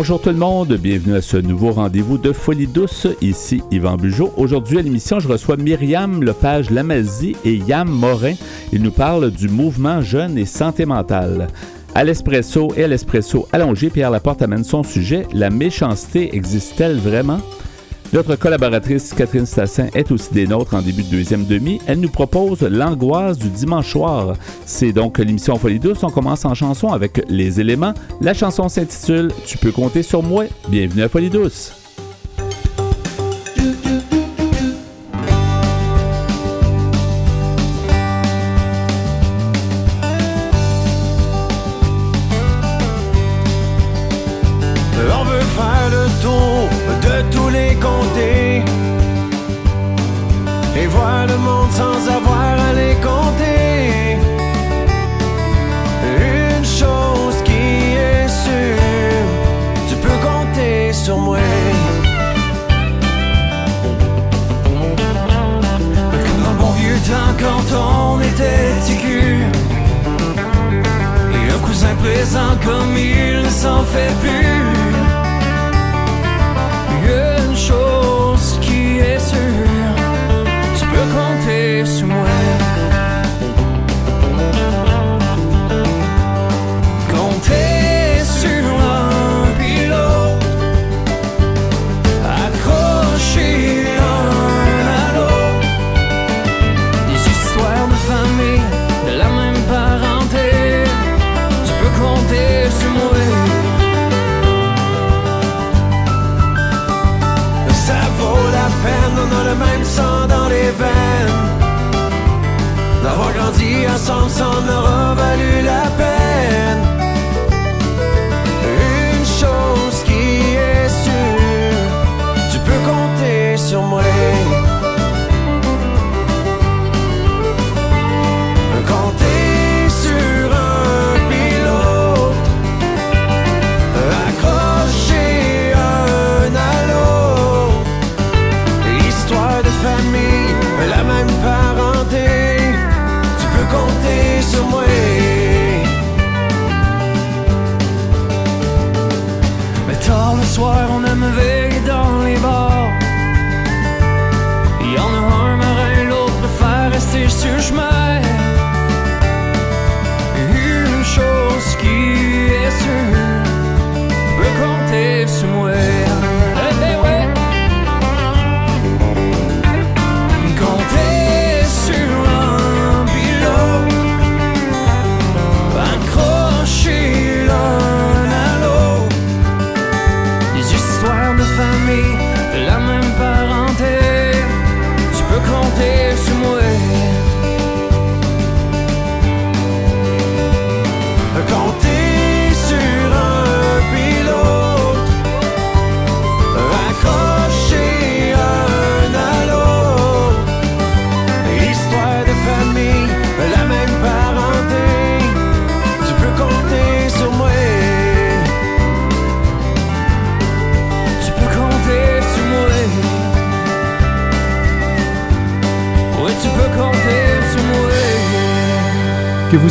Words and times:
Bonjour 0.00 0.18
tout 0.18 0.30
le 0.30 0.36
monde, 0.36 0.72
bienvenue 0.78 1.14
à 1.14 1.20
ce 1.20 1.36
nouveau 1.36 1.72
rendez-vous 1.72 2.16
de 2.16 2.32
Folie 2.32 2.66
douce. 2.66 3.06
Ici 3.20 3.62
Yvan 3.70 3.98
Bugeaud. 3.98 4.32
Aujourd'hui 4.38 4.78
à 4.78 4.82
l'émission, 4.82 5.20
je 5.20 5.28
reçois 5.28 5.58
Myriam 5.58 6.22
Lepage-Lamazie 6.24 7.36
et 7.44 7.56
Yam 7.56 7.90
Morin. 7.90 8.32
Ils 8.72 8.80
nous 8.80 8.92
parlent 8.92 9.30
du 9.30 9.50
mouvement 9.50 10.00
jeune 10.00 10.38
et 10.38 10.46
santé 10.46 10.86
mentale. 10.86 11.48
À 11.94 12.02
l'espresso 12.02 12.72
et 12.78 12.84
à 12.84 12.88
l'espresso 12.88 13.46
allongé, 13.52 13.90
Pierre 13.90 14.10
Laporte 14.10 14.40
amène 14.40 14.64
son 14.64 14.82
sujet 14.82 15.26
La 15.34 15.50
méchanceté 15.50 16.34
existe-t-elle 16.34 16.96
vraiment? 16.96 17.40
Notre 18.12 18.36
collaboratrice 18.36 19.12
Catherine 19.14 19.46
Stassin 19.46 19.88
est 19.94 20.10
aussi 20.10 20.32
des 20.32 20.46
nôtres 20.46 20.74
en 20.74 20.82
début 20.82 21.02
de 21.02 21.10
deuxième 21.10 21.44
demi. 21.44 21.80
Elle 21.86 22.00
nous 22.00 22.08
propose 22.08 22.62
l'angoisse 22.62 23.38
du 23.38 23.48
dimanche 23.48 23.92
soir. 23.92 24.34
C'est 24.66 24.92
donc 24.92 25.18
l'émission 25.18 25.56
Folie 25.56 25.78
douce. 25.78 26.02
On 26.02 26.10
commence 26.10 26.44
en 26.44 26.54
chanson 26.54 26.88
avec 26.88 27.22
les 27.28 27.60
éléments. 27.60 27.94
La 28.20 28.34
chanson 28.34 28.68
s'intitule 28.68 29.30
Tu 29.46 29.58
peux 29.58 29.72
compter 29.72 30.02
sur 30.02 30.22
moi. 30.22 30.44
Bienvenue 30.68 31.02
à 31.02 31.08
Folie 31.08 31.30
douce. 31.30 31.79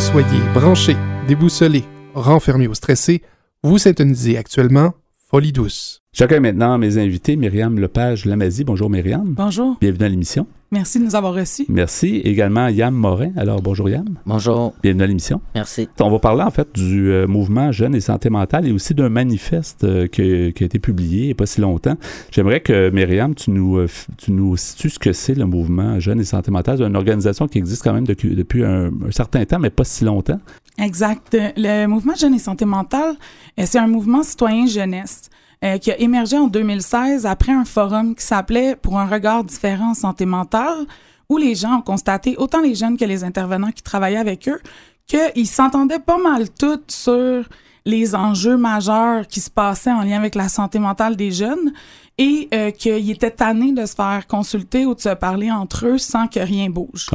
Soyez 0.00 0.40
branché, 0.54 0.96
déboussolé, 1.28 1.84
renfermé 2.14 2.66
ou 2.66 2.74
stressé, 2.74 3.22
vous 3.62 3.76
syntonisez 3.76 4.38
actuellement 4.38 4.94
Folie 5.30 5.52
douce. 5.52 6.02
Chacun 6.12 6.40
maintenant 6.40 6.76
mes 6.76 6.98
invités, 6.98 7.36
Myriam 7.36 7.78
Lepage 7.78 8.24
Lamazie. 8.24 8.64
Bonjour 8.64 8.90
Myriam. 8.90 9.32
Bonjour. 9.36 9.76
Bienvenue 9.80 10.04
à 10.06 10.08
l'émission. 10.08 10.48
Merci 10.72 10.98
de 10.98 11.04
nous 11.04 11.14
avoir 11.16 11.34
reçus. 11.34 11.66
Merci. 11.68 12.20
Également 12.24 12.66
Yam 12.68 12.94
Morin. 12.94 13.30
Alors 13.36 13.62
bonjour 13.62 13.88
Yam. 13.88 14.18
Bonjour. 14.26 14.72
Bienvenue 14.82 15.04
à 15.04 15.06
l'émission. 15.06 15.40
Merci. 15.54 15.88
On 16.00 16.10
va 16.10 16.18
parler 16.18 16.42
en 16.42 16.50
fait 16.50 16.68
du 16.74 17.10
euh, 17.10 17.26
mouvement 17.28 17.70
Jeunes 17.70 17.94
et 17.94 18.00
Santé 18.00 18.28
mentale 18.28 18.66
et 18.66 18.72
aussi 18.72 18.94
d'un 18.94 19.08
manifeste 19.08 19.84
euh, 19.84 20.08
qui, 20.08 20.22
a 20.22 20.64
été 20.64 20.78
publié 20.80 21.22
il 21.22 21.26
n'y 21.26 21.32
a 21.32 21.34
pas 21.36 21.46
si 21.46 21.60
longtemps. 21.60 21.96
J'aimerais 22.32 22.60
que 22.60 22.90
Myriam, 22.90 23.34
tu 23.34 23.52
nous, 23.52 23.78
euh, 23.78 23.88
tu 24.16 24.32
nous 24.32 24.56
situes 24.56 24.90
ce 24.90 24.98
que 24.98 25.12
c'est 25.12 25.34
le 25.34 25.44
mouvement 25.44 25.98
Jeunes 26.00 26.20
et 26.20 26.24
Santé 26.24 26.50
mentale. 26.50 26.78
C'est 26.78 26.84
une 26.86 26.96
organisation 26.96 27.48
qui 27.48 27.58
existe 27.58 27.82
quand 27.82 27.92
même 27.92 28.06
depuis, 28.06 28.34
depuis 28.34 28.64
un, 28.64 28.86
un, 28.86 29.10
certain 29.10 29.44
temps, 29.44 29.58
mais 29.58 29.70
pas 29.70 29.84
si 29.84 30.04
longtemps. 30.04 30.40
Exact. 30.78 31.36
Le 31.56 31.86
mouvement 31.86 32.14
Jeunes 32.14 32.34
et 32.34 32.38
Santé 32.38 32.64
mentale, 32.64 33.16
c'est 33.58 33.78
un 33.78 33.86
mouvement 33.86 34.22
citoyen 34.22 34.66
jeunesse. 34.66 35.30
Euh, 35.62 35.76
qui 35.76 35.90
a 35.92 36.00
émergé 36.00 36.38
en 36.38 36.46
2016 36.46 37.26
après 37.26 37.52
un 37.52 37.66
forum 37.66 38.14
qui 38.14 38.24
s'appelait 38.24 38.76
Pour 38.76 38.98
un 38.98 39.04
regard 39.04 39.44
différent 39.44 39.90
en 39.90 39.94
santé 39.94 40.24
mentale, 40.24 40.86
où 41.28 41.36
les 41.36 41.54
gens 41.54 41.80
ont 41.80 41.82
constaté, 41.82 42.34
autant 42.38 42.62
les 42.62 42.74
jeunes 42.74 42.96
que 42.96 43.04
les 43.04 43.24
intervenants 43.24 43.70
qui 43.70 43.82
travaillaient 43.82 44.16
avec 44.16 44.48
eux, 44.48 44.58
qu'ils 45.06 45.46
s'entendaient 45.46 45.98
pas 45.98 46.16
mal 46.16 46.48
tous 46.48 46.80
sur 46.88 47.44
les 47.84 48.14
enjeux 48.14 48.56
majeurs 48.56 49.26
qui 49.26 49.40
se 49.40 49.50
passaient 49.50 49.92
en 49.92 50.02
lien 50.02 50.16
avec 50.16 50.34
la 50.34 50.48
santé 50.48 50.78
mentale 50.78 51.16
des 51.16 51.30
jeunes 51.30 51.72
et 52.20 52.48
euh, 52.52 52.70
qu'ils 52.70 53.10
étaient 53.10 53.30
tannés 53.30 53.72
de 53.72 53.86
se 53.86 53.94
faire 53.94 54.26
consulter 54.28 54.84
ou 54.84 54.94
de 54.94 55.00
se 55.00 55.14
parler 55.14 55.50
entre 55.50 55.86
eux 55.86 55.98
sans 55.98 56.26
que 56.26 56.38
rien 56.38 56.68
bouge. 56.68 57.06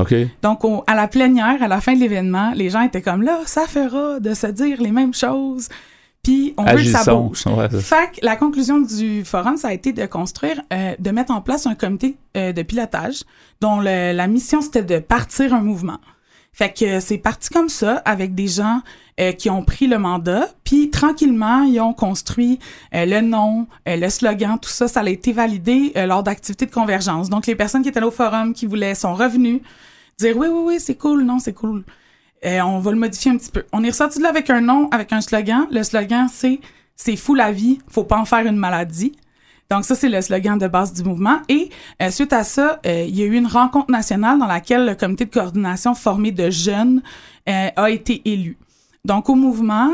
Donc, 0.42 0.63
à 0.88 0.96
la 0.96 1.07
plénière, 1.07 1.62
à 1.62 1.68
la 1.68 1.80
fin 1.80 1.94
de 1.94 2.00
l'événement, 2.00 2.52
les 2.56 2.72
gens 2.72 2.81
étaient 2.81 3.04
comme 3.04 3.22
là, 3.22 3.40
ça 3.46 3.68
fera 3.68 4.19
de 4.19 4.34
se 4.34 4.48
dire 4.48 4.81
les 4.81 4.92
mêmes 4.92 5.13
choses 5.13 5.69
puis 6.24 6.56
on 6.57 6.63
veut 6.63 6.78
que 6.78 6.86
ça 6.86 7.13
bouge. 7.13 7.44
fait 7.81 8.19
que 8.19 8.25
la 8.25 8.36
conclusion 8.36 8.81
du 8.81 9.24
forum, 9.24 9.57
ça 9.57 9.68
a 9.68 9.74
été 9.74 9.94
de 9.94 10.07
construire, 10.07 10.60
euh, 10.74 10.96
de 10.98 11.12
mettre 11.12 11.31
en 11.31 11.40
place 11.40 11.68
un 11.68 11.75
comité 11.75 12.18
euh, 12.36 12.52
de 12.52 12.63
pilotage 12.63 13.22
dont 13.62 13.80
la 13.80 14.28
mission, 14.28 14.60
c'était 14.62 14.81
de 14.81 14.98
partir 14.98 15.54
un 15.54 15.62
mouvement. 15.62 16.00
Fait 16.56 16.72
que 16.72 17.02
c'est 17.02 17.18
parti 17.18 17.50
comme 17.50 17.68
ça, 17.68 17.98
avec 18.06 18.34
des 18.34 18.48
gens 18.48 18.80
euh, 19.19 19.34
qui 19.34 19.50
ont 19.50 19.62
pris 19.62 19.88
le 19.88 20.00
mandat, 20.00 20.48
puis 20.63 20.90
tranquillement, 20.90 21.63
ils 21.63 21.81
ont 21.81 21.94
construit 21.94 22.60
euh, 22.94 23.06
le 23.06 23.19
nom, 23.19 23.68
euh, 23.90 23.98
le 23.98 24.10
slogan, 24.10 24.57
tout 24.57 24.69
ça, 24.69 24.88
ça 24.88 25.02
a 25.02 25.10
été 25.10 25.34
validé 25.34 25.92
lors 26.07 26.24
d'activités 26.24 26.66
de 26.66 26.72
convergence. 26.72 27.30
Donc, 27.30 27.46
les 27.46 27.56
personnes 27.56 27.84
qui 27.84 27.90
étaient 27.90 28.00
là 28.00 28.07
au 28.07 28.12
forum, 28.12 28.54
qui 28.54 28.68
voulaient, 28.68 28.96
sont 28.96 29.16
revenues, 29.16 29.62
dire 30.18 30.38
oui, 30.38 30.48
oui, 30.48 30.62
oui, 30.63 30.75
c'est 30.80 30.96
cool, 30.96 31.24
non, 31.24 31.40
c'est 31.40 31.52
cool. 31.52 31.84
on 32.42 32.80
va 32.80 32.92
le 32.92 32.98
modifier 32.98 33.31
un 33.31 33.38
petit 33.38 33.52
peu. 33.52 33.66
On 33.74 33.84
est 33.84 33.90
ressorti 33.90 34.19
de 34.19 34.24
là 34.24 34.30
avec 34.30 34.50
un 34.50 34.62
nom, 34.62 34.88
avec 34.92 35.12
un 35.12 35.19
slogan. 35.19 35.68
Le 35.72 35.84
slogan, 35.84 36.30
c'est 36.31 36.62
c'est 36.96 37.18
fou 37.18 37.36
la 37.36 37.52
vie, 37.52 37.80
faut 37.90 38.06
pas 38.06 38.18
en 38.18 38.24
faire 38.24 38.46
une 38.46 38.56
maladie. 38.56 39.12
Donc 39.69 39.83
ça, 39.83 39.95
c'est 39.95 40.09
le 40.09 40.21
slogan 40.21 40.57
de 40.57 40.67
base 40.67 40.94
du 40.94 41.03
mouvement. 41.03 41.39
Et 41.50 41.69
euh, 42.01 42.12
suite 42.12 42.33
à 42.33 42.44
ça, 42.44 42.79
euh, 42.85 43.06
il 43.07 43.15
y 43.15 43.23
a 43.23 43.25
eu 43.25 43.35
une 43.35 43.47
rencontre 43.47 43.91
nationale 43.91 44.38
dans 44.38 44.47
laquelle 44.47 44.85
le 44.85 44.95
comité 44.95 45.25
de 45.25 45.31
coordination 45.31 45.95
formé 45.95 46.31
de 46.31 46.50
jeunes 46.50 47.01
euh, 47.50 47.69
a 47.75 47.89
été 47.89 48.21
élu. 48.25 48.57
Donc 49.03 49.29
au 49.29 49.35
mouvement, 49.35 49.91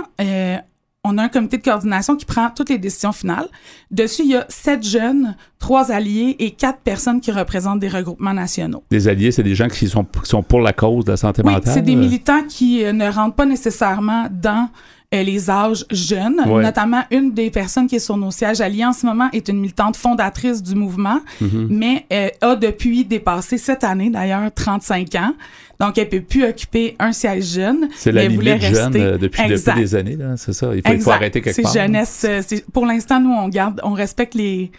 on 1.03 1.17
a 1.17 1.23
un 1.23 1.27
comité 1.27 1.57
de 1.57 1.63
coordination 1.63 2.15
qui 2.15 2.25
prend 2.25 2.49
toutes 2.49 2.69
les 2.69 2.77
décisions 2.77 3.11
finales. 3.11 3.49
Dessus, 3.89 4.21
il 4.23 4.29
y 4.29 4.35
a 4.35 4.45
sept 4.47 4.83
jeunes, 4.83 5.35
trois 5.59 5.91
alliés 5.91 6.37
et 6.39 6.51
quatre 6.51 6.79
personnes 6.79 7.19
qui 7.19 7.31
représentent 7.31 7.79
des 7.79 7.89
regroupements 7.89 8.33
nationaux. 8.33 8.83
Des 8.89 9.09
alliés, 9.09 9.31
c'est 9.31 9.43
des 9.43 9.55
gens 9.55 9.67
qui 9.67 9.89
sont, 9.89 10.05
qui 10.05 10.29
sont 10.29 10.43
pour 10.43 10.61
la 10.61 10.71
cause 10.71 11.03
de 11.03 11.11
la 11.11 11.17
santé 11.17 11.41
oui, 11.43 11.53
mentale? 11.53 11.73
c'est 11.73 11.81
des 11.81 11.95
militants 11.95 12.43
qui 12.47 12.85
ne 12.85 13.11
rentrent 13.11 13.35
pas 13.35 13.45
nécessairement 13.45 14.27
dans 14.31 14.69
euh, 14.69 14.69
les 15.11 15.49
âges 15.49 15.85
jeunes. 15.91 16.41
Notamment, 16.47 17.03
une 17.11 17.33
des 17.33 17.51
personnes 17.51 17.87
qui 17.87 17.97
est 17.97 17.99
sur 17.99 18.15
nos 18.15 18.31
sièges 18.31 18.61
alliés 18.61 18.85
en 18.85 18.93
ce 18.93 19.05
moment 19.05 19.29
est 19.33 19.49
une 19.49 19.59
militante 19.59 19.97
fondatrice 19.97 20.63
du 20.63 20.73
mouvement, 20.73 21.19
Mhm. 21.41 21.67
mais 21.69 22.05
euh, 22.13 22.29
a 22.41 22.55
depuis 22.55 23.03
dépassé 23.03 23.57
cette 23.57 23.83
année, 23.83 24.09
d'ailleurs, 24.09 24.49
35 24.53 25.13
ans. 25.15 25.33
Donc, 25.81 25.97
elle 25.97 26.07
peut 26.07 26.21
plus 26.21 26.45
occuper 26.45 26.95
un 26.99 27.11
siège 27.11 27.43
jeune. 27.55 27.89
C'est 27.95 28.11
la 28.13 28.25
limite 28.27 28.61
jeune 28.61 28.95
euh, 28.95 29.17
depuis, 29.17 29.47
des 29.47 29.95
années, 29.95 30.17
c'est 30.37 30.53
ça. 30.53 30.67
Il 30.67 30.69
faut, 30.69 30.77
il 30.77 30.81
faut 30.87 30.93
Exact. 30.93 31.11
arrêter 31.11 31.41
quelque 31.41 31.61
part. 31.61 31.71
C'est 31.71 31.79
jeunesse. 31.81 32.25
euh, 32.29 32.41
pour 32.71 32.85
l'instant, 32.85 33.19
nous, 33.19 33.31
on 33.31 33.49
garde, 33.49 33.81
on 33.83 33.91
respecte 33.93 34.33
les, 34.35 34.71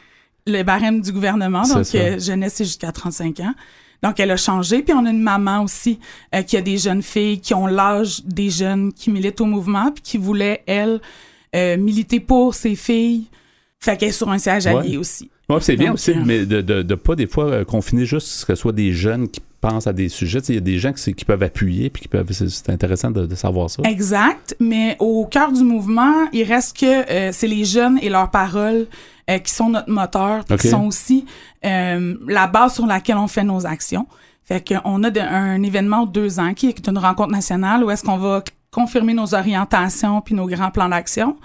les 0.46 0.64
barèmes 0.64 1.00
du 1.02 1.12
gouvernement. 1.12 1.62
Donc, 1.62 1.86
euh, 1.94 2.18
jeunesse, 2.18 2.54
c'est 2.54 2.64
jusqu'à 2.64 2.90
35 2.92 3.40
ans. 3.40 3.52
Donc, 4.02 4.18
elle 4.20 4.30
a 4.30 4.36
changé. 4.36 4.82
Puis, 4.82 4.92
on 4.94 5.04
a 5.06 5.10
une 5.10 5.22
maman 5.22 5.62
aussi 5.62 5.98
euh, 6.34 6.42
qui 6.42 6.56
a 6.56 6.60
des 6.60 6.78
jeunes 6.78 7.02
filles 7.02 7.40
qui 7.40 7.54
ont 7.54 7.66
l'âge 7.66 8.22
des 8.24 8.50
jeunes 8.50 8.92
qui 8.92 9.10
militent 9.10 9.40
au 9.40 9.46
mouvement 9.46 9.92
puis 9.92 10.02
qui 10.02 10.18
voulait, 10.18 10.62
elle, 10.66 11.00
euh, 11.54 11.76
militer 11.76 12.18
pour 12.20 12.54
ses 12.54 12.74
filles. 12.74 13.26
Fait 13.78 13.96
qu'elle 13.96 14.08
est 14.10 14.12
sur 14.12 14.28
un 14.30 14.38
siège 14.38 14.66
Ouais. 14.66 14.76
allié 14.76 14.96
aussi. 14.96 15.30
Ouais, 15.48 15.60
c'est 15.60 15.76
bien 15.76 15.92
aussi, 15.92 16.12
euh, 16.12 16.22
mais 16.24 16.46
de, 16.46 16.60
de, 16.60 16.82
de 16.82 16.94
pas 16.94 17.14
des 17.16 17.26
fois 17.26 17.64
confiner 17.64 18.06
juste 18.06 18.44
que 18.44 18.54
ce 18.54 18.60
soit 18.60 18.72
des 18.72 18.92
jeunes 18.92 19.28
qui 19.28 19.40
pensent 19.62 19.86
à 19.86 19.94
des 19.94 20.10
sujets. 20.10 20.40
Il 20.48 20.54
y 20.56 20.58
a 20.58 20.60
des 20.60 20.78
gens 20.78 20.92
qui, 20.92 21.24
peuvent 21.24 21.42
appuyer, 21.42 21.88
puis 21.88 22.02
qui 22.02 22.08
peuvent. 22.08 22.30
C'est 22.32 22.68
intéressant 22.68 23.10
de, 23.10 23.24
de 23.24 23.34
savoir 23.34 23.70
ça. 23.70 23.82
Exact, 23.84 24.54
mais 24.60 24.96
au 24.98 25.24
cœur 25.24 25.52
du 25.52 25.62
mouvement, 25.62 26.12
il 26.34 26.42
reste 26.42 26.76
que 26.76 27.10
euh, 27.10 27.30
c'est 27.32 27.46
les 27.46 27.64
jeunes 27.64 27.98
et 28.02 28.10
leurs 28.10 28.30
paroles 28.30 28.86
euh, 29.30 29.38
qui 29.38 29.54
sont 29.54 29.70
notre 29.70 29.88
moteur, 29.90 30.44
qui 30.44 30.68
sont 30.68 30.84
aussi 30.86 31.24
euh, 31.64 32.14
la 32.26 32.46
base 32.48 32.74
sur 32.74 32.86
laquelle 32.86 33.16
on 33.16 33.28
fait 33.28 33.44
nos 33.44 33.64
actions. 33.64 34.06
Fait 34.44 34.62
qu'on 34.66 35.02
a 35.04 35.10
de- 35.10 35.20
un 35.20 35.62
événement 35.62 36.04
de 36.04 36.12
deux 36.12 36.40
ans 36.40 36.52
qui 36.52 36.66
est 36.66 36.88
une 36.88 36.98
rencontre 36.98 37.30
nationale 37.30 37.84
où 37.84 37.90
est-ce 37.90 38.02
qu'on 38.02 38.18
va 38.18 38.42
confirmer 38.72 39.14
nos 39.14 39.32
orientations 39.34 40.20
puis 40.20 40.34
nos 40.34 40.46
grands 40.48 40.70
plans 40.72 40.88
d'action. 40.88 41.36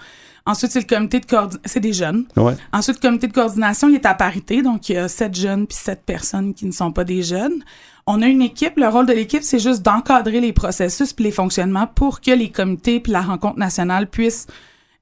Ensuite, 0.47 0.71
c'est 0.71 0.79
le 0.79 0.85
comité 0.87 1.19
de 1.19 1.25
coordination. 1.25 1.61
C'est 1.65 1.81
des 1.81 1.91
jeunes. 1.93 2.23
Ouais. 2.37 2.53
Ensuite, 2.71 2.97
le 3.03 3.07
comité 3.09 3.27
de 3.27 3.33
coordination, 3.33 3.89
il 3.89 3.95
est 3.95 4.05
à 4.05 4.13
parité, 4.15 4.61
donc 4.61 4.87
il 4.89 4.93
y 4.95 4.97
a 4.97 5.07
sept 5.09 5.35
jeunes 5.35 5.67
puis 5.67 5.77
sept 5.77 6.01
personnes 6.05 6.53
qui 6.53 6.65
ne 6.65 6.71
sont 6.71 6.91
pas 6.91 7.03
des 7.03 7.21
jeunes. 7.21 7.61
On 8.07 8.21
a 8.21 8.27
une 8.27 8.41
équipe. 8.41 8.77
Le 8.77 8.87
rôle 8.87 9.05
de 9.05 9.13
l'équipe, 9.13 9.43
c'est 9.43 9.59
juste 9.59 9.81
d'encadrer 9.83 10.39
les 10.41 10.53
processus 10.53 11.11
puis 11.13 11.25
les 11.25 11.31
fonctionnements 11.31 11.87
pour 11.87 12.21
que 12.21 12.31
les 12.31 12.49
comités 12.49 12.99
puis 12.99 13.11
la 13.11 13.21
rencontre 13.21 13.59
nationale 13.59 14.07
puissent 14.07 14.47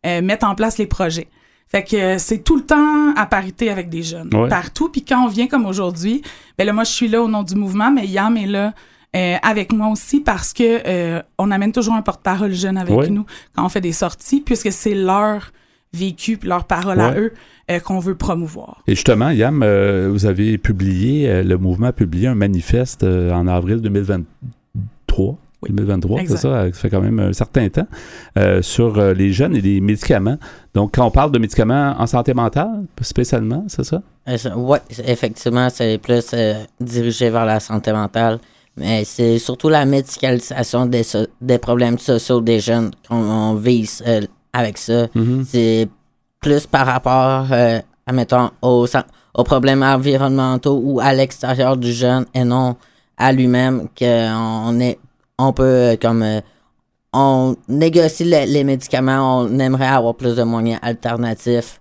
euh, 0.06 0.22
mettre 0.22 0.46
en 0.48 0.56
place 0.56 0.78
les 0.78 0.88
projets. 0.88 1.28
Fait 1.68 1.84
que 1.84 1.96
euh, 1.96 2.18
c'est 2.18 2.44
tout 2.44 2.56
le 2.58 2.64
temps 2.64 3.14
à 3.16 3.26
parité 3.26 3.70
avec 3.70 3.90
des 3.90 4.04
jeunes, 4.04 4.30
Ouais. 4.36 4.50
partout. 4.50 4.90
Puis 4.90 5.04
quand 5.04 5.24
on 5.24 5.28
vient 5.28 5.48
comme 5.48 5.66
aujourd'hui, 5.66 6.22
ben 6.58 6.66
là, 6.66 6.74
moi, 6.74 6.84
je 6.84 6.92
suis 6.92 7.08
là 7.08 7.22
au 7.22 7.28
nom 7.28 7.44
du 7.44 7.56
mouvement, 7.56 7.92
mais 7.92 8.06
Yam 8.08 8.38
est 8.38 8.46
là 8.48 8.74
euh, 9.16 9.36
avec 9.44 9.72
moi 9.72 9.88
aussi 9.90 10.20
parce 10.20 10.52
que 10.54 10.82
euh, 10.88 11.22
on 11.38 11.50
amène 11.52 11.72
toujours 11.72 11.94
un 11.96 12.02
porte-parole 12.02 12.54
jeune 12.54 12.78
avec 12.78 12.96
Ouais. 12.96 13.10
nous 13.10 13.26
quand 13.56 13.66
on 13.66 13.70
fait 13.70 13.82
des 13.82 13.94
sorties, 13.94 14.42
puisque 14.42 14.72
c'est 14.72 14.94
leur 14.96 15.52
vécu 15.96 16.38
puis 16.38 16.50
leur 16.50 16.66
parole 16.66 17.00
à 17.00 17.16
eux 17.18 17.34
euh, 17.72 17.80
qu'on 17.80 18.00
veut 18.00 18.16
promouvoir. 18.16 18.82
Et 18.88 18.96
justement, 18.96 19.30
Yam, 19.30 19.62
euh, 19.64 20.10
vous 20.12 20.26
avez 20.26 20.58
publié, 20.58 21.30
euh, 21.30 21.44
le 21.44 21.58
mouvement 21.58 21.88
a 21.88 21.94
publié 21.94 22.28
un 22.28 22.36
manifeste 22.36 23.04
euh, 23.04 23.32
en 23.32 23.48
avril 23.48 23.82
2023. 23.82 25.38
Oui. 25.64 25.70
2023, 25.72 26.20
c'est 26.28 26.38
ça, 26.38 26.66
ça 26.66 26.72
fait 26.74 26.90
quand 26.90 27.02
même 27.02 27.20
un 27.20 27.34
certain 27.34 27.70
temps, 27.70 27.88
euh, 28.38 28.62
sur 28.62 29.00
euh, 29.00 29.14
les 29.14 29.32
jeunes 29.32 29.56
et 29.56 29.62
les 29.62 29.82
médicaments. 29.82 30.38
Donc, 30.76 30.94
quand 30.94 31.06
on 31.08 31.12
parle 31.12 31.32
de 31.32 31.40
médicaments 31.40 31.96
en 31.98 32.06
santé 32.06 32.34
mentale, 32.36 32.84
spécialement, 33.02 33.64
c'est 33.68 33.84
ça? 33.86 34.02
Oui, 34.56 34.78
effectivement, 35.08 35.70
c'est 35.72 35.98
plus 35.98 36.30
euh, 36.34 36.56
dirigé 36.80 37.30
vers 37.32 37.46
la 37.46 37.60
santé 37.60 37.92
mentale. 37.94 38.40
Mais 38.78 39.06
c'est 39.06 39.40
surtout 39.40 39.70
la 39.70 39.86
médicalisation 39.86 40.86
des, 40.86 41.04
so- 41.04 41.28
des 41.42 41.58
problèmes 41.58 41.98
sociaux 41.98 42.42
des 42.42 42.60
jeunes 42.60 42.92
qu'on 43.08 43.16
on 43.16 43.56
vise 43.56 44.04
euh, 44.06 44.22
avec 44.56 44.78
ça. 44.78 45.08
Mhm. 45.14 45.46
C'est 45.48 45.88
plus 46.40 46.66
par 46.68 46.86
rapport, 46.86 47.48
euh, 47.52 47.80
admettons, 48.06 48.52
aux, 48.62 48.88
problèmes 49.44 49.84
environnementaux 49.84 50.80
ou 50.84 51.00
à 51.00 51.14
l'extérieur 51.14 51.78
du 51.78 51.92
jeune 51.92 52.26
et 52.34 52.44
non 52.44 52.76
à 53.18 53.32
lui-même 53.32 53.88
qu'on 53.98 54.80
est, 54.80 55.00
on 55.38 55.54
peut 55.54 55.64
euh, 55.64 55.96
comme 56.02 56.22
euh, 56.24 56.42
on 57.14 57.56
négocie 57.68 58.26
les, 58.26 58.46
les 58.46 58.64
médicaments, 58.64 59.40
on 59.42 59.60
aimerait 59.60 59.88
avoir 59.88 60.16
plus 60.16 60.36
de 60.36 60.44
moyens 60.44 60.80
alternatifs 60.82 61.80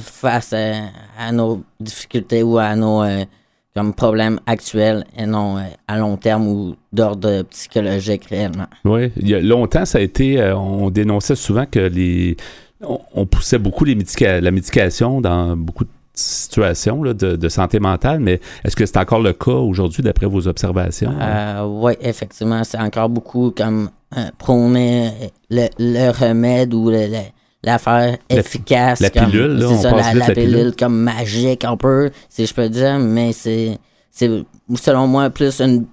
face 0.00 0.52
euh, 0.54 0.86
à 1.18 1.32
nos 1.32 1.62
difficultés 1.78 2.42
ou 2.42 2.58
à 2.58 2.74
nos 2.74 3.02
euh, 3.02 3.24
comme 3.74 3.94
problèmes 3.94 4.38
actuels 4.46 5.04
et 5.16 5.24
non 5.26 5.56
euh, 5.58 5.62
à 5.88 5.96
long 5.98 6.16
terme 6.16 6.46
ou 6.46 6.74
d'ordre 6.92 7.42
psychologique 7.50 8.26
réellement. 8.26 8.66
Oui, 8.84 9.10
il 9.16 9.28
y 9.28 9.34
a 9.34 9.40
longtemps, 9.40 9.84
ça 9.86 9.98
a 9.98 10.00
été, 10.02 10.40
euh, 10.40 10.56
on 10.56 10.90
dénonçait 10.90 11.36
souvent 11.36 11.64
que 11.64 11.78
les, 11.80 12.36
on, 12.82 12.98
on 13.14 13.26
poussait 13.26 13.58
beaucoup 13.58 13.84
les 13.84 13.94
médica- 13.94 14.40
la 14.40 14.50
médication 14.50 15.20
dans 15.20 15.56
beaucoup 15.56 15.84
de 15.84 15.90
situations 16.14 17.02
là, 17.02 17.14
de, 17.14 17.36
de 17.36 17.48
santé 17.48 17.80
mentale, 17.80 18.20
mais 18.20 18.40
est-ce 18.64 18.76
que 18.76 18.84
c'est 18.84 18.98
encore 18.98 19.20
le 19.20 19.32
cas 19.32 19.52
aujourd'hui 19.52 20.02
d'après 20.02 20.26
vos 20.26 20.46
observations? 20.46 21.14
Euh, 21.18 21.64
oui, 21.66 21.92
effectivement, 22.02 22.62
c'est 22.64 22.78
encore 22.78 23.08
beaucoup 23.08 23.50
comme 23.56 23.88
prôner 24.36 25.10
le, 25.48 25.68
le 25.78 26.10
remède 26.10 26.74
ou 26.74 26.90
le- 26.90 27.06
le- 27.06 27.32
l'affaire 27.64 28.16
La- 28.30 28.36
efficace. 28.38 29.00
la 29.00 29.10
comme- 29.10 29.26
pilule, 29.30 29.58
là, 29.58 29.68
on 29.68 29.80
ça, 29.80 29.90
passe 29.92 30.06
la, 30.06 30.12
vite 30.12 30.28
la 30.28 30.34
pilule. 30.34 30.50
pilule 30.56 30.76
comme 30.76 30.96
magique 30.98 31.64
un 31.64 31.76
peu, 31.76 32.10
si 32.28 32.46
je 32.46 32.54
peux 32.54 32.68
dire, 32.68 32.98
mais 32.98 33.32
c'est, 33.32 33.78
c'est 34.10 34.30
selon 34.76 35.06
moi 35.06 35.30
plus 35.30 35.60
une, 35.60 35.86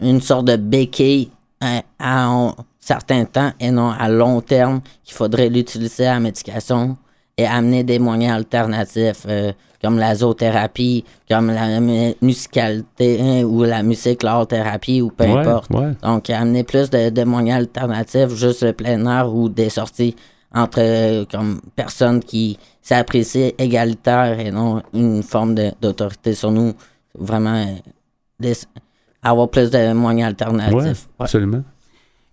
une 0.00 0.20
sorte 0.20 0.46
de 0.46 0.56
béquille 0.56 1.30
hein, 1.60 1.80
à 1.98 2.26
un 2.26 2.54
certain 2.78 3.24
temps 3.24 3.52
et 3.58 3.70
non 3.70 3.90
à 3.90 4.08
long 4.08 4.40
terme 4.42 4.80
qu'il 5.02 5.14
faudrait 5.14 5.48
l'utiliser 5.48 6.06
à 6.06 6.14
la 6.14 6.20
médication 6.20 6.96
et 7.38 7.46
amener 7.46 7.82
des 7.82 7.98
moyens 7.98 8.34
alternatifs 8.36 9.24
euh, 9.26 9.52
comme 9.82 9.98
la 9.98 10.14
zoothérapie, 10.14 11.04
comme 11.28 11.48
la 11.50 11.80
mu- 11.80 12.14
musicalité 12.22 13.18
hein, 13.20 13.42
ou 13.44 13.64
la 13.64 13.82
musique, 13.82 14.22
l'art 14.22 14.46
thérapie 14.46 15.02
ou 15.02 15.10
peu 15.10 15.24
Ouais, 15.24 15.40
importe. 15.46 15.70
ouais. 15.74 15.92
Donc, 16.02 16.30
amener 16.30 16.64
plus 16.64 16.88
de, 16.90 17.10
de 17.10 17.24
moyens 17.24 17.58
alternatifs, 17.60 18.28
juste 18.34 18.62
le 18.62 18.72
plein 18.72 19.04
air 19.06 19.34
ou 19.34 19.48
des 19.48 19.68
sorties 19.70 20.14
entre 20.54 20.78
euh, 20.80 21.24
comme 21.30 21.60
personnes 21.76 22.20
qui 22.22 22.58
s'apprécient 22.80 23.50
égalitaires 23.58 24.38
et 24.38 24.50
non 24.50 24.82
une 24.92 25.22
forme 25.22 25.54
de- 25.54 25.72
d'autorité 25.80 26.34
sur 26.34 26.50
nous. 26.50 26.72
Vraiment, 27.18 27.54
euh, 27.54 27.74
des- 28.40 28.54
avoir 29.22 29.48
plus 29.48 29.70
de 29.70 29.92
moyens 29.92 30.28
alternatifs. 30.28 30.74
Ouais, 30.74 30.84
Ouais. 30.88 30.94
absolument. 31.20 31.62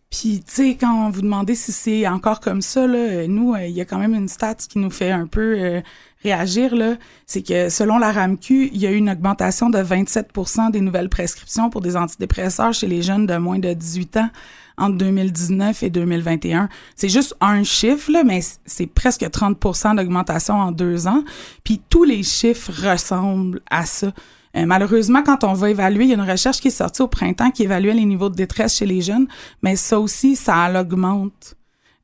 Puis, 0.09 0.43
tu 0.45 0.53
sais, 0.53 0.77
quand 0.77 1.09
vous 1.09 1.21
demandez 1.21 1.55
si 1.55 1.71
c'est 1.71 2.05
encore 2.05 2.41
comme 2.41 2.61
ça, 2.61 2.85
là, 2.85 3.25
nous, 3.27 3.53
euh, 3.53 3.65
il 3.65 3.71
y 3.71 3.79
a 3.79 3.85
quand 3.85 3.97
même 3.97 4.13
une 4.13 4.27
stat 4.27 4.55
qui 4.55 4.77
nous 4.77 4.89
fait 4.89 5.11
un 5.11 5.25
peu 5.25 5.55
euh, 5.57 5.81
réagir, 6.21 6.75
là. 6.75 6.95
C'est 7.25 7.41
que 7.41 7.69
selon 7.69 7.97
la 7.97 8.11
RAMQ, 8.11 8.71
il 8.73 8.77
y 8.81 8.85
a 8.87 8.91
eu 8.91 8.97
une 8.97 9.09
augmentation 9.09 9.69
de 9.69 9.77
27% 9.81 10.69
des 10.69 10.81
nouvelles 10.81 11.07
prescriptions 11.07 11.69
pour 11.69 11.79
des 11.79 11.95
antidépresseurs 11.95 12.73
chez 12.73 12.87
les 12.87 13.01
jeunes 13.01 13.25
de 13.25 13.37
moins 13.37 13.59
de 13.59 13.71
18 13.73 14.17
ans 14.17 14.29
entre 14.77 14.97
2019 14.97 15.83
et 15.83 15.89
2021. 15.89 16.69
C'est 16.95 17.09
juste 17.09 17.35
un 17.41 17.63
chiffre, 17.63 18.11
là, 18.11 18.23
mais 18.23 18.41
c'est 18.65 18.87
presque 18.87 19.21
30% 19.23 19.95
d'augmentation 19.95 20.55
en 20.55 20.71
deux 20.71 21.07
ans. 21.07 21.23
Puis 21.63 21.81
tous 21.89 22.03
les 22.03 22.23
chiffres 22.23 22.71
ressemblent 22.89 23.61
à 23.69 23.85
ça. 23.85 24.11
Euh, 24.57 24.65
malheureusement, 24.65 25.23
quand 25.23 25.43
on 25.45 25.53
va 25.53 25.69
évaluer, 25.69 26.03
il 26.05 26.09
y 26.09 26.11
a 26.13 26.15
une 26.15 26.29
recherche 26.29 26.59
qui 26.59 26.67
est 26.67 26.71
sortie 26.71 27.01
au 27.01 27.07
printemps 27.07 27.51
qui 27.51 27.63
évaluait 27.63 27.93
les 27.93 28.03
niveaux 28.05 28.29
de 28.29 28.35
détresse 28.35 28.75
chez 28.77 28.85
les 28.85 29.01
jeunes, 29.01 29.27
mais 29.63 29.75
ça 29.77 29.99
aussi, 29.99 30.35
ça 30.35 30.69
l'augmente. 30.69 31.55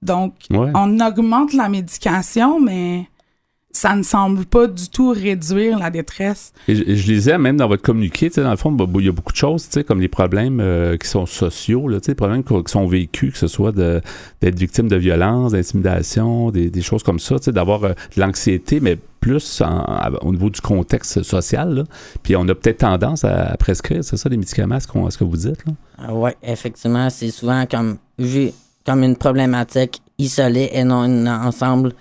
Donc, 0.02 0.34
Ouais. 0.50 0.72
on 0.76 1.00
augmente 1.00 1.54
la 1.54 1.68
médication, 1.70 2.60
mais 2.62 3.10
ça 3.78 3.96
ne 3.96 4.02
semble 4.04 4.46
pas 4.46 4.66
du 4.68 4.90
tout 4.90 5.12
réduire 5.12 5.78
la 5.78 5.90
détresse. 5.92 6.52
Et 6.68 6.76
je, 6.76 6.84
je 6.96 7.12
lisais 7.12 7.38
même 7.38 7.58
dans 7.58 7.68
votre 7.68 7.84
communiqué, 7.84 8.28
tu 8.30 8.36
sais, 8.36 8.42
dans 8.44 8.50
le 8.52 8.58
fond, 8.58 8.72
bah, 8.72 8.86
il 8.96 9.06
y 9.06 9.10
a 9.10 9.12
beaucoup 9.12 9.32
de 9.32 9.38
choses, 9.38 9.66
tu 9.66 9.74
sais, 9.74 9.84
comme 9.84 10.02
les 10.02 10.08
problèmes 10.08 10.60
euh, 10.60 10.98
qui 10.98 11.08
sont 11.08 11.26
sociaux, 11.28 11.88
là, 11.88 12.00
les 12.08 12.16
problèmes 12.16 12.44
qui, 12.44 12.54
sont 12.72 12.88
vécus, 12.88 13.34
que 13.34 13.38
ce 13.38 13.48
soit 13.48 13.72
d'être 13.72 14.58
victime 14.58 14.88
de 14.88 14.96
violence, 14.96 15.52
d'intimidation, 15.52 16.50
des, 16.50 16.70
des 16.72 16.82
choses 16.82 17.04
comme 17.04 17.20
ça, 17.20 17.38
tu 17.38 17.46
sais, 17.46 17.52
d'avoir 17.52 17.84
euh, 17.84 17.90
de 18.16 18.22
l'anxiété, 18.22 18.80
mais 18.80 18.98
plus 19.20 19.62
en- 19.62 19.84
à- 19.84 20.10
au 20.24 20.32
niveau 20.32 20.50
du 20.50 20.62
contexte 20.62 21.22
social. 21.24 21.76
Là. 21.76 21.84
Puis 22.24 22.36
on 22.36 22.48
a 22.48 22.56
peut-être 22.56 22.80
tendance 22.80 23.24
à, 23.26 23.52
à 23.52 23.58
prescrire, 23.58 24.04
c'est 24.04 24.18
ça, 24.18 24.28
les 24.30 24.38
médicaments, 24.38 24.80
ce, 24.80 24.88
qu'on- 24.88 25.10
ce 25.10 25.18
que 25.20 25.24
vous 25.24 25.38
dites. 25.38 25.64
Là? 25.66 26.14
Oui, 26.14 26.32
effectivement, 26.42 27.10
c'est 27.10 27.30
souvent 27.32 27.66
comme 27.70 27.98
vu 28.18 28.50
comme 28.86 29.04
une 29.04 29.16
problématique 29.18 30.02
isolée 30.28 30.70
et 30.74 30.84
non 30.84 31.02
un 31.02 31.46
ensemble 31.46 31.94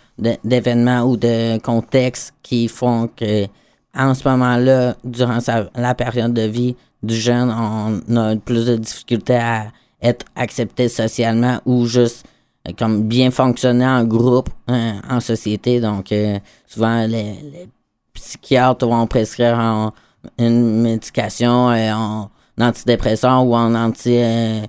d'événements 0.44 1.02
ou 1.02 1.16
de 1.16 1.58
contextes 1.58 2.32
qui 2.42 2.68
font 2.68 3.08
que 3.14 3.46
en 3.94 4.14
ce 4.14 4.28
moment-là, 4.28 4.94
durant 5.04 5.40
sa- 5.40 5.70
la 5.74 5.94
période 5.94 6.34
de 6.34 6.42
vie 6.42 6.76
du 7.02 7.14
jeune, 7.14 7.50
on 7.50 8.16
a 8.16 8.36
plus 8.36 8.66
de 8.66 8.76
difficultés 8.76 9.36
à 9.36 9.66
être 10.02 10.26
accepté 10.34 10.88
socialement 10.88 11.60
ou 11.64 11.86
juste 11.86 12.26
euh, 12.68 12.72
comme 12.78 13.04
bien 13.04 13.30
fonctionner 13.30 13.86
en 13.86 14.04
groupe, 14.04 14.50
hein, 14.68 15.00
en 15.08 15.20
société. 15.20 15.80
Donc, 15.80 16.12
euh, 16.12 16.38
souvent, 16.66 17.06
les, 17.06 17.68
psychiatres 18.12 18.86
vont 18.86 19.06
prescrire 19.06 19.58
en- 19.58 19.92
une 20.38 20.82
médication 20.82 21.70
euh, 21.70 21.92
en 21.92 22.30
antidépresseur 22.60 23.46
ou 23.46 23.54
en 23.54 23.74
anti... 23.74 24.16
euh, 24.16 24.60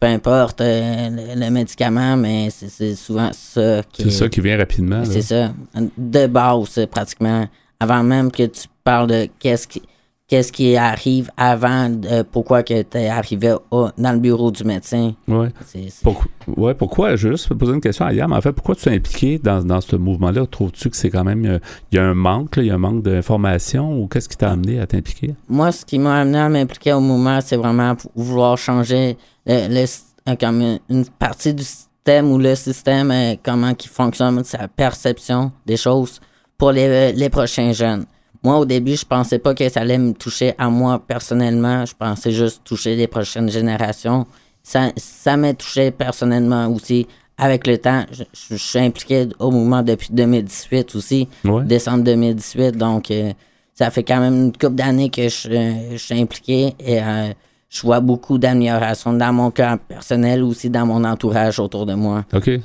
peu 0.00 0.06
importe 0.06 0.60
euh, 0.60 1.08
le, 1.10 1.40
le 1.44 1.50
médicament, 1.50 2.16
mais 2.16 2.48
c'est 2.50 2.94
souvent 2.94 3.30
ça 3.32 3.82
qui 3.92 4.02
C'est 4.04 4.10
ça 4.10 4.28
qui 4.28 4.40
vient 4.40 4.56
rapidement. 4.58 5.04
c'est 5.04 5.22
ça. 5.22 5.52
De 5.96 6.26
base, 6.26 6.86
pratiquement. 6.90 7.46
Avant 7.78 8.02
même 8.02 8.30
que 8.30 8.44
tu 8.44 8.66
parles 8.84 9.06
de 9.08 9.28
qu'est-ce 9.38 9.68
qui, 9.68 9.82
qu'est-ce 10.28 10.50
qui 10.50 10.76
arrive 10.76 11.30
avant, 11.36 11.88
de 11.88 12.22
pourquoi 12.22 12.62
que 12.62 12.82
tu 12.82 12.98
es 12.98 13.08
arrivé 13.08 13.54
au- 13.70 13.88
dans 13.96 14.12
le 14.12 14.18
bureau 14.18 14.50
du 14.50 14.64
médecin? 14.64 15.12
Ouais. 15.28 15.48
C'est- 15.64 15.88
c'est- 15.90 16.02
Pour- 16.02 16.24
ouais, 16.56 16.74
pourquoi, 16.74 17.14
je 17.16 17.28
vais 17.28 17.34
juste 17.36 17.52
poser 17.54 17.72
une 17.74 17.80
question 17.80 18.04
à 18.06 18.12
Yam, 18.12 18.32
en 18.32 18.40
fait, 18.40 18.52
pourquoi 18.52 18.74
tu 18.74 18.88
es 18.88 18.94
impliqué 18.96 19.38
dans, 19.38 19.62
dans 19.62 19.80
ce 19.80 19.94
mouvement-là? 19.96 20.46
Trouves-tu 20.46 20.90
que 20.90 20.96
c'est 20.96 21.10
quand 21.10 21.24
même, 21.24 21.44
euh, 21.46 21.58
il 21.92 21.96
y 21.96 21.98
a 21.98 22.04
un 22.04 22.14
manque, 22.14 22.54
il 22.56 22.64
y 22.66 22.70
a 22.70 22.74
un 22.74 22.78
manque 22.78 23.02
d'information 23.02 24.00
ou 24.00 24.08
qu'est-ce 24.08 24.28
qui 24.28 24.36
t'a 24.36 24.50
amené 24.50 24.80
à 24.80 24.86
t'impliquer? 24.86 25.34
Moi, 25.48 25.70
ce 25.72 25.84
qui 25.84 25.98
m'a 25.98 26.20
amené 26.20 26.38
à 26.38 26.48
m'impliquer 26.48 26.92
au 26.92 27.00
mouvement, 27.00 27.40
c'est 27.40 27.56
vraiment 27.56 27.94
vouloir 28.14 28.58
changer 28.58 29.16
le, 29.46 29.68
le 29.68 29.76
s- 29.76 30.06
euh, 30.28 30.34
comme 30.38 30.60
une, 30.60 30.78
une 30.88 31.04
partie 31.04 31.54
du 31.54 31.62
système 31.62 32.30
ou 32.32 32.38
le 32.38 32.54
système, 32.56 33.10
euh, 33.12 33.34
comment 33.42 33.74
qui 33.74 33.88
fonctionne, 33.88 34.42
sa 34.44 34.66
perception 34.68 35.52
des 35.66 35.76
choses 35.76 36.20
pour 36.58 36.72
les, 36.72 37.12
les 37.12 37.28
prochains 37.30 37.72
jeunes. 37.72 38.06
Moi, 38.46 38.58
au 38.58 38.64
début, 38.64 38.94
je 38.94 39.04
pensais 39.04 39.40
pas 39.40 39.54
que 39.54 39.68
ça 39.68 39.80
allait 39.80 39.98
me 39.98 40.12
toucher 40.12 40.54
à 40.56 40.70
moi 40.70 41.02
personnellement. 41.04 41.84
Je 41.84 41.94
pensais 41.98 42.30
juste 42.30 42.62
toucher 42.62 42.94
les 42.94 43.08
prochaines 43.08 43.50
générations. 43.50 44.24
Ça, 44.62 44.92
ça 44.96 45.36
m'a 45.36 45.52
touché 45.52 45.90
personnellement 45.90 46.68
aussi. 46.68 47.08
Avec 47.38 47.66
le 47.66 47.76
temps, 47.76 48.04
je, 48.12 48.54
suis 48.54 48.78
impliqué 48.78 49.26
au 49.40 49.50
mouvement 49.50 49.82
depuis 49.82 50.10
2018 50.12 50.94
aussi 50.94 51.28
Ouais. 51.44 51.64
décembre 51.64 52.04
2018. 52.04 52.76
Donc, 52.76 53.10
euh, 53.10 53.32
ça 53.74 53.90
fait 53.90 54.04
quand 54.04 54.20
même 54.20 54.36
une 54.36 54.52
couple 54.52 54.76
d'années 54.76 55.10
que 55.10 55.28
je, 55.28 55.48
euh, 55.50 55.72
je 55.90 55.96
suis 55.96 56.14
impliqué 56.20 56.72
et 56.78 57.02
euh, 57.02 57.32
je 57.68 57.82
vois 57.82 57.98
beaucoup 57.98 58.38
d'amélioration 58.38 59.12
dans 59.12 59.32
mon 59.32 59.50
cœur 59.50 59.76
personnel, 59.78 60.44
aussi 60.44 60.70
dans 60.70 60.86
mon 60.86 61.02
entourage 61.02 61.58
autour 61.58 61.84
de 61.84 61.94
moi. 61.94 62.24
OK. 62.32 62.46
Euh, 62.48 62.60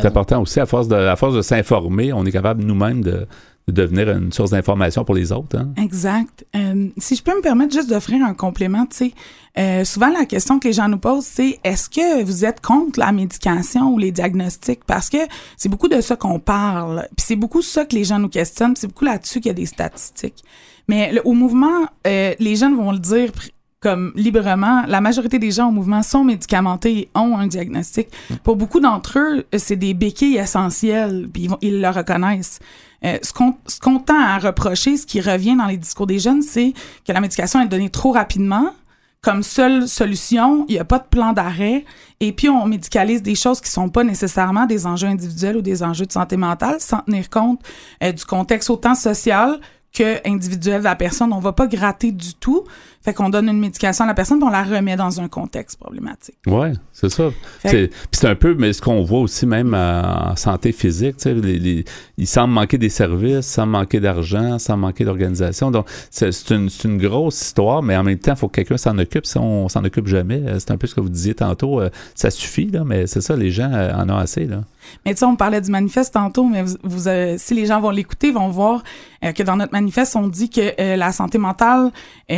C'est 0.00 0.06
important 0.06 0.40
aussi, 0.40 0.60
à 0.60 0.66
force 0.66 0.88
de, 0.88 0.96
à 0.96 1.14
force 1.16 1.34
de 1.34 1.42
s'informer, 1.42 2.10
on 2.14 2.24
est 2.24 2.32
capable 2.32 2.64
nous-mêmes 2.64 3.02
de, 3.04 3.26
de 3.68 3.72
devenir 3.72 4.10
une 4.10 4.32
source 4.32 4.50
d'information 4.50 5.04
pour 5.04 5.14
les 5.14 5.32
autres. 5.32 5.58
Hein? 5.58 5.72
Exact. 5.76 6.44
Euh, 6.56 6.88
si 6.96 7.16
je 7.16 7.22
peux 7.22 7.34
me 7.34 7.42
permettre 7.42 7.72
juste 7.72 7.88
d'offrir 7.88 8.24
un 8.24 8.34
complément, 8.34 8.86
tu 8.86 8.96
sais, 8.96 9.12
euh, 9.58 9.84
souvent 9.84 10.08
la 10.08 10.24
question 10.24 10.58
que 10.58 10.68
les 10.68 10.74
gens 10.74 10.88
nous 10.88 10.98
posent, 10.98 11.24
c'est 11.24 11.58
est-ce 11.64 11.88
que 11.88 12.22
vous 12.24 12.44
êtes 12.44 12.60
contre 12.60 12.98
la 12.98 13.12
médication 13.12 13.92
ou 13.92 13.98
les 13.98 14.12
diagnostics? 14.12 14.84
Parce 14.86 15.08
que 15.08 15.18
c'est 15.56 15.68
beaucoup 15.68 15.88
de 15.88 16.00
ça 16.00 16.16
qu'on 16.16 16.38
parle. 16.38 17.06
Puis 17.16 17.26
c'est 17.26 17.36
beaucoup 17.36 17.62
ça 17.62 17.84
que 17.84 17.94
les 17.94 18.04
gens 18.04 18.18
nous 18.18 18.28
questionnent. 18.28 18.76
C'est 18.76 18.88
beaucoup 18.88 19.04
là-dessus 19.04 19.40
qu'il 19.40 19.48
y 19.48 19.50
a 19.50 19.54
des 19.54 19.66
statistiques. 19.66 20.42
Mais 20.88 21.20
au 21.24 21.32
mouvement, 21.32 21.86
euh, 22.06 22.34
les 22.38 22.56
jeunes 22.56 22.76
vont 22.76 22.92
le 22.92 22.98
dire 22.98 23.30
comme 23.80 24.12
librement, 24.14 24.84
la 24.86 25.00
majorité 25.00 25.38
des 25.38 25.50
gens 25.50 25.68
au 25.68 25.72
mouvement 25.72 26.02
sont 26.02 26.22
médicamentés 26.22 26.98
et 26.98 27.10
ont 27.14 27.36
un 27.38 27.46
diagnostic. 27.46 28.08
Pour 28.44 28.56
beaucoup 28.56 28.78
d'entre 28.80 29.18
eux, 29.18 29.44
c'est 29.56 29.76
des 29.76 29.94
béquilles 29.94 30.36
essentielles, 30.36 31.28
puis 31.32 31.44
ils, 31.44 31.48
vont- 31.48 31.58
ils 31.62 31.80
le 31.80 31.88
reconnaissent. 31.88 32.58
Euh, 33.04 33.18
ce 33.22 33.32
qu'on 33.32 33.54
qu'on 33.82 33.98
tend 33.98 34.20
à 34.20 34.38
reprocher, 34.38 34.98
ce 34.98 35.06
qui 35.06 35.22
revient 35.22 35.56
dans 35.56 35.64
les 35.66 35.78
discours 35.78 36.06
des 36.06 36.18
jeunes, 36.18 36.42
c'est 36.42 36.74
que 37.06 37.12
la 37.12 37.20
médication 37.22 37.60
est 37.62 37.68
donnée 37.68 37.88
trop 37.88 38.12
rapidement. 38.12 38.74
Comme 39.22 39.42
seule 39.42 39.86
solution, 39.88 40.64
il 40.68 40.72
n'y 40.74 40.78
a 40.78 40.84
pas 40.84 40.98
de 40.98 41.04
plan 41.04 41.32
d'arrêt. 41.34 41.84
Et 42.20 42.32
puis, 42.32 42.48
on 42.48 42.66
médicalise 42.66 43.22
des 43.22 43.34
choses 43.34 43.60
qui 43.60 43.70
sont 43.70 43.88
pas 43.90 44.02
nécessairement 44.04 44.64
des 44.66 44.86
enjeux 44.86 45.08
individuels 45.08 45.56
ou 45.58 45.62
des 45.62 45.82
enjeux 45.82 46.06
de 46.06 46.12
santé 46.12 46.36
mentale 46.38 46.76
sans 46.80 47.00
tenir 47.00 47.28
compte 47.30 47.60
euh, 48.02 48.12
du 48.12 48.24
contexte 48.24 48.68
autant 48.70 48.94
social 48.94 49.58
que 49.92 50.26
individuel 50.26 50.78
de 50.80 50.84
la 50.84 50.96
personne. 50.96 51.32
On 51.34 51.38
va 51.40 51.52
pas 51.52 51.66
gratter 51.66 52.12
du 52.12 52.32
tout. 52.34 52.64
Fait 53.02 53.14
qu'on 53.14 53.30
donne 53.30 53.48
une 53.48 53.58
médication 53.58 54.04
à 54.04 54.08
la 54.08 54.14
personne, 54.14 54.38
puis 54.38 54.46
on 54.46 54.50
la 54.50 54.62
remet 54.62 54.94
dans 54.94 55.20
un 55.22 55.28
contexte 55.28 55.78
problématique. 55.80 56.36
Oui, 56.46 56.68
c'est 56.92 57.08
ça. 57.08 57.30
Puis 57.64 57.90
c'est 58.12 58.28
un 58.28 58.34
peu, 58.34 58.54
mais 58.58 58.74
ce 58.74 58.82
qu'on 58.82 59.02
voit 59.02 59.20
aussi 59.20 59.46
même 59.46 59.72
euh, 59.72 60.02
en 60.02 60.36
santé 60.36 60.72
physique, 60.72 61.16
les, 61.24 61.58
les- 61.58 61.84
il 62.18 62.26
semble 62.26 62.52
manquer 62.52 62.76
des 62.76 62.90
services, 62.90 63.46
semble 63.46 63.72
manquer 63.72 64.00
d'argent, 64.00 64.58
semble 64.58 64.80
manquer 64.82 65.04
d'organisation. 65.06 65.70
Donc, 65.70 65.86
c'est 66.10 66.28
une, 66.50 66.68
c'est 66.68 66.86
une 66.88 66.98
grosse 66.98 67.40
histoire, 67.40 67.82
mais 67.82 67.96
en 67.96 68.02
même 68.02 68.18
temps, 68.18 68.32
il 68.34 68.38
faut 68.38 68.48
que 68.48 68.56
quelqu'un 68.56 68.76
s'en 68.76 68.98
occupe. 68.98 69.24
Si 69.24 69.38
on 69.38 69.68
s'en 69.70 69.82
occupe 69.84 70.06
jamais, 70.06 70.42
euh, 70.46 70.58
c'est 70.58 70.70
un 70.70 70.76
peu 70.76 70.86
ce 70.86 70.94
que 70.94 71.00
vous 71.00 71.08
disiez 71.08 71.34
tantôt, 71.34 71.80
euh, 71.80 71.88
ça 72.14 72.30
suffit, 72.30 72.66
là, 72.66 72.84
mais 72.84 73.06
c'est 73.06 73.22
ça, 73.22 73.34
les 73.34 73.50
gens 73.50 73.70
en 73.72 74.10
ont 74.10 74.16
assez. 74.18 74.44
Là. 74.44 74.62
Mais 75.06 75.14
tu 75.14 75.20
sais, 75.20 75.24
on 75.24 75.36
parlait 75.36 75.60
du 75.62 75.70
manifeste 75.70 76.12
tantôt, 76.14 76.44
mais 76.44 76.62
vous, 76.62 76.76
vous, 76.82 77.08
euh, 77.08 77.36
si 77.38 77.54
les 77.54 77.64
gens 77.66 77.80
vont 77.80 77.90
l'écouter, 77.90 78.28
ils 78.28 78.34
vont 78.34 78.48
voir 78.48 78.82
euh, 79.24 79.32
que 79.32 79.42
dans 79.42 79.56
notre 79.56 79.72
manifeste, 79.72 80.16
on 80.16 80.26
dit 80.28 80.50
que 80.50 80.60
euh, 80.80 80.96
la 80.96 81.12
santé 81.12 81.38
mentale, 81.38 81.90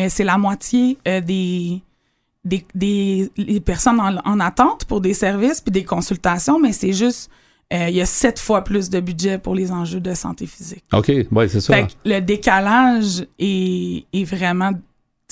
c'est 0.09 0.25
la 0.25 0.38
moitié 0.52 0.99
euh, 1.09 1.21
des, 1.21 1.82
des, 2.44 2.66
des 2.75 3.30
les 3.37 3.61
personnes 3.61 4.00
en, 4.00 4.16
en 4.25 4.40
attente 4.40 4.85
pour 4.85 5.00
des 5.00 5.14
services 5.14 5.61
puis 5.61 5.73
des 5.73 5.85
consultations, 5.85 6.59
mais 6.61 6.73
c'est 6.73 6.92
juste, 6.92 7.30
euh, 7.73 7.88
il 7.88 7.97
y 7.97 8.02
a 8.02 8.06
sept 8.06 8.38
fois 8.38 8.62
plus 8.62 8.90
de 8.90 9.00
budget 9.00 9.38
pour 9.38 9.54
les 9.54 9.71
enjeux 9.73 10.00
de 10.00 10.14
santé 10.14 10.47
physique. 10.47 10.85
OK, 10.92 11.11
oui, 11.30 11.49
c'est 11.49 11.61
ça. 11.61 11.75
Fait 11.75 11.87
que 11.87 11.92
le 12.04 12.21
décalage 12.21 13.26
est, 13.38 14.04
est 14.12 14.25
vraiment. 14.25 14.73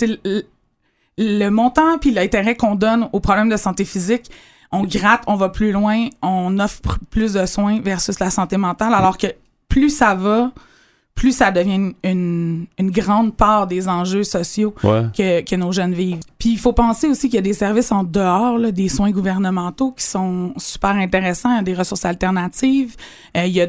Le, 0.00 0.42
le 1.18 1.48
montant 1.50 1.98
puis 1.98 2.12
l'intérêt 2.12 2.56
qu'on 2.56 2.74
donne 2.74 3.10
aux 3.12 3.20
problèmes 3.20 3.50
de 3.50 3.58
santé 3.58 3.84
physique, 3.84 4.30
on 4.72 4.84
gratte, 4.84 5.22
on 5.26 5.36
va 5.36 5.50
plus 5.50 5.72
loin, 5.72 6.08
on 6.22 6.58
offre 6.58 6.98
plus 7.10 7.34
de 7.34 7.44
soins 7.44 7.80
versus 7.82 8.18
la 8.20 8.30
santé 8.30 8.56
mentale, 8.56 8.94
alors 8.94 9.18
que 9.18 9.26
plus 9.68 9.90
ça 9.90 10.14
va, 10.14 10.52
plus 11.20 11.36
ça 11.36 11.50
devient 11.50 11.74
une, 11.74 11.92
une, 12.02 12.66
une 12.78 12.90
grande 12.90 13.34
part 13.36 13.66
des 13.66 13.88
enjeux 13.88 14.24
sociaux 14.24 14.74
Ouais. 14.82 15.02
que, 15.14 15.42
que 15.42 15.54
nos 15.54 15.70
jeunes 15.70 15.92
vivent. 15.92 16.20
Puis 16.38 16.52
il 16.52 16.58
faut 16.58 16.72
penser 16.72 17.08
aussi 17.08 17.28
qu'il 17.28 17.34
y 17.34 17.38
a 17.38 17.42
des 17.42 17.52
services 17.52 17.92
en 17.92 18.04
dehors, 18.04 18.56
là, 18.56 18.70
des 18.72 18.88
soins 18.88 19.10
gouvernementaux 19.10 19.92
qui 19.92 20.06
sont 20.06 20.54
super 20.56 20.90
intéressants, 20.92 21.50
il 21.52 21.56
y 21.56 21.58
a 21.58 21.62
des 21.62 21.74
ressources 21.74 22.06
alternatives. 22.06 22.96
Euh, 23.36 23.44
il 23.44 23.52
y 23.52 23.60
a, 23.60 23.66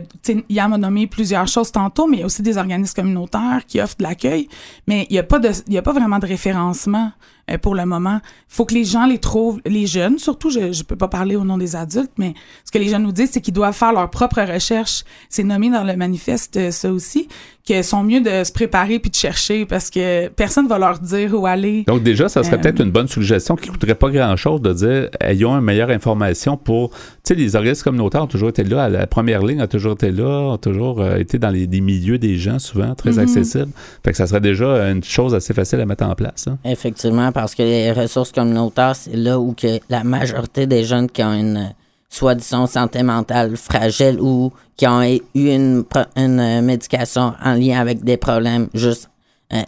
Yam 0.49 0.71
a 0.71 0.77
nommé 0.77 1.07
plusieurs 1.07 1.47
choses 1.47 1.73
tantôt, 1.73 2.07
mais 2.07 2.17
il 2.17 2.19
y 2.21 2.23
a 2.23 2.25
aussi 2.25 2.41
des 2.41 2.57
organismes 2.57 2.95
communautaires 2.95 3.63
qui 3.67 3.81
offrent 3.81 3.97
de 3.97 4.03
l'accueil. 4.03 4.47
Mais 4.87 5.05
il 5.09 5.13
n'y 5.13 5.19
a, 5.19 5.23
pas 5.23 5.39
de- 5.39 5.51
il 5.67 5.73
y 5.73 5.77
a 5.77 5.81
pas 5.81 5.91
vraiment 5.93 6.19
de 6.19 6.27
référencement 6.27 7.11
euh, 7.51 7.57
pour 7.57 7.75
le 7.75 7.85
moment. 7.85 8.19
Il 8.23 8.55
faut 8.55 8.65
que 8.65 8.73
les 8.73 8.85
gens 8.85 9.05
les 9.05 9.19
trouvent, 9.19 9.61
les 9.65 9.87
jeunes 9.87 10.17
surtout, 10.17 10.49
je 10.49 10.59
ne 10.59 10.83
peux 10.83 10.95
pas 10.95 11.07
parler 11.07 11.35
au 11.35 11.43
nom 11.43 11.57
des 11.57 11.75
adultes, 11.75 12.11
mais 12.17 12.33
ce 12.65 12.71
que 12.71 12.77
les 12.77 12.89
jeunes 12.89 13.03
nous 13.03 13.11
disent, 13.11 13.31
c'est 13.31 13.41
qu'ils 13.41 13.53
doivent 13.53 13.75
faire 13.75 13.93
leur 13.93 14.09
propre 14.09 14.41
recherche. 14.41 15.03
C'est 15.29 15.43
nommé 15.43 15.69
dans 15.69 15.83
le 15.83 15.95
manifeste, 15.95 16.57
euh, 16.57 16.71
ça 16.71 16.91
aussi, 16.91 17.27
qu'ils 17.63 17.83
sont 17.83 18.03
mieux 18.03 18.21
de 18.21 18.43
se 18.43 18.51
préparer 18.51 18.99
puis 18.99 19.11
de 19.11 19.15
chercher 19.15 19.65
parce 19.65 19.89
que 19.89 20.27
personne 20.29 20.67
va 20.67 20.77
leur 20.79 20.99
dire 20.99 21.33
où 21.39 21.45
aller. 21.45 21.83
Donc 21.87 22.03
déjà, 22.03 22.27
ça 22.29 22.43
serait 22.43 22.55
Euh, 22.55 22.59
peut-être 22.59 22.81
une 22.81 22.91
bonne 22.91 23.07
suggestion 23.07 23.55
qui 23.55 23.69
coûterait 23.69 23.95
pas 23.95 24.09
grand-chose 24.09 24.61
de 24.61 24.73
dire 24.73 25.09
ayons 25.19 25.53
une 25.57 25.63
meilleure 25.63 25.89
information 25.91 26.57
pour... 26.57 26.89
Tu 26.89 26.97
sais, 27.23 27.35
les 27.35 27.55
organismes 27.55 27.83
communautaires 27.83 28.23
ont 28.23 28.27
toujours 28.27 28.49
été 28.49 28.63
là, 28.63 28.83
à 28.85 28.89
la 28.89 29.05
première 29.07 29.43
ligne 29.43 29.61
a 29.61 29.67
toujours 29.67 29.93
été 29.93 30.11
là, 30.11 30.53
ont 30.53 30.57
toujours 30.57 31.01
euh, 31.01 31.17
été 31.17 31.37
dans 31.37 31.49
les, 31.51 31.67
des 31.67 31.81
milieux 31.81 32.17
des 32.17 32.35
gens 32.37 32.57
souvent, 32.59 32.95
très 32.95 33.11
Mhm. 33.11 33.19
accessibles. 33.19 33.71
Fait 34.03 34.11
que 34.11 34.17
ça 34.17 34.25
serait 34.27 34.41
déjà 34.41 34.89
une 34.89 35.03
chose 35.03 35.35
assez 35.35 35.53
facile 35.53 35.79
à 35.81 35.85
mettre 35.85 36.03
en 36.05 36.15
place. 36.15 36.47
hein. 36.47 36.57
Effectivement, 36.65 37.31
parce 37.31 37.53
que 37.55 37.61
les 37.63 37.91
ressources 37.91 38.31
communautaires, 38.31 38.95
c'est 38.95 39.15
là 39.15 39.39
où 39.39 39.53
que 39.53 39.79
la 39.89 40.03
majorité 40.03 40.65
des 40.65 40.83
jeunes 40.83 41.09
qui 41.09 41.23
ont 41.23 41.33
une 41.33 41.73
euh, 42.11 42.15
soi-disant 42.15 42.67
santé 42.67 43.03
mentale 43.03 43.55
fragile 43.57 44.19
ou 44.19 44.51
qui 44.75 44.87
ont 44.87 45.01
eu 45.03 45.19
une, 45.33 45.83
une 46.15 46.39
euh, 46.39 46.61
médication 46.61 47.33
en 47.43 47.53
lien 47.53 47.79
avec 47.79 48.03
des 48.03 48.17
problèmes 48.17 48.67
juste 48.73 49.09
euh, 49.53 49.61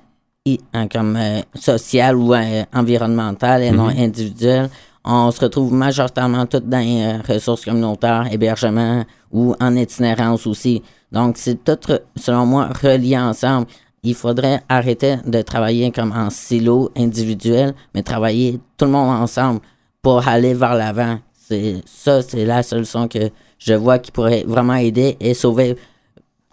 i- 0.46 0.60
hein, 0.74 0.88
comme 0.88 1.16
euh, 1.16 1.42
social 1.56 2.16
ou 2.16 2.34
euh, 2.34 2.64
environnemental 2.74 3.64
et 3.64 3.72
non 3.72 3.88
individuel, 3.88 4.70
on 5.06 5.32
se 5.32 5.40
retrouve 5.42 5.74
majoritairement 5.74 6.46
toutes 6.46 6.68
dans 6.70 6.80
les 6.80 7.18
ressources 7.34 7.66
communautaires, 7.66 8.28
hébergement 8.32 9.04
ou 9.32 9.54
en 9.60 9.76
itinérance 9.76 10.48
aussi. 10.48 10.82
Donc, 11.12 11.38
c'est 11.38 11.64
tout, 11.64 11.78
selon 12.16 12.46
moi, 12.46 12.70
relié 12.82 13.18
ensemble. 13.18 13.68
Il 14.06 14.16
faudrait 14.16 14.62
arrêter 14.68 15.18
de 15.26 15.42
travailler 15.42 15.92
comme 15.92 16.12
en 16.12 16.30
silo 16.30 16.90
individuel, 16.98 17.74
mais 17.94 18.02
travailler 18.04 18.60
tout 18.78 18.86
le 18.86 18.92
monde 18.92 19.10
ensemble 19.22 19.60
pour 20.02 20.28
aller 20.28 20.54
vers 20.54 20.76
l'avant. 20.76 21.20
C'est 21.46 21.82
ça, 21.86 22.22
c'est 22.22 22.46
la 22.46 22.64
solution 22.64 23.08
que 23.08 23.20
je 23.60 23.74
vois 23.74 24.00
qui 24.00 24.12
pourrait 24.12 24.44
vraiment 24.48 24.76
aider 24.76 25.18
et 25.20 25.34
sauver 25.34 25.76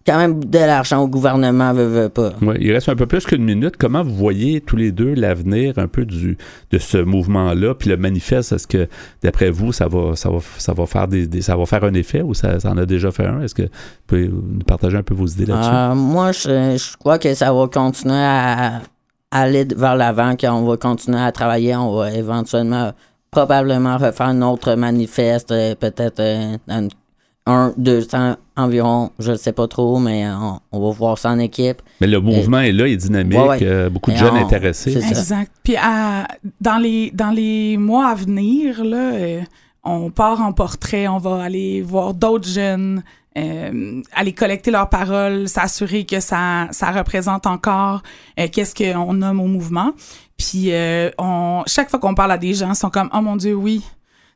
quand 0.06 0.16
même 0.16 0.42
de 0.42 0.58
l'argent 0.58 1.02
au 1.02 1.06
gouvernement, 1.08 1.72
veut, 1.74 1.84
veut 1.86 2.08
pas. 2.08 2.32
Ouais, 2.42 2.56
il 2.58 2.72
reste 2.72 2.88
un 2.88 2.96
peu 2.96 3.06
plus 3.06 3.24
qu'une 3.26 3.44
minute. 3.44 3.76
Comment 3.76 4.02
vous 4.02 4.14
voyez 4.14 4.60
tous 4.62 4.74
les 4.76 4.90
deux 4.92 5.14
l'avenir 5.14 5.78
un 5.78 5.86
peu 5.86 6.04
du, 6.06 6.38
de 6.72 6.78
ce 6.78 6.96
mouvement-là, 6.98 7.74
puis 7.74 7.90
le 7.90 7.98
manifeste, 7.98 8.52
est-ce 8.52 8.66
que 8.66 8.88
d'après 9.22 9.50
vous, 9.50 9.72
ça 9.72 9.88
va, 9.88 10.16
ça 10.16 10.30
va, 10.30 10.38
ça 10.56 10.72
va 10.72 10.86
faire 10.86 11.06
des, 11.06 11.26
des- 11.26 11.42
ça 11.42 11.54
va 11.54 11.66
faire 11.66 11.84
un 11.84 11.92
effet 11.94 12.22
ou 12.22 12.32
ça, 12.34 12.58
ça 12.58 12.70
en 12.70 12.78
a 12.78 12.86
déjà 12.86 13.10
fait 13.12 13.26
un? 13.26 13.42
Est-ce 13.42 13.54
que 13.54 13.62
vous 13.64 13.68
pouvez 14.06 14.28
nous 14.28 14.64
partager 14.66 14.96
un 14.96 15.02
peu 15.02 15.14
vos 15.14 15.26
idées 15.26 15.46
là-dessus? 15.46 15.70
Euh, 15.70 15.94
moi, 15.94 16.32
je, 16.32 16.76
je 16.78 16.96
crois 16.96 17.18
que 17.18 17.32
ça 17.34 17.52
va 17.52 17.68
continuer 17.68 18.14
à 18.16 18.80
aller 19.30 19.64
vers 19.76 19.94
l'avant, 19.96 20.34
qu'on 20.34 20.64
va 20.64 20.76
continuer 20.78 21.20
à 21.20 21.30
travailler, 21.30 21.76
on 21.76 21.94
va 21.94 22.10
éventuellement 22.12 22.92
probablement 23.30 23.96
refaire 23.96 24.26
un 24.26 24.42
autre 24.42 24.74
manifeste, 24.74 25.52
euh, 25.52 25.74
peut-être 25.74 26.20
euh, 26.20 26.56
un, 26.68 26.88
un, 27.46 27.72
deux 27.76 28.02
cents 28.02 28.36
environ, 28.56 29.10
je 29.18 29.32
ne 29.32 29.36
sais 29.36 29.52
pas 29.52 29.66
trop, 29.68 29.98
mais 29.98 30.26
on, 30.28 30.60
on 30.72 30.80
va 30.86 30.90
voir 30.92 31.18
ça 31.18 31.30
en 31.30 31.38
équipe. 31.38 31.80
Mais 32.00 32.06
le 32.06 32.20
mouvement 32.20 32.60
est 32.60 32.72
là, 32.72 32.86
il 32.86 32.94
est 32.94 32.96
dynamique, 32.96 33.38
Ouais, 33.38 33.48
ouais. 33.48 33.58
euh, 33.62 33.88
beaucoup 33.90 34.10
de 34.10 34.16
Et 34.16 34.18
jeunes 34.18 34.34
on- 34.34 34.44
intéressés. 34.44 34.96
Exact. 34.96 35.50
Puis 35.62 35.76
à- 35.76 36.26
dans, 36.60 36.78
les, 36.78 37.10
dans 37.12 37.30
les 37.30 37.76
mois 37.76 38.08
à 38.08 38.14
venir, 38.14 38.84
là, 38.84 39.12
euh, 39.14 39.40
on 39.84 40.10
part 40.10 40.42
en 40.42 40.52
portrait, 40.52 41.08
on 41.08 41.18
va 41.18 41.42
aller 41.42 41.80
voir 41.82 42.12
d'autres 42.14 42.48
jeunes, 42.48 43.02
euh, 43.38 44.02
aller 44.12 44.32
collecter 44.32 44.70
leurs 44.70 44.88
paroles, 44.88 45.48
s'assurer 45.48 46.04
que 46.04 46.20
ça, 46.20 46.68
ça 46.72 46.90
représente 46.90 47.46
encore 47.46 48.02
euh, 48.38 48.48
qu'est-ce 48.50 48.74
qu'on 48.74 49.12
nomme 49.12 49.40
au 49.40 49.46
mouvement. 49.46 49.92
Puis 50.36 50.72
euh, 50.72 51.10
on, 51.18 51.62
chaque 51.66 51.90
fois 51.90 52.00
qu'on 52.00 52.14
parle 52.14 52.32
à 52.32 52.38
des 52.38 52.54
gens, 52.54 52.70
ils 52.70 52.76
sont 52.76 52.90
comme 52.90 53.10
«Oh 53.14 53.20
mon 53.20 53.36
Dieu, 53.36 53.54
oui, 53.54 53.84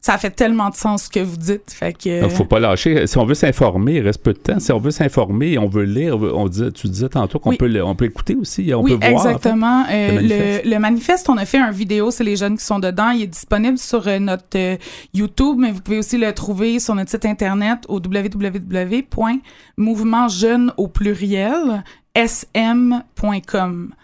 ça 0.05 0.19
fait 0.19 0.33
tellement 0.33 0.69
de 0.69 0.75
sens 0.75 1.05
ce 1.05 1.09
que 1.09 1.21
vous 1.21 1.39
dites.» 1.39 1.73
Fait 1.75 1.95
que... 1.95 2.21
Donc, 2.21 2.33
faut 2.33 2.45
pas 2.45 2.61
lâcher. 2.61 3.07
Si 3.07 3.17
on 3.17 3.25
veut 3.25 3.33
s'informer, 3.33 3.95
il 3.95 4.03
reste 4.03 4.23
peu 4.23 4.35
de 4.35 4.39
temps. 4.39 4.61
Si 4.61 4.71
on 4.71 4.79
veut 4.79 4.91
s'informer 4.91 5.53
et 5.53 5.59
on 5.59 5.67
veut 5.67 5.85
lire, 5.85 6.19
on 6.21 6.47
dit, 6.47 6.71
tu 6.75 6.89
disais 6.89 7.09
tantôt 7.09 7.39
qu'on 7.39 7.49
Oui. 7.51 7.57
peut, 7.57 7.81
on 7.83 7.95
peut 7.95 8.05
écouter 8.05 8.35
aussi, 8.35 8.71
on 8.75 8.83
oui, 8.83 8.99
peut 8.99 9.09
voir. 9.09 9.15
en 9.15 9.19
fait. 9.23 9.29
exactement. 9.31 9.87
Euh, 9.91 10.21
le 10.21 10.21
le, 10.21 10.29
manifeste. 10.29 10.65
le 10.67 10.79
manifeste, 10.79 11.27
on 11.31 11.39
a 11.39 11.47
fait 11.47 11.57
un 11.57 11.71
vidéo, 11.71 12.11
c'est 12.11 12.23
les 12.23 12.37
jeunes 12.37 12.59
qui 12.59 12.65
sont 12.67 12.81
dedans. 12.81 13.13
Il 13.13 13.23
est 13.23 13.27
disponible 13.29 13.79
sur 13.79 14.07
euh, 14.07 14.19
notre 14.19 14.45
euh, 14.57 14.77
YouTube, 15.15 15.57
mais 15.59 15.73
vous 15.73 15.81
pouvez 15.81 16.01
aussi 16.01 16.19
le 16.19 16.31
trouver 16.35 16.81
sur 16.81 16.95
notre 16.95 17.11
site 17.11 17.25
internet 17.25 17.79
au 17.89 17.95
www.mouvementjeune 17.99 20.71
au 20.77 20.89
pluriel 20.89 21.83
sm.com. 22.15 23.95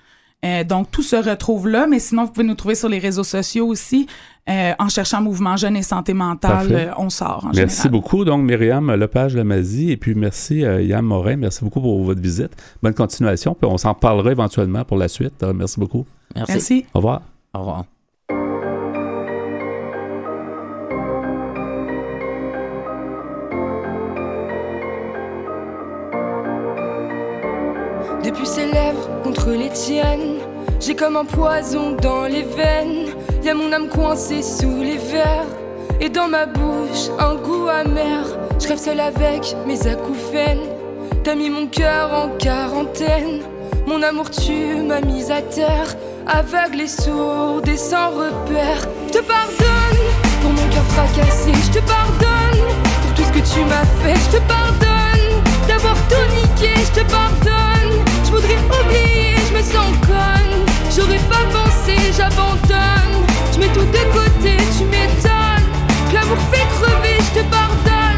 Euh, 0.44 0.64
donc, 0.64 0.90
tout 0.90 1.02
se 1.02 1.16
retrouve 1.16 1.68
là, 1.68 1.86
mais 1.86 1.98
sinon, 1.98 2.24
vous 2.24 2.32
pouvez 2.32 2.46
nous 2.46 2.54
trouver 2.54 2.74
sur 2.74 2.88
les 2.88 2.98
réseaux 2.98 3.24
sociaux 3.24 3.66
aussi. 3.66 4.06
Euh, 4.48 4.72
en 4.78 4.88
cherchant 4.88 5.20
Mouvement 5.20 5.56
Jeune 5.56 5.76
et 5.76 5.82
Santé 5.82 6.12
Mentale, 6.14 6.50
Parfait. 6.68 6.88
euh, 6.88 6.92
on 6.96 7.10
sort 7.10 7.44
en 7.44 7.50
Merci 7.54 7.82
général. 7.82 7.90
beaucoup, 7.92 8.24
donc, 8.24 8.42
Myriam 8.42 8.90
Lepage 8.94 9.36
Lamazie, 9.36 9.92
et 9.92 9.96
puis 9.96 10.14
merci, 10.14 10.64
euh, 10.64 10.80
Yann 10.82 11.04
Morin. 11.04 11.36
Merci 11.36 11.62
beaucoup 11.62 11.80
pour 11.80 12.02
votre 12.02 12.20
visite. 12.22 12.50
Bonne 12.82 12.94
continuation, 12.94 13.54
puis 13.54 13.70
on 13.70 13.76
s'en 13.76 13.92
parlera 13.94 14.30
éventuellement 14.32 14.82
pour 14.84 14.96
la 14.96 15.08
suite. 15.08 15.42
Euh, 15.42 15.52
merci 15.52 15.78
beaucoup. 15.78 16.06
Merci. 16.34 16.52
Merci. 16.52 16.86
Au 16.94 16.98
revoir. 17.00 17.22
Au 17.54 17.58
revoir. 17.60 17.84
Depuis 28.24 28.46
les 29.52 29.70
tiennes, 29.70 30.38
j'ai 30.80 30.94
comme 30.94 31.16
un 31.16 31.24
poison 31.24 31.96
dans 32.00 32.24
les 32.24 32.42
veines. 32.42 33.14
Y 33.42 33.50
a 33.50 33.54
mon 33.54 33.72
âme 33.72 33.88
coincée 33.88 34.42
sous 34.42 34.82
les 34.82 34.96
verres. 34.96 35.46
Et 36.00 36.08
dans 36.08 36.28
ma 36.28 36.46
bouche, 36.46 37.10
un 37.18 37.34
goût 37.34 37.68
amer. 37.68 38.24
Je 38.58 38.68
rêve 38.68 38.78
seul 38.78 39.00
avec 39.00 39.54
mes 39.66 39.86
acouphènes. 39.86 40.66
T'as 41.24 41.34
mis 41.34 41.50
mon 41.50 41.66
cœur 41.66 42.12
en 42.12 42.28
quarantaine. 42.38 43.42
Mon 43.86 44.02
amour, 44.02 44.30
tu 44.30 44.82
m'as 44.82 45.00
mise 45.00 45.30
à 45.30 45.42
terre. 45.42 45.94
Aveugle 46.26 46.82
et 46.82 46.88
sourde 46.88 47.68
et 47.68 47.76
sans 47.76 48.10
repère. 48.10 48.88
Je 49.08 49.18
te 49.18 49.22
pardonne 49.24 50.04
pour 50.40 50.50
mon 50.50 50.68
cœur 50.72 50.84
fracassé. 50.94 51.52
Je 51.52 51.78
te 51.78 51.84
pardonne 51.84 52.64
pour 53.02 53.14
tout 53.14 53.22
ce 53.22 53.32
que 53.32 53.54
tu 53.54 53.64
m'as 53.64 53.86
fait. 54.02 54.16
Je 54.16 54.38
te 54.38 54.42
pardonne 54.48 55.42
d'avoir 55.68 55.96
tout 56.08 56.34
niqué. 56.34 56.70
Je 56.76 57.00
te 57.00 57.10
pardonne. 57.10 57.69
Voudrais 58.40 58.56
oublier, 58.80 59.34
je 59.48 59.54
me 59.54 59.62
sens 59.62 59.92
conne. 60.06 60.64
J'aurais 60.96 61.20
pas 61.28 61.44
pensé, 61.52 61.94
j'abandonne. 62.16 63.26
Je 63.52 63.58
mets 63.58 63.68
tout 63.68 63.80
de 63.80 64.02
côté, 64.14 64.56
tu 64.78 64.84
m'étonnes. 64.84 65.68
L'amour 66.14 66.38
fait 66.50 66.66
crever, 66.78 67.18
je 67.18 67.40
te 67.40 67.44
pardonne. 67.50 68.09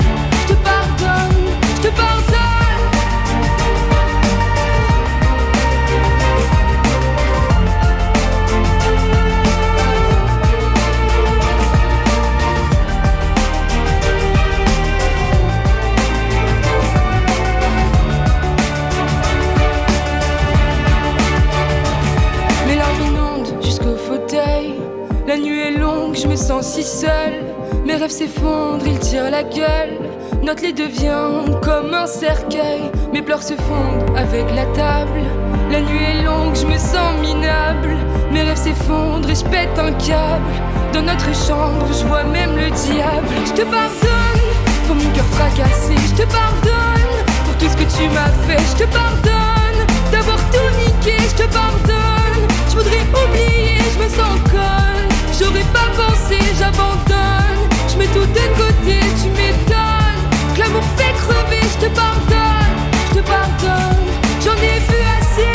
Lit 30.60 30.74
devient 30.74 31.58
comme 31.62 31.94
un 31.94 32.06
cercueil. 32.06 32.82
Mes 33.12 33.22
pleurs 33.22 33.42
se 33.42 33.54
fondent 33.54 34.16
avec 34.16 34.44
la 34.54 34.66
table. 34.66 35.22
La 35.70 35.80
nuit 35.80 36.02
est 36.02 36.22
longue, 36.24 36.54
je 36.54 36.66
me 36.66 36.76
sens 36.76 37.18
minable. 37.20 37.96
Mes 38.30 38.42
rêves 38.42 38.58
s'effondrent 38.58 39.28
et 39.30 39.34
je 39.34 39.44
pète 39.44 39.76
un 39.78 39.92
câble. 39.92 40.52
Dans 40.92 41.02
notre 41.02 41.32
chambre, 41.34 41.86
je 41.88 42.06
vois 42.06 42.24
même 42.24 42.54
le 42.56 42.70
diable. 42.70 43.34
Je 43.46 43.52
te 43.52 43.62
pardonne 43.62 44.46
pour 44.86 44.96
mon 44.96 45.10
cœur 45.12 45.24
fracassé. 45.32 45.94
Je 46.10 46.22
te 46.22 46.28
pardonne 46.30 47.16
pour 47.44 47.56
tout 47.58 47.68
ce 47.68 47.76
que 47.76 47.88
tu 47.96 48.08
m'as 48.10 48.32
fait. 48.46 48.62
Je 48.72 48.84
te 48.84 48.92
pardonne 48.92 49.80
d'avoir 50.12 50.38
tout 50.50 50.70
niqué. 50.84 51.16
Je 51.18 51.42
te 51.42 51.48
pardonne. 51.52 52.46
Je 52.68 52.76
voudrais 52.76 53.02
oublier, 53.24 53.78
je 53.94 54.04
me 54.04 54.08
sens 54.08 54.38
conne. 54.50 55.08
J'aurais 55.38 55.66
pas 55.72 55.90
pensé, 55.96 56.38
j'abandonne. 56.58 57.62
Je 57.88 57.96
mets 57.96 58.06
tout 58.06 58.20
de 58.20 58.46
côté, 58.56 58.98
tu 59.22 59.28
m'étonnes. 59.30 60.01
Que 60.54 60.60
l'amour 60.60 60.82
fait 60.96 61.12
crever, 61.14 61.62
je 61.62 61.86
te 61.86 61.94
pardonne. 61.94 62.40
Je 63.08 63.20
te 63.20 63.26
pardonne, 63.26 64.06
j'en 64.44 64.56
ai 64.56 64.78
vu 64.80 64.98
assez. 65.18 65.52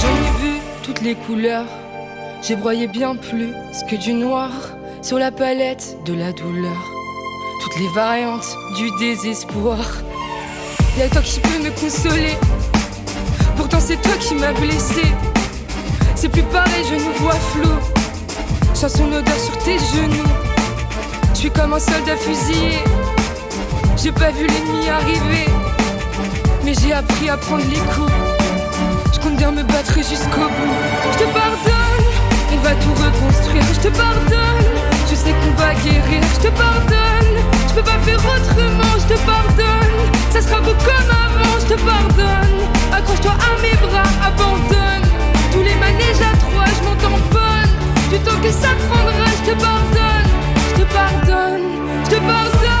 J'en 0.00 0.08
ai 0.08 0.32
vu 0.40 0.60
toutes 0.82 1.02
les 1.02 1.14
couleurs. 1.14 1.66
J'ai 2.40 2.56
broyé 2.56 2.86
bien 2.86 3.14
plus 3.14 3.52
que 3.88 3.96
du 3.96 4.14
noir 4.14 4.50
sur 5.02 5.18
la 5.18 5.32
palette 5.32 5.98
de 6.04 6.14
la 6.14 6.32
douleur. 6.32 6.90
Toutes 7.60 7.78
les 7.78 7.88
variantes 7.88 8.56
du 8.76 8.88
désespoir. 8.98 9.78
Y'a 10.96 11.08
toi 11.08 11.22
qui 11.22 11.40
peux 11.40 11.58
me 11.62 11.70
consoler. 11.70 12.36
Pourtant 13.56 13.78
c'est 13.80 14.00
toi 14.00 14.12
qui 14.20 14.34
m'as 14.34 14.52
blessé. 14.52 15.02
C'est 16.14 16.28
plus 16.28 16.44
pareil, 16.44 16.84
je 16.88 16.94
nous 16.94 17.12
vois 17.14 17.34
flou. 17.34 17.70
Sens 18.74 18.92
son 18.92 19.12
odeur 19.12 19.38
sur 19.38 19.58
tes 19.58 19.78
genoux. 19.78 20.30
Je 21.34 21.38
suis 21.38 21.50
comme 21.50 21.74
un 21.74 21.80
soldat 21.80 22.16
fusillé. 22.16 22.78
J'ai 23.96 24.12
pas 24.12 24.30
vu 24.30 24.46
l'ennemi 24.46 24.88
arriver. 24.88 25.46
Mais 26.64 26.74
j'ai 26.74 26.92
appris 26.92 27.28
à 27.28 27.36
prendre 27.36 27.64
les 27.68 27.82
coups. 27.94 28.12
Je 29.12 29.18
compte 29.18 29.36
bien 29.36 29.50
me 29.50 29.62
battre 29.64 29.94
jusqu'au 29.96 30.48
bout. 30.48 30.76
Je 31.12 31.18
te 31.18 31.24
pardonne, 31.24 32.04
on 32.52 32.56
va 32.58 32.70
tout 32.70 32.94
reconstruire. 32.94 33.64
Je 33.74 33.88
te 33.88 33.96
pardonne, 33.96 34.62
je 35.12 35.16
sais 35.16 35.34
qu'on 35.40 35.54
va 35.62 35.74
guérir. 35.74 36.22
Je 36.34 36.40
te 36.48 36.50
pardonne, 36.56 37.34
je 37.68 37.74
peux 37.74 37.82
pas 37.82 38.00
faire 38.06 38.18
autrement. 38.18 38.92
Je 39.02 39.14
te 39.14 39.18
pardonne, 39.26 39.96
ça 40.30 40.40
sera 40.40 40.60
beau 40.60 40.74
comme 40.88 41.10
avant. 41.26 41.54
Je 41.60 41.74
te 41.74 41.78
pardonne, 41.90 42.58
accroche-toi 42.96 43.34
à 43.48 43.52
mes 43.60 43.76
bras, 43.84 44.10
abandonne. 44.28 45.06
Tous 45.52 45.62
les 45.68 45.76
manèges 45.84 46.22
à 46.30 46.32
trois, 46.44 46.68
je 46.76 46.82
m'en 46.86 46.96
tamponne. 46.96 47.72
Du 48.10 48.18
temps 48.20 48.40
que 48.42 48.50
ça 48.50 48.72
prendra, 48.88 49.26
je 49.38 49.50
te 49.50 49.54
pardonne, 49.60 50.30
je 50.70 50.74
te 50.80 50.86
pardonne, 50.96 51.66
je 52.04 52.10
te 52.10 52.20
pardonne. 52.20 52.71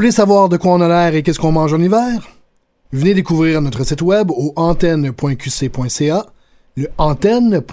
Voulez 0.00 0.12
savoir 0.12 0.48
de 0.48 0.56
quoi 0.56 0.72
on 0.72 0.80
a 0.80 0.88
l'air 0.88 1.14
et 1.14 1.22
qu'est-ce 1.22 1.38
qu'on 1.38 1.52
mange 1.52 1.74
en 1.74 1.78
hiver? 1.78 2.26
Venez 2.90 3.12
découvrir 3.12 3.60
notre 3.60 3.84
site 3.84 4.00
web 4.00 4.30
au 4.30 4.54
antenne.qc.ca, 4.56 6.26
le 6.76 6.88
antenne.qc.ca. 6.96 7.70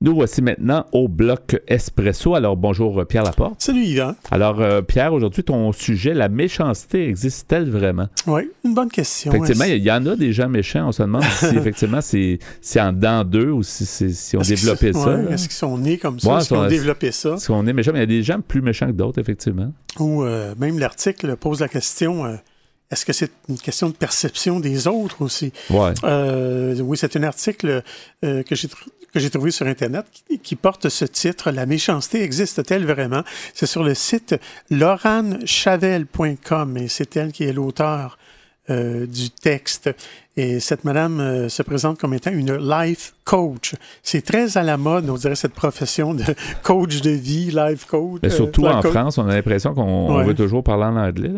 Nous 0.00 0.14
voici 0.14 0.42
maintenant 0.42 0.86
au 0.92 1.08
bloc 1.08 1.56
Espresso. 1.68 2.34
Alors, 2.34 2.56
bonjour 2.56 3.00
euh, 3.00 3.04
Pierre 3.04 3.22
Laporte. 3.22 3.62
Salut 3.62 3.84
Yvan. 3.84 4.14
Alors, 4.30 4.60
euh, 4.60 4.82
Pierre, 4.82 5.14
aujourd'hui, 5.14 5.44
ton 5.44 5.70
sujet, 5.72 6.12
la 6.14 6.28
méchanceté, 6.28 7.08
existe-t-elle 7.08 7.70
vraiment? 7.70 8.08
Oui, 8.26 8.50
une 8.64 8.74
bonne 8.74 8.90
question. 8.90 9.32
Effectivement, 9.32 9.64
il 9.64 9.82
y, 9.82 9.90
en 9.90 10.04
a 10.04 10.16
des 10.16 10.32
gens 10.32 10.48
méchants. 10.48 10.88
On 10.88 10.92
se 10.92 11.02
demande 11.02 11.22
si 11.22 11.46
effectivement 11.56 12.00
c'est 12.00 12.38
en 12.80 12.92
dedans 12.92 13.24
d'eux 13.24 13.50
ou 13.50 13.62
si, 13.62 13.86
si 13.86 14.36
on 14.36 14.40
développait 14.40 14.92
ça. 14.92 15.22
Est-ce 15.30 15.44
qu'ils 15.44 15.52
sont 15.52 15.78
nés 15.78 15.96
comme 15.96 16.18
ça? 16.18 16.38
Est-ce 16.38 16.48
qu'ils 16.48 16.56
ont 16.56 16.66
développé 16.66 17.12
ça? 17.12 17.34
Est-ce 17.34 17.46
qu'on 17.46 17.66
est 17.66 17.72
méchant? 17.72 17.92
Mais 17.92 18.00
il 18.00 18.02
y 18.02 18.04
a 18.04 18.06
des 18.06 18.22
gens 18.22 18.40
plus 18.40 18.62
méchants 18.62 18.88
que 18.88 18.92
d'autres, 18.92 19.20
effectivement. 19.20 19.72
Ou 20.00 20.24
euh, 20.24 20.54
même 20.58 20.78
l'article 20.78 21.36
pose 21.36 21.60
la 21.60 21.68
question 21.68 22.36
est-ce 22.90 23.04
que 23.04 23.12
c'est 23.12 23.30
une 23.48 23.58
question 23.58 23.88
de 23.88 23.94
perception 23.94 24.60
des 24.60 24.86
autres 24.86 25.22
aussi? 25.22 25.52
Ouais. 25.70 25.92
Euh, 26.04 26.78
oui, 26.80 26.96
c'est 26.96 27.16
un 27.16 27.22
article 27.24 27.82
euh, 28.24 28.42
que 28.42 28.54
j'ai 28.54 28.68
que 29.14 29.20
j'ai 29.20 29.30
trouvé 29.30 29.50
sur 29.50 29.66
Internet 29.66 30.04
qui, 30.12 30.38
qui, 30.38 30.54
porte 30.56 30.90
ce 30.90 31.04
titre 31.04 31.50
La 31.50 31.66
méchanceté 31.66 32.22
existe-t-elle 32.22 32.84
vraiment? 32.84 33.22
C'est 33.54 33.66
sur 33.66 33.84
le 33.84 33.94
site 33.94 34.34
lauranchavel.com 34.70 36.76
et 36.76 36.88
c'est 36.88 37.16
elle 37.16 37.32
qui 37.32 37.44
est 37.44 37.52
l'auteur 37.52 38.18
euh, 38.70 39.06
du 39.06 39.28
texte. 39.28 39.90
Et 40.38 40.58
cette 40.58 40.84
madame 40.84 41.20
euh, 41.20 41.50
se 41.50 41.62
présente 41.62 41.98
comme 41.98 42.14
étant 42.14 42.30
une 42.30 42.56
life 42.56 43.12
coach. 43.24 43.74
C'est 44.02 44.22
très 44.22 44.56
à 44.56 44.62
la 44.62 44.78
mode, 44.78 45.10
on 45.10 45.16
dirait, 45.16 45.34
cette 45.34 45.52
profession 45.52 46.14
de 46.14 46.24
coach 46.62 47.02
de 47.02 47.10
vie, 47.10 47.50
life 47.50 47.84
coach. 47.84 48.20
Mais 48.22 48.30
surtout 48.30 48.64
en 48.64 48.80
France, 48.80 49.18
on 49.18 49.28
a 49.28 49.34
l'impression 49.34 49.74
qu'on 49.74 50.24
veut 50.24 50.34
toujours 50.34 50.64
parler 50.64 50.84
en 50.84 50.96
anglais. 50.96 51.30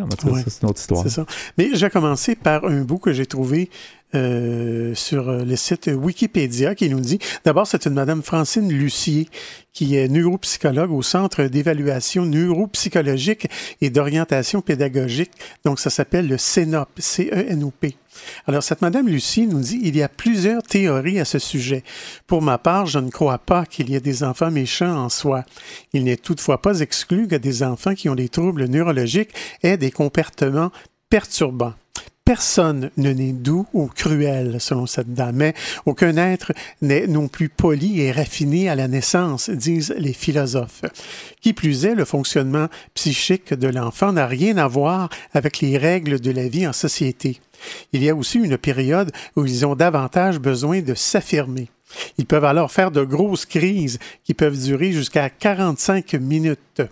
C'est 0.47 0.63
une 0.63 0.69
autre 0.69 0.79
histoire. 0.79 1.09
Ça. 1.09 1.27
Mais 1.59 1.71
je 1.75 1.85
vais 1.85 1.91
commencer 1.91 2.37
par 2.37 2.65
un 2.65 2.83
bout 2.83 2.99
que 2.99 3.13
j'ai 3.13 3.27
trouvé 3.27 3.71
euh, 4.15 4.95
sur 4.95 5.31
le 5.31 5.57
site 5.57 5.91
Wikipédia 5.93 6.75
qui 6.75 6.89
nous 6.89 7.01
dit, 7.01 7.19
d'abord, 7.45 7.67
c'est 7.67 7.87
une 7.87 7.95
madame 7.95 8.23
Francine 8.23 8.71
Lucier 8.71 9.29
qui 9.73 9.97
est 9.97 10.09
neuropsychologue 10.09 10.93
au 10.93 11.03
Centre 11.03 11.45
d'évaluation 11.45 12.25
neuropsychologique 12.25 13.49
et 13.81 13.91
d'orientation 13.91 14.63
pédagogique. 14.63 15.33
Donc, 15.65 15.81
ça 15.81 15.91
s'appelle 15.91 16.29
le 16.29 16.39
CENOP, 16.39 16.89
C-E-N-O-P. 16.99 17.97
Alors, 18.47 18.63
cette 18.63 18.81
Madame 18.81 19.09
Lucie 19.09 19.47
nous 19.47 19.61
dit, 19.61 19.81
il 19.83 19.97
y 19.97 20.03
a 20.03 20.09
plusieurs 20.09 20.63
théories 20.63 21.21
à 21.21 21.25
ce 21.25 21.39
sujet. 21.39 21.83
Pour 22.27 22.43
ma 22.43 22.59
part, 22.59 22.87
je 22.87 22.99
ne 22.99 23.11
crois 23.11 23.39
pas 23.39 23.67
qu'il 23.67 23.91
y 23.91 23.97
ait 23.97 24.01
des 24.01 24.23
enfants 24.23 24.51
méchants 24.51 24.97
en 24.97 25.09
soi. 25.09 25.45
Il 25.93 26.05
n'est 26.05 26.17
toutefois 26.17 26.63
pas 26.63 26.81
exclu 26.81 27.29
que 27.29 27.37
des 27.37 27.63
enfants 27.63 27.95
qui 27.95 28.09
ont 28.09 28.15
des 28.15 28.29
troubles 28.29 28.67
neurologiques 28.67 29.35
aient 29.63 29.77
des 29.77 29.91
comportements 29.91 30.71
perturbants 31.11 31.75
personne 32.27 32.91
ne 32.97 33.13
naît 33.13 33.33
doux 33.33 33.67
ou 33.73 33.87
cruel, 33.87 34.61
selon 34.61 34.87
cette 34.87 35.15
dame, 35.15 35.37
mais 35.37 35.55
aucun 35.87 36.17
être 36.17 36.53
n'est 36.83 37.07
non 37.07 37.29
plus 37.29 37.49
poli 37.49 38.01
et 38.01 38.11
raffiné 38.11 38.69
à 38.69 38.75
la 38.75 38.89
naissance, 38.89 39.49
disent 39.49 39.95
les 39.97 40.13
philosophes. 40.13 40.83
Qui 41.41 41.53
plus 41.53 41.87
est, 41.87 41.95
le 41.95 42.05
fonctionnement 42.05 42.67
psychique 42.95 43.55
de 43.55 43.69
l'enfant 43.69 44.13
n'a 44.13 44.27
rien 44.27 44.57
à 44.57 44.67
voir 44.67 45.09
avec 45.35 45.61
les 45.61 45.79
règles 45.79 46.19
de 46.19 46.33
la 46.33 46.49
vie 46.49 46.67
en 46.67 46.73
société. 46.73 47.41
Il 47.93 48.03
y 48.03 48.11
a 48.11 48.17
aussi 48.17 48.39
une 48.39 48.59
période 48.59 49.13
où 49.37 49.47
ils 49.47 49.65
ont 49.65 49.77
davantage 49.77 50.41
besoin 50.41 50.83
de 50.83 50.95
s'affirmer. 50.95 51.69
Ils 52.19 52.27
peuvent 52.27 52.45
alors 52.45 52.73
faire 52.73 52.91
de 52.91 53.05
grosses 53.05 53.47
crises 53.47 54.01
qui 54.25 54.35
peuvent 54.35 54.61
durer 54.61 54.91
jusqu'à 54.91 55.31
45 55.31 56.15
minutes. 56.15 56.83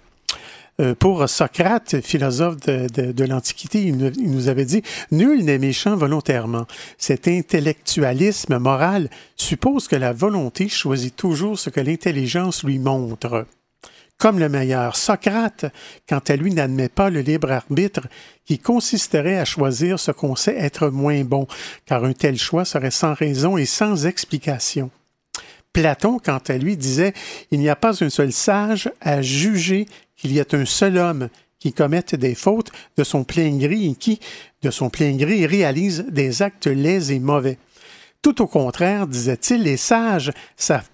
Euh, 0.81 0.95
pour 0.97 1.29
Socrate, 1.29 2.01
philosophe 2.01 2.57
de, 2.57 3.25
l'Antiquité, 3.25 3.85
il, 3.85 3.97
nous 3.97 4.49
avait 4.49 4.65
dit 4.65 4.83
Nul 5.13 5.45
n'est 5.45 5.59
méchant 5.59 5.95
volontairement. 5.95 6.67
Cet 6.99 7.29
intellectualisme 7.29 8.59
moral 8.59 9.09
suppose 9.37 9.87
que 9.87 9.95
la 9.95 10.13
volonté 10.13 10.69
choisit 10.69 11.15
toujours 11.15 11.59
ce 11.59 11.71
que 11.71 11.81
l'intelligence 11.81 12.65
lui 12.65 12.81
montre. 12.81 13.47
Comme 14.19 14.39
le 14.39 14.49
meilleur, 14.49 14.97
Socrate, 14.97 15.67
quant 16.09 16.23
à 16.27 16.37
lui, 16.37 16.53
n'admet 16.53 16.89
pas 16.89 17.11
le 17.11 17.21
libre 17.21 17.53
arbitre 17.53 18.07
qui 18.45 18.59
consisterait 18.59 19.39
à 19.39 19.45
choisir 19.45 20.01
ce 20.01 20.11
qu'on 20.11 20.35
sait 20.35 20.57
être 20.57 20.89
moins 20.89 21.23
bon, 21.23 21.47
car 21.87 22.05
un 22.05 22.13
tel 22.13 22.37
choix 22.37 22.65
serait 22.65 22.91
sans 22.91 23.15
raison 23.15 23.57
et 23.57 23.67
sans 23.67 24.07
explication. 24.07 24.91
Platon, 25.75 26.21
quant 26.21 26.41
à 26.49 26.57
lui, 26.57 26.77
disait 26.77 27.13
Il 27.51 27.59
n'y 27.59 27.69
a 27.69 27.77
pas 27.77 28.03
un 28.03 28.09
seul 28.09 28.33
sage 28.33 28.91
à 29.01 29.21
juger 29.21 29.87
qu'il 30.17 30.33
y 30.33 30.39
ait 30.39 30.55
un 30.55 30.65
seul 30.65 30.99
homme 30.99 31.29
qui 31.59 31.73
commette 31.73 32.15
des 32.15 32.35
fautes 32.35 32.71
de 32.97 33.05
son 33.05 33.25
plein 33.25 33.57
gré 33.57 33.85
et 33.85 33.95
qui, 33.95 34.21
de 34.63 34.71
son 34.71 34.91
plein 34.91 35.17
gré, 35.17 35.47
réalise 35.47 36.05
des 36.11 36.43
actes 36.43 36.67
laids 36.67 37.11
et 37.11 37.19
mauvais. 37.19 37.59
Tout 38.21 38.43
au 38.43 38.47
contraire, 38.47 39.07
disait-il, 39.07 39.63
les 39.63 39.77
sages 39.77 40.33
savent 40.57 40.89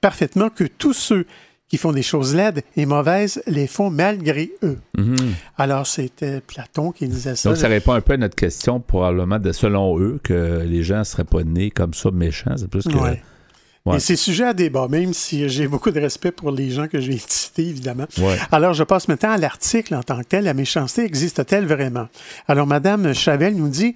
parfaitement 0.00 0.50
que 0.50 0.64
tous 0.64 0.92
ceux 0.92 1.26
qui 1.68 1.78
font 1.78 1.92
des 1.92 2.02
choses 2.02 2.34
laides 2.34 2.62
et 2.76 2.86
mauvaises 2.86 3.42
les 3.46 3.66
font 3.66 3.90
malgré 3.90 4.52
eux. 4.62 4.78
Mhm. 4.96 5.34
Alors, 5.56 5.86
c'était 5.86 6.40
Platon 6.40 6.92
qui 6.92 7.08
disait 7.08 7.36
ça. 7.36 7.48
Donc, 7.48 7.58
ça 7.58 7.68
répond 7.68 7.92
un 7.92 8.00
peu 8.00 8.12
à 8.12 8.16
notre 8.16 8.36
question, 8.36 8.80
probablement, 8.80 9.38
de 9.38 9.50
selon 9.50 9.98
eux, 9.98 10.20
que 10.22 10.62
les 10.64 10.82
gens 10.82 10.98
ne 10.98 11.04
seraient 11.04 11.24
pas 11.24 11.42
nés 11.42 11.70
comme 11.70 11.94
ça 11.94 12.10
méchants. 12.10 12.56
C'est 12.56 12.68
plus 12.68 12.84
que. 12.84 12.90
Et 13.92 14.00
c'est 14.00 14.16
sujet 14.16 14.44
à 14.44 14.54
débat, 14.54 14.88
même 14.88 15.12
si 15.12 15.46
j'ai 15.48 15.68
beaucoup 15.68 15.90
de 15.90 16.00
respect 16.00 16.32
pour 16.32 16.50
les 16.50 16.70
gens 16.70 16.88
que 16.88 17.00
j'ai 17.00 17.18
cités, 17.18 17.68
évidemment. 17.68 18.06
Ouais. 18.16 18.38
Alors, 18.50 18.72
je 18.72 18.82
passe 18.82 19.08
maintenant 19.08 19.32
à 19.32 19.36
l'article 19.36 19.94
en 19.94 20.02
tant 20.02 20.18
que 20.20 20.24
tel. 20.24 20.44
La 20.44 20.54
méchanceté 20.54 21.04
existe-t-elle 21.04 21.66
vraiment? 21.66 22.08
Alors, 22.48 22.66
Madame 22.66 23.12
Chavel 23.12 23.54
nous 23.54 23.68
dit 23.68 23.94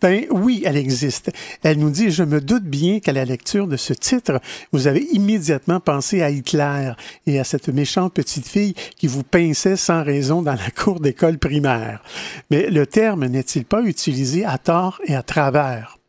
ben 0.00 0.24
oui, 0.30 0.62
elle 0.64 0.78
existe. 0.78 1.30
Elle 1.62 1.78
nous 1.78 1.90
dit, 1.90 2.10
je 2.10 2.22
me 2.22 2.40
doute 2.40 2.64
bien 2.64 3.00
qu'à 3.00 3.12
la 3.12 3.26
lecture 3.26 3.66
de 3.66 3.76
ce 3.76 3.92
titre, 3.92 4.40
vous 4.72 4.86
avez 4.86 5.06
immédiatement 5.12 5.80
pensé 5.80 6.22
à 6.22 6.30
Hitler 6.30 6.92
et 7.26 7.38
à 7.38 7.44
cette 7.44 7.68
méchante 7.68 8.14
petite 8.14 8.48
fille 8.48 8.74
qui 8.96 9.06
vous 9.06 9.22
pinçait 9.22 9.76
sans 9.76 10.02
raison 10.02 10.40
dans 10.40 10.54
la 10.54 10.70
cour 10.70 11.00
d'école 11.00 11.38
primaire. 11.38 12.02
Mais 12.50 12.70
le 12.70 12.86
terme 12.86 13.26
n'est-il 13.26 13.66
pas 13.66 13.82
utilisé 13.82 14.46
à 14.46 14.56
tort 14.56 15.00
et 15.06 15.14
à 15.14 15.22
travers? 15.22 15.99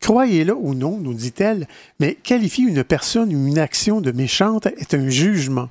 Croyez-le 0.00 0.54
ou 0.54 0.74
non, 0.74 0.98
nous 0.98 1.14
dit-elle, 1.14 1.66
mais 2.00 2.14
qualifier 2.14 2.64
une 2.64 2.84
personne 2.84 3.34
ou 3.34 3.46
une 3.46 3.58
action 3.58 4.00
de 4.00 4.12
méchante 4.12 4.66
est 4.66 4.94
un 4.94 5.08
jugement. 5.08 5.68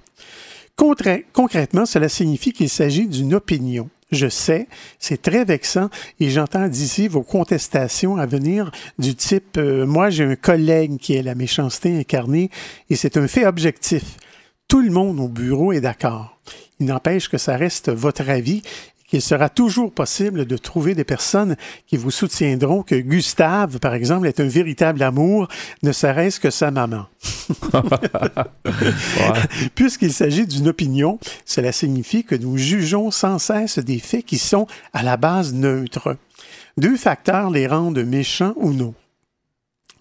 Concrètement, 0.76 1.86
cela 1.86 2.08
signifie 2.08 2.54
qu'il 2.54 2.70
s'agit 2.70 3.08
d'une 3.08 3.34
opinion. 3.34 3.90
Je 4.12 4.30
sais, 4.30 4.68
c'est 5.00 5.22
très 5.22 5.44
vexant 5.44 5.90
et 6.20 6.30
j'entends 6.30 6.68
d'ici 6.68 7.10
vos 7.10 7.24
contestations 7.24 8.16
à 8.16 8.26
venir 8.26 8.72
du 9.00 9.16
type 9.16 9.58
euh, 9.58 9.86
Moi, 9.86 10.10
j'ai 10.12 10.24
un 10.24 10.38
collègue 10.38 10.98
qui 10.98 11.16
est 11.16 11.24
la 11.24 11.36
méchanceté 11.36 11.98
incarnée 11.98 12.50
et 12.90 12.96
c'est 12.96 13.18
un 13.18 13.28
fait 13.28 13.46
objectif. 13.46 14.18
Tout 14.70 14.82
le 14.82 14.92
monde 14.92 15.20
au 15.20 15.28
bureau 15.28 15.74
est 15.74 15.82
d'accord. 15.82 16.38
Il 16.80 16.86
n'empêche 16.86 17.28
que 17.28 17.38
ça 17.38 17.58
reste 17.58 17.90
votre 17.90 18.30
avis 18.30 18.62
qu'il 19.08 19.22
sera 19.22 19.50
toujours 19.50 19.92
possible 19.92 20.46
de 20.46 20.58
trouver 20.58 20.94
des 20.94 21.06
personnes 21.06 21.56
qui 21.88 21.98
vous 21.98 22.12
soutiendront 22.12 22.84
que 22.84 22.96
Gustave, 22.96 23.80
par 23.80 23.94
exemple, 23.94 24.28
est 24.28 24.40
un 24.40 24.48
véritable 24.48 25.02
amour, 25.02 25.48
ne 25.82 25.94
serait-ce 25.94 26.40
que 26.40 26.50
sa 26.50 26.72
maman. 26.72 27.06
Puisqu'il 29.76 30.14
s'agit 30.14 30.46
d'une 30.46 30.68
opinion, 30.68 31.20
cela 31.46 31.72
signifie 31.72 32.26
que 32.26 32.36
nous 32.36 32.58
jugeons 32.58 33.10
sans 33.10 33.40
cesse 33.40 33.80
des 33.80 34.00
faits 34.00 34.26
qui 34.26 34.38
sont 34.38 34.68
à 34.94 35.04
la 35.04 35.16
base 35.16 35.54
neutres. 35.54 36.18
Deux 36.78 36.98
facteurs 36.98 37.50
les 37.50 37.66
rendent 37.66 38.04
méchants 38.04 38.54
ou 38.58 38.74
non 38.74 38.94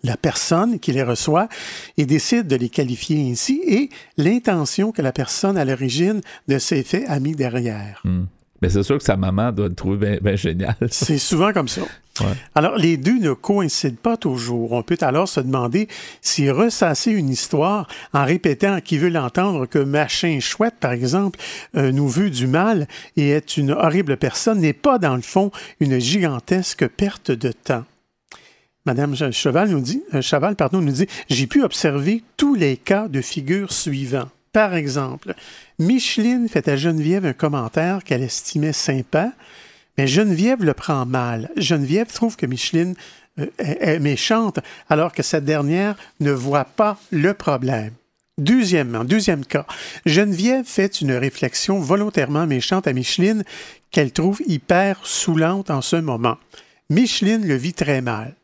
la 0.07 0.16
personne 0.16 0.79
qui 0.79 0.92
les 0.92 1.03
reçoit 1.03 1.49
et 1.97 2.07
décide 2.07 2.47
de 2.47 2.57
les 2.57 2.69
qualifier 2.69 3.29
ainsi 3.29 3.61
et 3.66 3.90
l'intention 4.16 4.92
que 4.92 5.03
la 5.03 5.12
personne 5.12 5.59
à 5.59 5.64
l'origine 5.64 6.21
de 6.47 6.59
ces 6.59 6.85
faits 6.85 7.05
a 7.09 7.19
mis 7.19 7.35
derrière. 7.35 8.01
Hmm. 8.05 8.27
Mais 8.66 8.72
c'est 8.72 8.83
sûr 8.83 8.98
que 8.98 9.05
sa 9.05 9.16
maman 9.16 9.52
doit 9.52 9.68
le 9.68 9.76
trouver 9.76 10.18
bien 10.20 10.35
génial. 10.35 10.74
C'est 10.90 11.18
souvent 11.18 11.52
comme 11.52 11.68
ça. 11.68 11.83
Alors, 12.57 12.76
les 12.76 12.96
deux 12.96 13.20
ne 13.20 13.33
coïncident 13.33 13.98
pas 14.02 14.16
toujours. 14.16 14.72
On 14.72 14.83
peut 14.83 14.96
alors 15.02 15.29
se 15.29 15.38
demander 15.38 15.87
si 16.20 16.50
ressasser 16.50 17.12
une 17.12 17.29
histoire 17.29 17.87
en 18.12 18.24
répétant 18.24 18.72
à 18.72 18.81
qui 18.81 18.98
veut 18.98 19.09
l'entendre 19.09 19.66
que 19.66 19.79
machin 19.79 20.40
chouette, 20.40 20.74
par 20.81 20.90
exemple, 20.90 21.38
euh, 21.76 21.92
nous 21.92 22.09
veut 22.09 22.29
du 22.29 22.48
mal 22.48 22.88
et 23.16 23.29
est 23.29 23.57
une 23.57 23.70
horrible 23.70 24.16
personne 24.16 24.59
n'est 24.59 24.72
pas, 24.72 24.98
dans 24.98 25.14
le 25.14 25.22
fond, 25.22 25.52
une 25.79 26.00
gigantesque 26.00 26.88
perte 26.88 27.31
de 27.31 27.52
temps. 27.52 27.85
Madame 28.85 29.14
Cheval 29.31 29.68
nous 29.68 29.81
dit, 29.81 30.02
euh, 30.12 30.22
Chaval 30.22 30.57
pardon, 30.57 30.81
nous 30.81 30.90
dit, 30.90 31.07
j'ai 31.31 31.46
pu 31.46 31.62
observer 31.62 32.24
tous 32.37 32.57
les 32.57 32.76
cas 32.76 33.07
de 33.07 33.20
figure 33.20 33.72
suivants. 33.72 34.29
Par 34.52 34.74
exemple, 34.74 35.35
Micheline 35.79 36.49
fait 36.49 36.69
à 36.69 36.77
Geneviève 36.77 37.27
un 37.27 37.35
commentaire 37.35 38.03
qu'elle 38.03 38.23
estimait 38.23 38.73
sympa, 38.73 39.33
mais 39.99 40.07
Geneviève 40.07 40.65
le 40.65 40.73
prend 40.73 41.05
mal. 41.05 41.51
Geneviève 41.57 42.12
trouve 42.12 42.37
que 42.37 42.47
Micheline 42.47 42.95
euh, 43.39 43.47
est, 43.59 43.99
méchante, 43.99 44.59
alors 44.89 45.12
que 45.12 45.23
cette 45.23 45.45
dernière 45.45 45.97
ne 46.21 46.33
voit 46.33 46.65
pas 46.65 46.99
le 47.11 47.35
problème. 47.35 47.93
Deuxièmement, 48.39 49.05
deuxième 49.05 49.45
cas, 49.45 49.67
Geneviève 50.05 50.67
fait 50.67 51.01
une 51.01 51.12
réflexion 51.12 51.79
volontairement 51.79 52.47
méchante 52.47 52.87
à 52.87 52.93
Micheline 52.93 53.45
qu'elle 53.91 54.12
trouve 54.12 54.41
hyper 54.47 55.01
saoulante 55.05 55.71
en 55.71 55.81
ce 55.81 55.97
moment. 55.97 56.37
Micheline 56.91 57.47
le 57.47 57.55
vit 57.55 57.73
très 57.73 58.01
mal. 58.01 58.35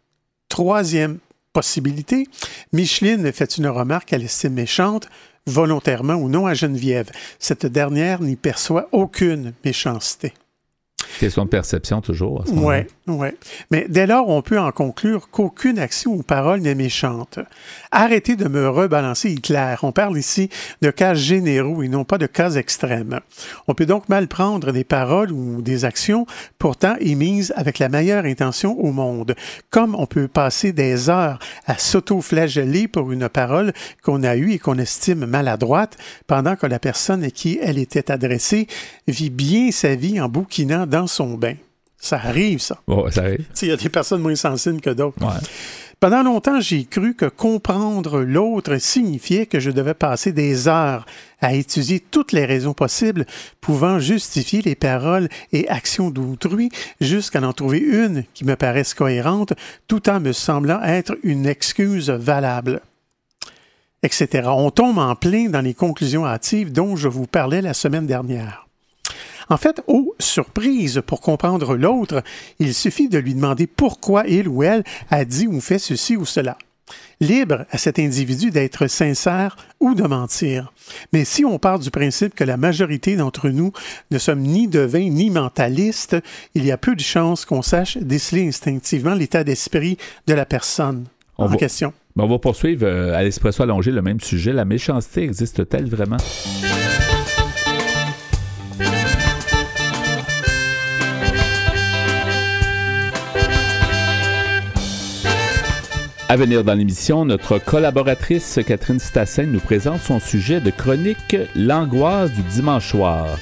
Troisième 0.49 1.19
possibilité, 1.53 2.27
Micheline 2.73 3.31
fait 3.33 3.59
une 3.59 3.69
remarque 3.69 4.09
qu'elle 4.09 4.25
estime 4.25 4.55
méchante, 4.55 5.09
volontairement 5.47 6.15
ou 6.15 6.29
non, 6.29 6.47
à 6.47 6.55
Geneviève. 6.55 7.11
Cette 7.39 7.67
dernière 7.67 8.21
n'y 8.23 8.37
perçoit 8.37 8.89
aucune 8.93 9.53
méchanceté. 9.65 10.33
Question 11.19 11.45
de 11.45 11.51
perception 11.51 12.01
toujours. 12.01 12.45
Oui, 12.49 12.77
oui. 13.09 13.29
Mais 13.73 13.87
dès 13.89 14.07
lors, 14.07 14.29
on 14.29 14.43
peut 14.43 14.61
en 14.61 14.71
conclure 14.71 15.29
qu'aucune 15.29 15.81
action 15.81 16.13
ou 16.13 16.23
parole 16.23 16.61
n'est 16.61 16.77
méchante. 16.77 17.41
Arrêtez 17.91 18.37
de 18.37 18.47
me 18.47 18.69
rebalancer 18.69 19.31
Hitler. 19.31 19.75
On 19.83 19.91
parle 19.91 20.17
ici 20.17 20.51
de 20.83 20.91
cas 20.91 21.15
généraux 21.15 21.83
et 21.83 21.89
non 21.89 22.05
pas 22.05 22.19
de 22.19 22.27
cas 22.27 22.53
extrêmes. 22.53 23.19
On 23.67 23.75
peut 23.75 23.87
donc 23.87 24.09
mal 24.09 24.29
prendre 24.29 24.71
des 24.71 24.85
paroles 24.85 25.33
ou 25.33 25.63
des 25.63 25.85
actions 25.85 26.27
pourtant 26.61 26.95
émises 27.01 27.53
avec 27.57 27.81
la 27.81 27.89
meilleure 27.89 28.25
intention 28.25 28.79
au 28.79 28.93
monde. 28.93 29.35
Comme 29.71 29.97
on 29.97 30.07
peut 30.07 30.29
passer 30.29 30.73
des 30.73 31.11
heures 31.11 31.41
à 31.67 31.79
s'auto-flageller 31.79 32.87
pour 32.87 33.11
une 33.11 33.29
parole 33.29 33.73
qu'on 34.05 34.23
a 34.23 34.37
eue 34.37 34.53
et 34.53 34.59
qu'on 34.61 34.79
estime 34.79 35.27
maladroite, 35.27 35.99
pendant 36.29 36.55
que 36.55 36.67
la 36.67 36.79
personne 36.79 37.25
à 37.25 37.31
qui 37.31 37.59
elle 37.61 37.79
était 37.79 38.13
adressée 38.13 38.69
vit 39.09 39.31
bien 39.31 39.73
sa 39.73 39.97
vie 39.97 40.21
en 40.21 40.29
bouquinant 40.29 40.87
dans 40.87 41.09
son 41.09 41.35
bain. 41.35 41.55
Ça 42.03 42.17
arrive, 42.17 42.61
ça. 42.61 42.79
Bon, 42.89 43.09
ça 43.11 43.23
arrive. 43.23 43.47
Il 43.63 43.69
y 43.69 43.71
a 43.71 43.77
des 43.77 43.89
personnes 43.89 44.23
moins 44.23 44.35
sensibles 44.35 44.81
que 44.81 44.91
d'autres. 44.91 45.25
Ouais. 45.25 45.41
Pendant 46.01 46.25
longtemps, 46.25 46.61
j'ai 46.61 46.85
cru 46.85 47.15
que 47.15 47.27
comprendre 47.27 48.23
l'autre 48.23 48.79
signifiait 48.79 49.47
que 49.47 49.61
je 49.61 49.71
devais 49.71 49.95
passer 49.95 50.33
des 50.33 50.67
heures 50.67 51.07
à 51.41 51.55
étudier 51.55 52.01
toutes 52.01 52.33
les 52.33 52.45
raisons 52.45 52.75
possibles 52.75 53.25
pouvant 53.61 54.01
justifier 54.01 54.63
les 54.63 54.75
paroles 54.75 55.29
et 55.53 55.69
actions 55.69 56.11
d'autrui 56.11 56.71
jusqu'à 57.01 57.41
en 57.41 57.53
trouver 57.53 57.79
une 57.79 58.25
qui 58.35 58.45
me 58.45 58.57
paraisse 58.57 58.95
cohérente 58.95 59.53
tout 59.87 60.11
en 60.11 60.19
me 60.19 60.33
semblant 60.33 60.83
être 60.83 61.17
une 61.23 61.47
excuse 61.47 62.11
valable 62.11 62.81
etc. 64.03 64.49
On 64.49 64.73
tombe 64.73 64.99
en 64.99 65.15
plein 65.15 65.49
dans 65.49 65.61
les 65.61 65.75
conclusions 65.75 66.27
hâtives 66.27 66.73
dont 66.73 66.97
je 66.97 67.07
vous 67.07 67.29
parlais 67.29 67.63
la 67.63 67.75
semaine 67.75 68.07
dernière. 68.07 68.62
En 69.49 69.57
fait, 69.57 69.83
oh, 69.87 70.15
surprise, 70.19 71.03
pour 71.07 71.21
comprendre 71.21 71.77
l'autre, 71.77 72.23
il 72.59 72.75
suffit 72.75 73.09
de 73.09 73.19
lui 73.19 73.35
demander 73.35 73.67
pourquoi 73.67 74.25
il 74.27 74.49
ou 74.49 74.63
elle 74.63 74.85
a 75.11 75.25
dit 75.25 75.47
ou 75.47 75.61
fait 75.61 75.79
ceci 75.79 76.17
ou 76.17 76.25
cela. 76.25 76.57
Libre 77.21 77.65
à 77.71 77.79
cet 77.79 77.99
individu 77.99 78.51
d'être 78.51 78.87
sincère 78.87 79.57
ou 79.81 79.95
de 79.95 80.03
mentir. 80.03 80.73
Mais 81.13 81.25
si 81.25 81.45
on 81.45 81.59
part 81.59 81.79
du 81.79 81.91
principe 81.91 82.35
que 82.35 82.45
la 82.45 82.57
majorité 82.57 83.17
d'entre 83.17 83.49
nous 83.49 83.73
ne 84.11 84.19
sommes 84.19 84.41
ni 84.41 84.67
devins 84.69 85.09
ni 85.09 85.31
mentalistes, 85.31 86.17
il 86.55 86.65
y 86.67 86.73
a 86.73 86.77
peu 86.77 86.95
de 86.97 87.01
chances 87.01 87.45
qu'on 87.45 87.63
sache 87.63 87.97
déceler 87.99 88.47
instinctivement 88.49 89.15
l'état 89.15 89.45
d'esprit 89.45 89.97
de 90.27 90.35
la 90.35 90.45
personne 90.45 91.07
On 91.39 91.45
en 91.45 91.49
va- 91.49 91.57
question. 91.57 91.93
Ben, 92.17 92.25
on 92.25 92.29
va 92.29 92.39
poursuivre 92.39 92.85
euh, 92.87 93.15
à 93.17 93.23
l'Espresso 93.23 93.63
allongé 93.63 93.91
le 93.91 94.03
même 94.03 94.21
sujet. 94.21 94.53
La 94.53 94.65
méchanceté 94.67 95.23
existe-t-elle 95.23 95.89
vraiment? 95.89 96.19
À 106.33 106.37
venir 106.39 106.65
dans 106.65 106.73
l'émission, 106.73 107.27
notre 107.27 107.59
collaboratrice 107.59 108.59
Catherine 108.67 108.99
Stassen 108.99 109.53
nous 109.53 109.61
présente 109.61 110.01
son 110.01 110.19
sujet 110.19 110.63
de 110.63 110.71
chronique 110.71 111.37
L'angoisse 111.55 112.33
du 112.33 112.41
dimanche 112.41 112.89
soir. 112.89 113.39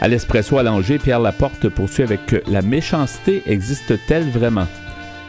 À 0.00 0.06
l'Espresso 0.06 0.56
allongé, 0.56 0.98
Pierre 0.98 1.18
Laporte 1.18 1.68
poursuit 1.68 2.04
avec 2.04 2.36
La 2.46 2.62
méchanceté 2.62 3.42
existe-t-elle 3.46 4.30
vraiment? 4.30 4.68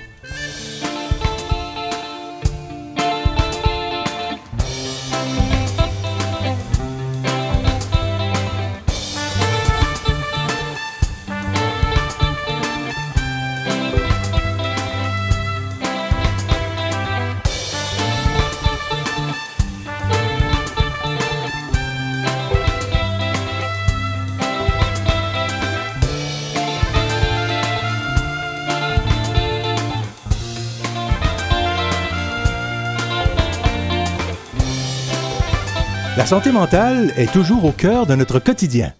La 36.24 36.28
santé 36.28 36.52
mentale 36.52 37.12
est 37.18 37.30
toujours 37.30 37.66
au 37.66 37.70
cœur 37.72 38.06
de 38.06 38.14
notre 38.14 38.38
quotidien. 38.38 38.94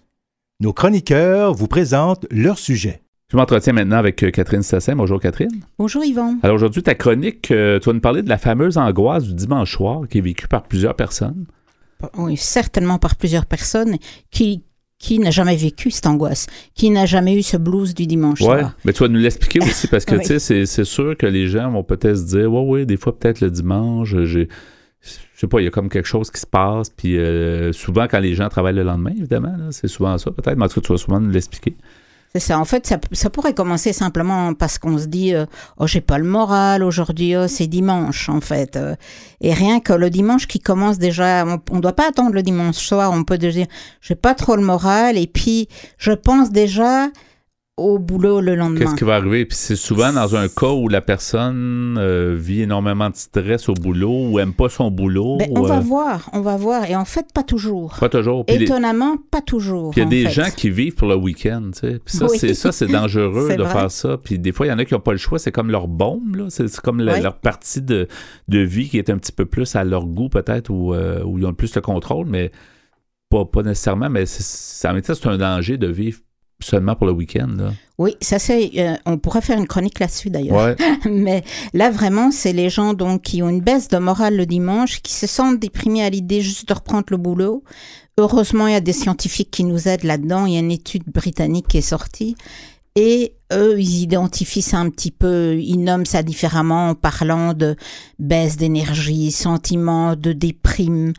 Nos 0.59 0.73
chroniqueurs 0.73 1.55
vous 1.55 1.67
présentent 1.67 2.27
leur 2.29 2.59
sujet. 2.59 3.01
Je 3.31 3.35
m'entretiens 3.37 3.73
maintenant 3.73 3.97
avec 3.97 4.21
euh, 4.21 4.29
Catherine 4.29 4.61
Sassin. 4.61 4.95
Bonjour 4.95 5.19
Catherine. 5.19 5.49
Bonjour 5.79 6.05
Yvon. 6.05 6.37
Alors 6.43 6.53
aujourd'hui, 6.55 6.83
ta 6.83 6.93
chronique, 6.93 7.49
euh, 7.49 7.79
tu 7.79 7.87
vas 7.89 7.93
nous 7.93 7.99
parler 7.99 8.21
de 8.21 8.29
la 8.29 8.37
fameuse 8.37 8.77
angoisse 8.77 9.23
du 9.23 9.33
dimanche 9.33 9.75
soir 9.75 10.01
qui 10.07 10.19
est 10.19 10.21
vécue 10.21 10.47
par 10.47 10.63
plusieurs 10.63 10.95
personnes. 10.95 11.45
Oui, 12.15 12.37
certainement 12.37 12.99
par 12.99 13.15
plusieurs 13.15 13.47
personnes 13.47 13.95
qui 14.29 14.63
qui 14.99 15.17
n'a 15.19 15.29
jamais 15.31 15.55
vécu 15.57 15.89
cette 15.91 16.05
angoisse, 16.07 16.45
qui 16.73 16.89
n'a 16.91 17.05
jamais 17.07 17.35
eu 17.37 17.41
ce 17.43 17.57
blues 17.57 17.93
du 17.95 18.05
dimanche 18.07 18.39
Ouais, 18.41 18.59
soir. 18.59 18.77
mais 18.85 18.93
tu 18.93 19.01
vas 19.03 19.09
nous 19.09 19.19
l'expliquer 19.19 19.59
aussi 19.67 19.87
parce 19.87 20.05
que 20.05 20.15
Oui. 20.15 20.21
tu 20.21 20.27
sais, 20.27 20.39
c'est- 20.39 20.65
c'est 20.65 20.85
sûr 20.85 21.17
que 21.17 21.25
les 21.25 21.47
gens 21.47 21.69
vont 21.71 21.83
peut-être 21.83 22.15
se 22.17 22.23
dire, 22.27 22.51
ouais, 22.53 22.61
ouais, 22.61 22.85
des 22.85 22.95
fois 22.95 23.17
peut-être 23.17 23.41
le 23.41 23.49
dimanche, 23.51 24.15
j'ai, 24.23 24.47
je 25.35 25.39
sais 25.39 25.47
pas, 25.47 25.59
il 25.59 25.65
y 25.65 25.67
a 25.67 25.71
comme 25.71 25.89
quelque 25.89 26.07
chose 26.07 26.31
qui 26.31 26.39
se 26.39 26.47
passe, 26.47 26.89
puis 26.89 27.17
euh, 27.17 27.71
souvent 27.73 28.07
quand 28.07 28.19
les 28.19 28.35
gens 28.35 28.49
travaillent 28.49 28.75
le 28.75 28.83
lendemain, 28.83 29.11
évidemment, 29.11 29.55
c'est 29.71 29.87
souvent 29.87 30.17
ça 30.17 30.31
peut-être, 30.31 30.57
mais 30.57 30.65
en 30.65 30.67
tout 30.67 30.81
cas, 30.81 30.87
tu 30.87 30.91
vas 30.93 30.97
souvent 30.97 31.19
nous 31.19 31.29
l'expliquer. 31.29 31.75
C'est 32.33 32.41
ça. 32.41 32.59
En 32.59 32.65
fait, 32.65 32.85
ça, 32.85 32.97
ça 33.13 33.29
pourrait 33.29 33.53
commencer 33.53 33.93
simplement 33.93 34.53
parce 34.53 34.77
qu'on 34.77 34.97
se 34.97 35.05
dit 35.05 35.33
euh, 35.33 35.45
oh 35.77 35.87
j'ai 35.87 36.01
pas 36.01 36.17
le 36.17 36.25
moral 36.25 36.83
aujourd'hui, 36.83 37.33
oh, 37.37 37.47
c'est 37.47 37.67
dimanche 37.67 38.27
en 38.27 38.41
fait. 38.41 38.75
Euh, 38.75 38.95
et 39.39 39.53
rien 39.53 39.79
que 39.79 39.93
le 39.93 40.09
dimanche 40.09 40.45
qui 40.45 40.59
commence 40.59 40.99
déjà, 40.99 41.45
on, 41.47 41.61
on 41.71 41.79
doit 41.79 41.93
pas 41.93 42.09
attendre 42.09 42.33
le 42.33 42.43
dimanche 42.43 42.75
soir. 42.75 43.13
On 43.13 43.23
peut 43.23 43.37
dire 43.37 43.67
j'ai 44.01 44.15
pas 44.15 44.33
trop 44.33 44.57
le 44.57 44.63
moral 44.63 45.17
et 45.17 45.27
puis 45.27 45.69
je 45.97 46.11
pense 46.11 46.51
déjà 46.51 47.07
au 47.77 47.99
boulot 47.99 48.39
le 48.39 48.55
lendemain. 48.55 48.79
Qu'est-ce 48.79 48.95
qui 48.95 49.03
va 49.03 49.15
arriver? 49.15 49.45
Puis 49.45 49.57
c'est 49.57 49.75
souvent 49.75 50.13
dans 50.13 50.35
un 50.37 50.47
cas 50.47 50.71
où 50.71 50.87
la 50.87 51.01
personne 51.01 51.97
euh, 51.99 52.33
vit 52.39 52.61
énormément 52.61 53.09
de 53.09 53.15
stress 53.17 53.67
au 53.67 53.73
boulot 53.73 54.29
ou 54.29 54.39
aime 54.39 54.53
pas 54.53 54.69
son 54.69 54.89
boulot. 54.91 55.37
Ben, 55.39 55.49
on 55.53 55.61
va 55.61 55.77
euh, 55.77 55.79
voir, 55.81 56.29
on 56.31 56.39
va 56.39 56.55
voir. 56.55 56.85
Et 56.89 56.95
en 56.95 57.03
fait, 57.03 57.25
pas 57.33 57.43
toujours. 57.43 57.93
Pas 57.99 58.07
toujours. 58.07 58.45
Puis 58.45 58.57
les- 58.57 58.63
Étonnamment, 58.65 59.17
pas 59.29 59.41
toujours. 59.41 59.91
Il 59.97 59.99
y 59.99 60.01
a 60.03 60.05
des 60.05 60.23
fait. 60.23 60.29
gens 60.31 60.49
qui 60.55 60.69
vivent 60.69 60.95
pour 60.95 61.09
le 61.09 61.15
week-end, 61.17 61.71
tu 61.73 61.79
sais. 61.81 61.99
Puis 62.03 62.15
ça, 62.17 62.27
Oui. 62.29 62.37
c'est 62.39 62.53
ça, 62.53 62.71
c'est 62.71 62.87
dangereux 62.87 63.49
de 63.57 63.61
vrai. 63.63 63.71
faire 63.73 63.91
ça. 63.91 64.17
Puis 64.23 64.39
des 64.39 64.53
fois, 64.53 64.67
il 64.67 64.69
y 64.69 64.71
en 64.73 64.79
a 64.79 64.85
qui 64.85 64.93
n'ont 64.93 65.01
pas 65.01 65.11
le 65.11 65.17
choix. 65.17 65.37
C'est 65.37 65.51
comme 65.51 65.69
leur 65.69 65.89
bombe, 65.89 66.35
là. 66.35 66.45
C'est 66.49 66.73
comme 66.79 67.01
la- 67.01 67.15
Oui. 67.15 67.21
leur 67.21 67.35
partie 67.39 67.81
de, 67.81 68.07
de 68.47 68.59
vie 68.59 68.87
qui 68.87 68.97
est 68.99 69.09
un 69.09 69.17
petit 69.17 69.33
peu 69.33 69.45
plus 69.45 69.75
à 69.75 69.83
leur 69.83 70.05
goût, 70.05 70.29
peut-être, 70.29 70.69
ou 70.69 70.93
euh, 70.93 71.21
où 71.25 71.37
ils 71.39 71.45
ont 71.45 71.49
le 71.49 71.55
plus 71.55 71.75
le 71.75 71.81
contrôle, 71.81 72.25
mais 72.25 72.51
pas, 73.29 73.43
pas 73.43 73.63
nécessairement. 73.63 74.09
Mais 74.09 74.23
temps, 74.23 75.13
c'est 75.13 75.27
un 75.27 75.37
danger 75.37 75.77
de 75.77 75.87
vivre 75.87 76.19
seulement 76.61 76.95
pour 76.95 77.07
le 77.07 77.13
week-end, 77.13 77.49
là. 77.57 77.73
Oui, 77.97 78.15
ça 78.21 78.39
c'est. 78.39 78.71
euh, 78.77 78.95
on 79.05 79.17
pourrait 79.17 79.41
faire 79.41 79.57
une 79.57 79.67
chronique 79.67 79.99
là-dessus 79.99 80.29
d'ailleurs. 80.29 80.55
Ouais. 80.55 80.75
Mais 81.09 81.43
là 81.73 81.89
vraiment, 81.89 82.31
c'est 82.31 82.53
les 82.53 82.69
gens 82.69 82.93
donc 82.93 83.21
qui 83.21 83.41
ont 83.41 83.49
une 83.49 83.61
baisse 83.61 83.87
de 83.87 83.97
morale 83.97 84.35
le 84.35 84.45
dimanche, 84.45 85.01
qui 85.01 85.13
se 85.13 85.27
sentent 85.27 85.59
déprimés 85.59 86.03
à 86.03 86.09
l'idée 86.09 86.41
juste 86.41 86.67
de 86.67 86.73
reprendre 86.73 87.05
le 87.11 87.17
boulot. 87.17 87.63
Heureusement, 88.17 88.67
il 88.67 88.73
y 88.73 88.77
a 88.77 88.81
des 88.81 88.93
scientifiques 88.93 89.51
qui 89.51 89.63
nous 89.65 89.87
aident 89.87 90.03
là-dedans. 90.03 90.45
Il 90.45 90.53
y 90.53 90.57
a 90.57 90.59
une 90.59 90.71
étude 90.71 91.03
britannique 91.07 91.67
qui 91.67 91.77
est 91.77 91.81
sortie. 91.81 92.35
Et 92.95 93.33
eux, 93.51 93.75
ils 93.77 94.03
identifient 94.03 94.61
ça 94.61 94.77
un 94.77 94.89
petit 94.89 95.11
peu, 95.11 95.57
ils 95.59 95.77
nomment 95.77 96.05
ça 96.05 96.23
différemment 96.23 96.89
en 96.89 96.95
parlant 96.95 97.53
de 97.53 97.75
baisse 98.19 98.55
d'énergie, 98.55 99.31
sentiment 99.31 100.15
de 100.15 100.31
déprime 100.31 101.11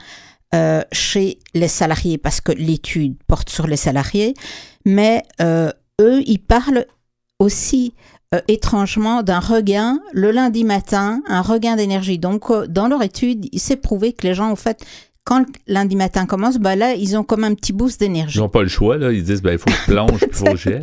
euh, 0.55 0.83
chez 0.91 1.39
les 1.53 1.69
salariés, 1.69 2.17
parce 2.17 2.41
que 2.41 2.53
l'étude 2.53 3.17
porte 3.27 3.51
sur 3.51 3.67
les 3.67 3.77
salariés, 3.77 4.33
mais 4.87 5.25
euh, 5.43 5.71
eux, 6.01 6.23
ils 6.27 6.39
parlent 6.39 6.87
aussi 7.39 7.93
euh, 8.35 8.41
étrangement 8.49 9.23
d'un 9.23 9.41
regain 9.41 10.01
le 10.13 10.31
lundi 10.31 10.65
matin, 10.65 11.21
un 11.27 11.43
regain 11.43 11.77
d'énergie. 11.77 12.19
Donc, 12.19 12.51
euh, 12.51 12.67
dans 12.67 12.89
leur 12.89 13.03
étude, 13.03 13.47
il 13.53 13.61
s'est 13.61 13.77
prouvé 13.77 14.13
que 14.13 14.27
les 14.27 14.35
gens, 14.35 14.51
en 14.51 14.57
fait, 14.57 14.85
quand 15.27 15.41
le 15.41 15.45
lundi 15.75 15.97
matin 15.97 16.25
commence, 16.25 16.57
bah 16.59 16.77
là, 16.77 16.95
ils 16.95 17.17
ont 17.19 17.25
comme 17.25 17.43
un 17.45 17.53
petit 17.55 17.73
boost 17.75 17.99
d'énergie. 18.01 18.39
Ils 18.39 18.41
n'ont 18.41 18.49
pas 18.49 18.63
le 18.63 18.69
choix, 18.69 18.97
là. 18.97 19.11
Ils 19.13 19.25
disent, 19.25 19.43
ben, 19.43 19.53
il 19.53 19.59
faut 19.59 19.67
que 19.67 19.73
je 19.87 19.93
plonge, 19.93 20.21
il 20.27 20.33
faut 20.33 20.45
que. 20.45 20.81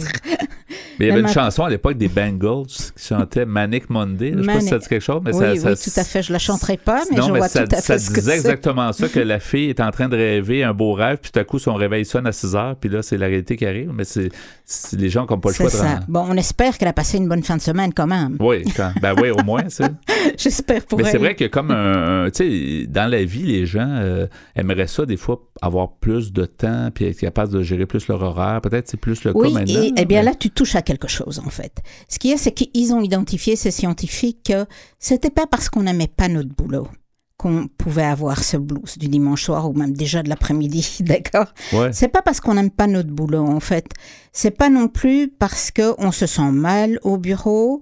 Mais 0.99 1.06
il 1.06 1.08
y 1.08 1.12
avait 1.12 1.21
Mais 1.23 1.27
une 1.27 1.34
chanson 1.34 1.63
à 1.63 1.69
l'époque 1.71 1.97
des 1.97 2.08
Bengals 2.08 2.65
qui 2.67 3.08
chantait 3.08 3.45
Manic 3.45 3.89
Monday. 3.89 4.34
Je 4.36 4.41
sais 4.41 4.45
pas 4.47 4.60
si 4.60 4.67
ça 4.67 4.77
dit 4.77 4.88
quelque 4.88 5.01
chose, 5.01 5.21
mais 5.25 5.32
oui, 5.34 5.39
ça, 5.39 5.51
oui, 5.71 5.75
ça- 5.77 5.91
tout 5.91 5.99
à 5.99 6.03
fait. 6.03 6.21
Je 6.21 6.32
la 6.32 6.38
chanterai 6.39 6.77
pas, 6.77 7.01
mais 7.10 7.17
non, 7.17 7.27
je 7.27 7.32
mais 7.32 7.39
vois 7.39 7.47
ça, 7.47 7.65
tout 7.65 7.75
à 7.75 7.82
ça 7.82 7.93
fait 7.95 7.99
ce 7.99 8.10
que 8.12 8.15
disait 8.19 8.32
c'est. 8.34 8.38
exactement 8.38 8.91
ça, 8.93 9.08
que 9.10 9.19
la 9.19 9.39
fille 9.39 9.69
est 9.69 9.79
en 9.79 9.89
train 9.89 10.08
de 10.08 10.15
rêver 10.15 10.63
un 10.63 10.73
beau 10.73 10.93
rêve, 10.93 11.17
puis 11.21 11.32
tout 11.32 11.39
à 11.39 11.43
coup, 11.43 11.58
son 11.58 11.73
réveil 11.73 12.06
sonne 12.06 12.27
à 12.27 12.32
6 12.32 12.56
heures, 12.56 12.75
puis 12.75 12.89
là, 12.91 13.01
c'est 13.01 13.17
la 13.17 13.25
réalité 13.25 13.56
qui 13.58 13.65
arrive. 13.65 13.91
Mais 13.93 14.03
c'est 14.03 14.29
c'est- 14.65 14.95
les 14.97 15.10
gens 15.10 15.25
qui 15.25 15.34
n'ont 15.34 15.39
pas 15.39 15.49
le 15.49 15.56
C'est 15.56 15.63
choix 15.63 15.71
de 15.71 15.75
ça. 15.77 15.93
rendre- 15.95 16.06
Bon, 16.08 16.25
on 16.29 16.38
espère 16.38 16.77
qu'elle 16.77 16.88
a 16.88 16.93
passé 16.93 17.17
une 17.17 17.27
bonne 17.27 17.43
fin 17.43 17.58
de 17.58 17.62
semaine 17.62 17.91
quand 17.93 18.08
même. 18.08 18.38
Oui, 18.39 18.63
quand- 18.75 18.93
ben 19.01 19.15
oui, 19.19 19.29
au 19.32 19.43
moins, 19.43 19.67
ça. 19.69 19.89
J'espère 20.38 20.86
pour 20.86 20.99
Mais 20.99 21.06
c'est 21.06 21.13
elle. 21.15 21.19
vrai 21.19 21.36
que 21.36 21.45
comme 21.45 21.71
un, 21.71 22.25
un- 22.25 22.29
tu 22.29 22.82
sais, 22.84 22.88
dans 22.88 23.10
la 23.10 23.23
vie, 23.23 23.43
les 23.43 23.65
gens 23.65 23.88
euh, 23.89 24.27
aimeraient 24.55 24.87
ça 24.87 25.05
des 25.05 25.17
fois 25.17 25.41
avoir 25.61 25.93
plus 25.97 26.31
de 26.33 26.45
temps 26.45 26.89
puis 26.93 27.05
être 27.05 27.19
capable 27.19 27.51
de 27.53 27.61
gérer 27.63 27.85
plus 27.85 28.07
leur 28.07 28.21
horaire. 28.21 28.61
Peut-être 28.61 28.87
c'est 28.87 28.97
plus 28.97 29.23
le 29.23 29.31
Oui, 29.35 29.47
cas 29.53 29.59
maintenant. 29.59 29.81
et 29.81 29.93
eh 29.97 30.05
bien 30.05 30.19
mais- 30.19 30.25
là, 30.31 30.35
tu 30.35 30.49
touches 30.49 30.75
à 30.75 30.81
quelque 30.81 31.07
chose, 31.07 31.39
en 31.45 31.49
fait. 31.49 31.81
Ce 32.09 32.19
qu'il 32.19 32.31
y 32.31 32.33
a, 32.33 32.37
c'est 32.37 32.51
qu'ils 32.51 32.93
ont 32.93 33.01
identifié, 33.01 33.55
ces 33.55 33.71
scientifiques, 33.71 34.43
que 34.51 34.65
c'était 34.99 35.29
pas 35.29 35.47
parce 35.47 35.69
qu'on 35.69 35.83
n'aimait 35.83 36.07
pas 36.15 36.27
notre 36.27 36.49
boulot 36.55 36.87
qu'on 37.35 37.67
pouvait 37.67 38.03
avoir 38.03 38.41
ce 38.43 38.55
blues 38.57 38.97
du 38.97 39.09
dimanche 39.09 39.43
soir 39.43 39.69
ou 39.69 39.73
même 39.73 39.91
déjà 39.93 40.23
de 40.23 40.29
l'après-midi, 40.29 40.97
d'accord? 41.01 41.47
Ouais. 41.73 41.91
C'est 41.91 42.07
pas 42.07 42.21
parce 42.21 42.39
qu'on 42.39 42.53
n'aime 42.53 42.69
pas 42.71 42.87
notre 42.87 43.09
boulot, 43.09 43.43
en 43.45 43.59
fait. 43.59 43.87
C'est 44.31 44.51
pas 44.55 44.69
non 44.69 44.87
plus 44.87 45.27
parce 45.27 45.69
qu'on 45.71 46.11
se 46.11 46.25
sent 46.25 46.51
mal 46.51 46.99
au 47.03 47.17
bureau 47.17 47.81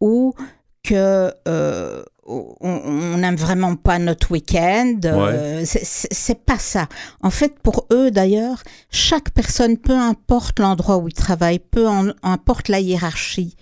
ou 0.00 0.34
que 0.82 1.32
euh, 1.46 2.02
on 2.28 3.16
n'aime 3.16 3.36
vraiment 3.36 3.74
pas 3.76 3.98
notre 3.98 4.30
week-end. 4.30 4.98
euh, 5.04 5.62
c'est- 5.64 6.44
pas 6.44 6.58
ça. 6.58 6.86
En 7.22 7.30
fait, 7.30 7.58
pour 7.60 7.86
eux 7.92 8.10
d'ailleurs, 8.10 8.62
chaque 8.90 9.30
personne, 9.30 9.76
peu 9.78 9.94
importe 9.96 10.60
l'endroit 10.60 10.98
où 10.98 11.08
ils 11.08 11.14
travaillent, 11.14 11.58
peu 11.58 11.88
en- 11.88 12.12
importe 12.22 12.68
la 12.68 12.80
hiérarchie, 12.80 13.56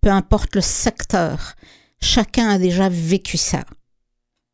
peu 0.00 0.10
importe 0.10 0.54
le 0.54 0.60
secteur, 0.60 1.54
chacun 2.00 2.48
a 2.50 2.58
déjà 2.58 2.88
vécu 2.88 3.36
ça. 3.36 3.64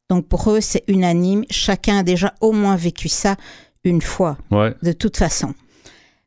Donc 0.09 0.29
pour 0.29 0.51
eux, 0.53 0.61
c'est 0.61 0.85
unanime. 0.89 1.45
Chacun 1.51 1.99
a 1.99 2.03
déjà 2.03 2.35
au 2.41 2.53
moins 2.53 2.77
vécu 2.77 3.09
ça 3.09 3.37
une 3.85 4.01
fois 4.03 4.39
Ouais. 4.53 4.75
de 4.83 4.93
toute 4.93 5.17
façon. 5.17 5.55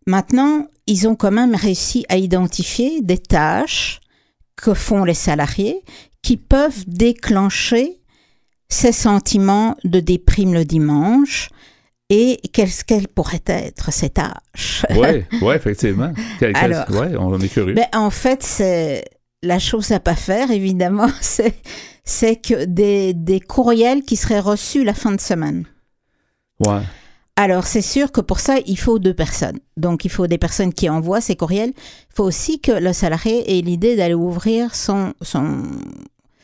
Maintenant, 0.08 0.65
ils 0.88 1.08
ont 1.08 1.15
quand 1.15 1.32
même 1.32 1.56
réussi 1.56 2.06
à 2.10 2.17
identifier 2.17 3.02
des 3.02 3.17
tâches 3.17 3.99
que 4.56 4.73
font 4.73 5.04
les 5.06 5.13
salariés 5.13 5.82
qui 6.21 6.38
peuvent 6.38 6.86
déclencher 6.88 7.99
ces 8.69 8.91
sentiments 8.91 9.75
de 9.84 9.99
déprime 9.99 10.53
le 10.53 10.65
dimanche 10.65 11.49
et 12.10 12.39
qu'est-ce 12.53 12.84
qu'elles 12.84 13.08
pourraient 13.08 13.43
être 13.45 13.91
ces 13.93 14.10
tâches. 14.10 14.86
Ouais, 14.95 15.27
ouais, 15.41 15.55
effectivement. 15.55 16.12
Alors, 16.55 16.89
ouais, 16.89 17.15
on 17.17 17.39
est 17.39 17.49
curieux. 17.49 17.73
Ben, 17.73 17.88
en 17.93 18.10
fait, 18.10 18.43
c'est 18.43 19.05
la 19.43 19.60
chose 19.60 19.91
à 19.91 19.99
pas 19.99 20.15
faire, 20.15 20.51
évidemment, 20.51 21.10
c'est 21.21 21.55
c'est 22.03 22.38
que 22.38 22.65
des, 22.65 23.13
des 23.13 23.39
courriels 23.39 24.01
qui 24.01 24.15
seraient 24.15 24.39
reçus 24.39 24.84
la 24.84 24.95
fin 24.95 25.12
de 25.12 25.21
semaine. 25.21 25.65
Ouais. 26.60 26.82
Alors, 27.41 27.63
c'est 27.65 27.82
sûr 27.82 28.12
que 28.12 28.19
pour 28.19 28.39
ça, 28.41 28.56
il 28.65 28.78
faut 28.78 28.99
deux 28.99 29.13
personnes. 29.13 29.60
Donc, 29.78 30.04
il 30.04 30.10
faut 30.12 30.28
des 30.28 30.38
personnes 30.38 30.73
qui 30.73 30.89
envoient 30.89 31.21
ces 31.21 31.38
courriels. 31.38 31.69
Il 31.78 32.13
faut 32.15 32.25
aussi 32.25 32.60
que 32.60 32.73
le 32.73 32.91
salarié 32.91 33.58
ait 33.58 33.62
l'idée 33.62 33.95
d'aller 33.95 34.13
ouvrir 34.13 34.75
son, 34.75 35.13
son, 35.21 35.62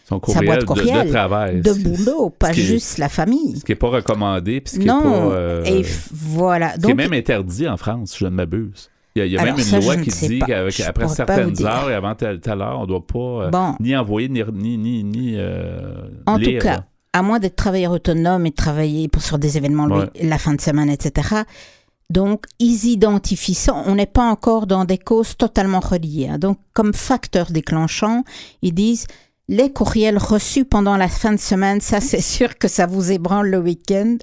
Son 0.08 0.16
sa 0.16 0.20
courriel, 0.22 0.46
boîte 0.46 0.60
de- 0.62 0.66
courriel 0.66 1.08
de, 1.08 1.12
travail. 1.12 1.62
de 1.62 1.74
boulot, 1.74 2.30
pas 2.30 2.52
qui 2.52 2.62
juste 2.62 2.98
la 2.98 3.10
famille. 3.10 3.58
Ce 3.60 3.66
qui 3.66 3.74
n'est 3.74 3.76
pas 3.76 3.90
recommandé, 3.90 4.62
puis 4.62 4.76
ce 4.76 4.80
qui 4.80 4.86
non, 4.86 5.00
est 5.02 5.04
pas. 5.04 5.36
euh, 5.36 5.64
et 5.66 5.86
voilà. 6.14 6.70
ce 6.76 6.80
qui 6.80 6.86
est 6.86 6.88
Donc, 6.88 6.98
même 6.98 7.12
interdit 7.14 7.68
en 7.68 7.76
France, 7.76 8.16
je 8.18 8.24
ne 8.24 8.30
m'abuse. 8.30 8.90
Il 9.18 9.20
y 9.20 9.22
a, 9.22 9.26
il 9.26 9.32
y 9.34 9.38
a 9.38 9.42
Alors 9.42 9.58
même 9.58 9.66
une 9.68 9.82
loi 9.82 9.98
qui 9.98 10.10
dit 10.28 10.40
qu'après 10.40 11.08
certaines 11.10 11.66
heures 11.66 11.90
et 11.90 11.94
avant 11.94 12.16
telle, 12.16 12.40
telle 12.40 12.62
heure, 12.62 12.78
on 12.80 12.84
ne 12.84 12.88
doit 12.88 13.06
pas 13.06 13.46
euh, 13.46 13.50
Bon. 13.50 13.76
ni 13.82 13.96
envoyer 13.98 14.30
ni, 14.30 14.44
ni, 14.54 14.78
ni, 14.78 15.04
ni 15.04 15.34
euh, 15.36 16.08
En 16.26 16.38
lire, 16.38 16.62
tout 16.62 16.68
cas. 16.68 16.84
À 17.16 17.22
moins 17.22 17.40
d'être 17.40 17.56
travailleur 17.56 17.94
autonome 17.94 18.46
et 18.46 18.50
de 18.50 18.56
travailler 18.56 19.08
pour, 19.08 19.22
sur 19.22 19.40
des 19.40 19.56
événements 19.56 19.88
la 20.22 20.38
fin 20.38 20.54
de 20.54 20.60
semaine, 20.60 20.90
etc. 20.90 21.44
Donc, 22.10 22.44
ils 22.60 22.88
identifient 22.88 23.54
ça. 23.54 23.74
On 23.74 23.96
n'est 23.96 24.06
pas 24.06 24.30
encore 24.30 24.68
dans 24.68 24.84
des 24.84 24.98
causes 24.98 25.38
totalement 25.38 25.80
reliées. 25.80 26.28
hein. 26.30 26.38
Donc, 26.38 26.58
comme 26.74 26.94
facteur 26.94 27.52
déclenchant, 27.52 28.26
ils 28.62 28.74
disent 28.74 29.08
les 29.48 29.72
courriels 29.72 30.18
reçus 30.18 30.66
pendant 30.66 30.98
la 30.98 31.08
fin 31.08 31.32
de 31.32 31.40
semaine, 31.40 31.80
ça, 31.82 32.02
c'est 32.02 32.22
sûr 32.36 32.58
que 32.58 32.68
ça 32.68 32.88
vous 32.88 33.12
ébranle 33.12 33.50
le 33.50 33.60
week-end, 33.60 34.18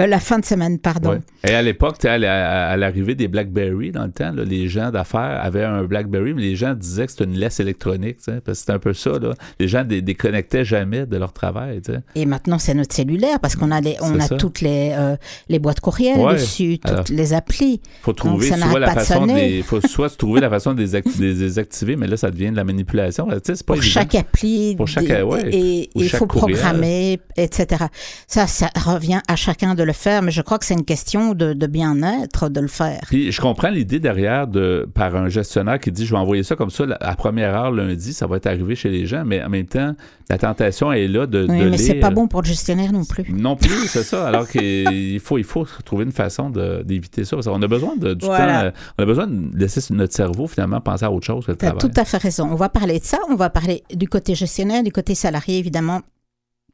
euh, 0.00 0.06
la 0.06 0.20
fin 0.20 0.38
de 0.38 0.44
semaine, 0.44 0.78
pardon. 0.78 1.10
Ouais. 1.12 1.20
Et 1.48 1.54
à 1.54 1.62
l'époque, 1.62 2.04
à, 2.04 2.18
la- 2.18 2.68
à 2.70 2.76
l'arrivée 2.76 3.14
des 3.14 3.28
BlackBerry, 3.28 3.90
dans 3.92 4.04
le 4.04 4.10
temps, 4.10 4.32
là, 4.32 4.44
les 4.44 4.68
gens 4.68 4.90
d'affaires 4.90 5.40
avaient 5.42 5.64
un 5.64 5.84
BlackBerry, 5.84 6.34
mais 6.34 6.42
les 6.42 6.56
gens 6.56 6.74
disaient 6.74 7.06
que 7.06 7.12
c'était 7.12 7.24
une 7.24 7.38
laisse 7.38 7.60
électronique. 7.60 8.18
Parce 8.26 8.40
que 8.44 8.54
c'était 8.54 8.72
un 8.72 8.78
peu 8.78 8.92
ça. 8.92 9.12
Là. 9.18 9.32
Les 9.60 9.68
gens 9.68 9.84
ne 9.84 10.00
déconnectaient 10.00 10.64
jamais 10.64 11.06
de 11.06 11.16
leur 11.16 11.32
travail. 11.32 11.80
tu 11.80 11.92
sais. 11.92 12.00
Et 12.14 12.26
maintenant, 12.26 12.58
c'est 12.58 12.74
notre 12.74 12.94
cellulaire 12.94 13.40
parce 13.40 13.56
qu'on 13.56 13.70
a, 13.70 13.80
les, 13.80 13.96
on 14.02 14.18
a 14.18 14.26
ça. 14.26 14.36
toutes 14.36 14.60
les, 14.60 14.92
euh, 14.94 15.16
les 15.48 15.58
boîtes 15.58 15.80
courriels 15.80 16.18
Ouais. 16.18 16.34
dessus, 16.34 16.78
toutes 16.82 16.90
Alors, 16.90 17.04
les 17.08 17.32
applis. 17.32 17.80
faut 18.02 18.12
trouver 18.12 18.48
soit 18.48 18.78
la 18.78 18.88
de 18.88 18.92
façon 18.92 19.26
des, 19.26 19.62
faut 19.62 19.80
soit 19.80 20.14
trouver 20.16 20.40
la 20.40 20.50
façon 20.50 20.74
de 20.74 20.80
les, 20.82 20.94
act- 20.96 21.16
de 21.18 21.22
les 21.24 21.34
désactiver, 21.34 21.96
mais 21.96 22.06
là, 22.08 22.16
ça 22.16 22.30
devient 22.30 22.50
de 22.50 22.56
la 22.56 22.64
manipulation. 22.64 23.28
C'est 23.44 23.56
pas 23.64 23.74
pour 23.74 23.76
évident. 23.76 23.92
chaque 24.00 24.14
appli 24.16 24.65
Pour 24.74 24.88
chaque, 24.88 25.06
des- 25.06 25.22
ouais. 25.22 25.48
et 25.54 25.90
il 25.94 26.08
faut 26.08 26.26
courriel. 26.26 26.56
programmer, 26.58 27.20
etc. 27.36 27.84
Ça, 28.26 28.46
ça 28.46 28.68
revient 28.76 29.20
à 29.28 29.36
chacun 29.36 29.74
de 29.74 29.82
le 29.82 29.92
faire, 29.92 30.22
mais 30.22 30.30
je 30.32 30.42
crois 30.42 30.58
que 30.58 30.64
c'est 30.64 30.74
une 30.74 30.84
question 30.84 31.34
de, 31.34 31.52
de 31.52 31.66
bien-être 31.66 32.48
de 32.48 32.60
le 32.60 32.68
faire. 32.68 33.00
Puis 33.06 33.30
je 33.32 33.40
comprends 33.40 33.68
l'idée 33.70 34.00
derrière 34.00 34.46
de 34.48 34.88
par 34.94 35.14
un 35.16 35.28
gestionnaire 35.28 35.78
qui 35.78 35.92
dit 35.92 36.06
je 36.06 36.12
vais 36.12 36.18
envoyer 36.18 36.42
ça 36.42 36.56
comme 36.56 36.70
ça 36.70 36.84
à 37.00 37.14
première 37.14 37.54
heure 37.54 37.70
lundi, 37.72 38.12
ça 38.12 38.26
va 38.26 38.36
être 38.38 38.46
arrivé 38.46 38.74
chez 38.74 38.88
les 38.90 39.06
gens, 39.06 39.24
mais 39.24 39.42
en 39.42 39.48
même 39.48 39.66
temps, 39.66 39.94
la 40.28 40.38
tentation 40.38 40.92
est 40.92 41.06
là 41.06 41.26
de, 41.26 41.46
Oui, 41.48 41.58
de 41.60 41.68
mais 41.70 41.78
c'est 41.78 41.94
pas 41.94 42.10
bon 42.10 42.26
pour 42.26 42.42
le 42.42 42.46
gestionnaire 42.48 42.92
non 42.92 43.04
plus. 43.04 43.24
Non 43.32 43.54
plus, 43.54 43.86
c'est 43.86 44.02
ça. 44.02 44.26
Alors 44.26 44.48
qu'il 44.48 45.20
faut, 45.24 45.38
il 45.38 45.44
faut 45.44 45.66
trouver 45.84 46.04
une 46.04 46.12
façon 46.12 46.50
d'éviter 46.50 47.24
ça. 47.24 47.36
Parce 47.36 47.46
qu'on 47.46 47.62
a 47.62 47.68
besoin 47.68 47.96
de, 47.96 48.14
du 48.14 48.24
Voilà. 48.26 48.46
temps. 48.46 48.66
euh, 48.66 48.70
On 48.98 49.02
a 49.02 49.06
besoin 49.06 49.26
de 49.26 49.56
laisser 49.56 49.80
notre 49.94 50.14
cerveau 50.14 50.46
finalement 50.48 50.80
penser 50.80 51.04
à 51.04 51.10
autre 51.12 51.26
chose 51.26 51.44
que 51.46 51.52
le 51.52 51.56
Tu 51.58 51.66
as 51.66 51.70
travail. 51.72 51.90
tout 51.90 52.00
à 52.00 52.04
fait 52.04 52.16
raison. 52.16 52.48
On 52.50 52.54
va 52.56 52.68
parler 52.68 52.98
de 52.98 53.04
ça. 53.04 53.18
On 53.30 53.36
va 53.36 53.50
parler 53.50 53.84
du 53.94 54.08
côté 54.08 54.34
gestionnaire, 54.34 54.46
du 54.82 54.92
côté 54.92 55.14
salarié, 55.14 55.58
évidemment, 55.58 56.00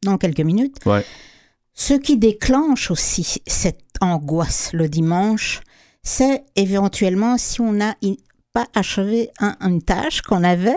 dans 0.03 0.19
quelques 0.19 0.41
minutes. 0.41 0.77
Ouais. 0.87 1.05
Ce 1.75 1.95
qui 1.95 2.17
déclenche 2.17 2.91
aussi 2.91 3.41
cette 3.47 3.81
angoisse 4.01 4.71
le 4.73 4.89
dimanche, 4.89 5.61
c'est 6.03 6.45
éventuellement 6.57 7.39
si 7.39 7.61
on 7.61 7.73
n'a 7.73 7.95
pas 8.53 8.67
achevé 8.75 9.31
un- 9.41 9.57
une 9.61 9.81
tâche 9.83 10.21
qu'on 10.23 10.45
avait 10.45 10.77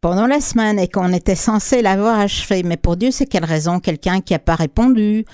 pendant 0.00 0.26
la 0.26 0.40
semaine 0.40 0.78
et 0.78 0.88
qu'on 0.88 1.12
était 1.12 1.36
censé 1.36 1.82
l'avoir 1.82 2.18
achevée. 2.18 2.62
Mais 2.62 2.76
pour 2.76 2.96
Dieu, 2.96 3.10
c'est 3.10 3.26
quelle 3.26 3.44
raison? 3.44 3.80
Quelqu'un 3.80 4.20
qui 4.20 4.32
n'a 4.32 4.38
pas 4.38 4.56
répondu 4.56 5.24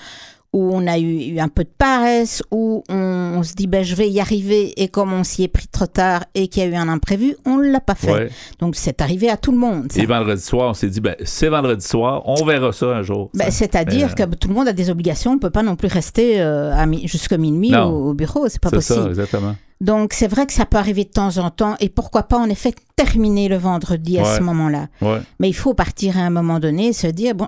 ou 0.53 0.71
on 0.73 0.85
a 0.87 0.97
eu, 0.99 1.33
eu 1.33 1.39
un 1.39 1.47
peu 1.47 1.63
de 1.63 1.69
paresse, 1.77 2.43
ou 2.51 2.83
on, 2.89 2.95
on 3.37 3.43
se 3.43 3.53
dit 3.53 3.67
ben, 3.67 3.83
je 3.83 3.95
vais 3.95 4.09
y 4.09 4.19
arriver 4.19 4.73
et 4.81 4.87
comme 4.87 5.11
on 5.11 5.23
s'y 5.23 5.43
est 5.43 5.47
pris 5.47 5.67
trop 5.67 5.87
tard 5.87 6.25
et 6.35 6.47
qu'il 6.47 6.63
y 6.63 6.65
a 6.65 6.69
eu 6.69 6.75
un 6.75 6.87
imprévu, 6.87 7.35
on 7.45 7.57
ne 7.57 7.69
l'a 7.71 7.79
pas 7.81 7.95
fait. 7.95 8.13
Ouais. 8.13 8.29
Donc 8.59 8.75
c'est 8.75 9.01
arrivé 9.01 9.29
à 9.29 9.37
tout 9.37 9.51
le 9.51 9.57
monde. 9.57 9.91
ça. 9.91 10.01
Et 10.01 10.05
vendredi 10.05 10.41
soir, 10.41 10.69
on 10.69 10.73
s'est 10.73 10.89
dit 10.89 11.01
ben, 11.01 11.15
c'est 11.23 11.49
vendredi 11.49 11.85
soir, 11.85 12.21
on 12.25 12.45
verra 12.45 12.71
ça 12.71 12.85
un 12.87 13.01
jour. 13.01 13.29
Ben. 13.33 13.49
C'est-à-dire 13.51 14.09
euh, 14.19 14.25
que 14.27 14.35
tout 14.35 14.47
le 14.47 14.53
monde 14.53 14.67
a 14.67 14.73
des 14.73 14.89
obligations, 14.89 15.31
on 15.31 15.35
ne 15.35 15.39
peut 15.39 15.49
pas 15.49 15.63
non 15.63 15.75
plus 15.75 15.87
rester 15.89 16.39
euh, 16.41 16.85
mi- 16.85 17.07
jusqu'à 17.07 17.37
minuit 17.37 17.75
au, 17.75 18.09
au 18.09 18.13
bureau, 18.13 18.47
c'est 18.47 18.61
pas 18.61 18.69
c'est 18.69 18.81
ça, 18.81 18.93
possible. 18.95 19.09
exactement. 19.09 19.55
Donc 19.81 20.13
c'est 20.13 20.27
vrai 20.29 20.45
que 20.45 20.53
ça 20.53 20.65
peut 20.65 20.77
arriver 20.77 21.03
de 21.03 21.09
temps 21.09 21.37
en 21.39 21.49
temps, 21.49 21.75
et 21.81 21.89
pourquoi 21.89 22.23
pas 22.23 22.37
en 22.37 22.47
effet 22.49 22.73
terminer 22.95 23.49
le 23.49 23.57
vendredi 23.57 24.17
à 24.17 24.21
Ouais. 24.23 24.37
ce 24.37 24.41
moment-là. 24.41 24.87
Ouais. 25.01 25.19
Mais 25.39 25.49
il 25.49 25.53
faut 25.53 25.73
partir 25.73 26.17
à 26.17 26.21
un 26.21 26.29
moment 26.29 26.59
donné 26.59 26.87
et 26.89 26.93
se 26.93 27.07
dire, 27.07 27.35
bon, 27.35 27.47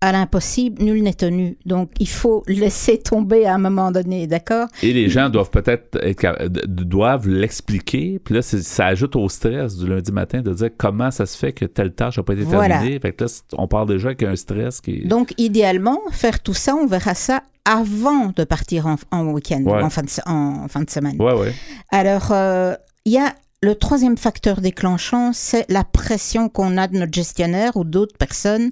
à 0.00 0.12
l'impossible, 0.12 0.82
nul 0.82 1.02
n'est 1.02 1.14
tenu. 1.14 1.56
Donc 1.64 1.90
il 1.98 2.08
faut 2.08 2.42
laisser 2.46 2.98
tomber 2.98 3.46
à 3.46 3.54
un 3.54 3.58
moment 3.58 3.90
donné, 3.90 4.26
d'accord? 4.26 4.68
Et 4.82 4.92
les 4.92 5.08
gens 5.08 5.30
doivent 5.30 5.50
peut-être 5.50 5.98
être 6.02 6.48
doivent 6.66 7.26
l'expliquer. 7.28 8.18
Puis 8.22 8.34
là, 8.34 8.42
ça 8.42 8.86
ajoute 8.86 9.16
au 9.16 9.28
stress 9.28 9.76
du 9.78 9.86
lundi 9.88 10.12
matin 10.12 10.42
de 10.42 10.52
dire 10.52 10.68
comment 10.76 11.10
ça 11.10 11.24
se 11.24 11.38
fait 11.38 11.52
que 11.52 11.64
telle 11.64 11.92
tâche 11.94 12.18
n'a 12.18 12.22
pas 12.22 12.34
été 12.34 12.42
Voilà. 12.42 12.76
terminée. 12.76 13.00
Fait 13.00 13.12
que 13.12 13.24
là, 13.24 13.30
on 13.56 13.66
part 13.66 13.86
déjà 13.86 14.08
avec 14.08 14.22
un 14.24 14.36
stress 14.36 14.80
qui. 14.82 15.06
Donc, 15.06 15.32
idéalement, 15.38 15.98
faire 16.10 16.40
tout 16.42 16.54
ça, 16.54 16.74
on 16.74 16.86
verra 16.86 17.14
ça 17.14 17.42
avant 17.64 18.26
de 18.36 18.44
partir 18.44 18.86
en, 18.86 18.96
en 19.10 19.24
week-end, 19.32 19.62
Ouais. 19.64 19.82
en, 19.82 19.88
fin 19.88 20.02
de, 20.02 20.10
se- 20.10 20.20
en 20.26 20.68
fin 20.68 20.82
de 20.82 20.90
semaine. 20.90 21.16
Ouais, 21.18 21.32
ouais. 21.32 21.54
Alors, 21.90 22.28
euh, 22.30 22.74
il 23.06 23.12
y 23.12 23.18
a 23.18 23.34
le 23.62 23.74
troisième 23.74 24.18
facteur 24.18 24.60
déclenchant, 24.60 25.32
c'est 25.32 25.64
la 25.70 25.82
pression 25.84 26.50
qu'on 26.50 26.76
a 26.76 26.88
de 26.88 26.98
notre 26.98 27.14
gestionnaire 27.14 27.74
ou 27.78 27.84
d'autres 27.84 28.18
personnes 28.18 28.70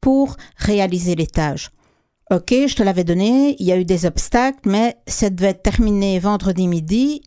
pour 0.00 0.36
réaliser 0.56 1.14
les 1.14 1.26
tâches. 1.26 1.70
Ok, 2.30 2.50
je 2.50 2.74
te 2.74 2.82
l'avais 2.82 3.04
donné, 3.04 3.56
il 3.58 3.66
y 3.66 3.72
a 3.72 3.78
eu 3.78 3.86
des 3.86 4.04
obstacles, 4.04 4.68
mais 4.68 4.96
ça 5.06 5.30
devait 5.30 5.48
être 5.48 5.62
terminé 5.62 6.18
vendredi 6.18 6.68
midi. 6.68 7.22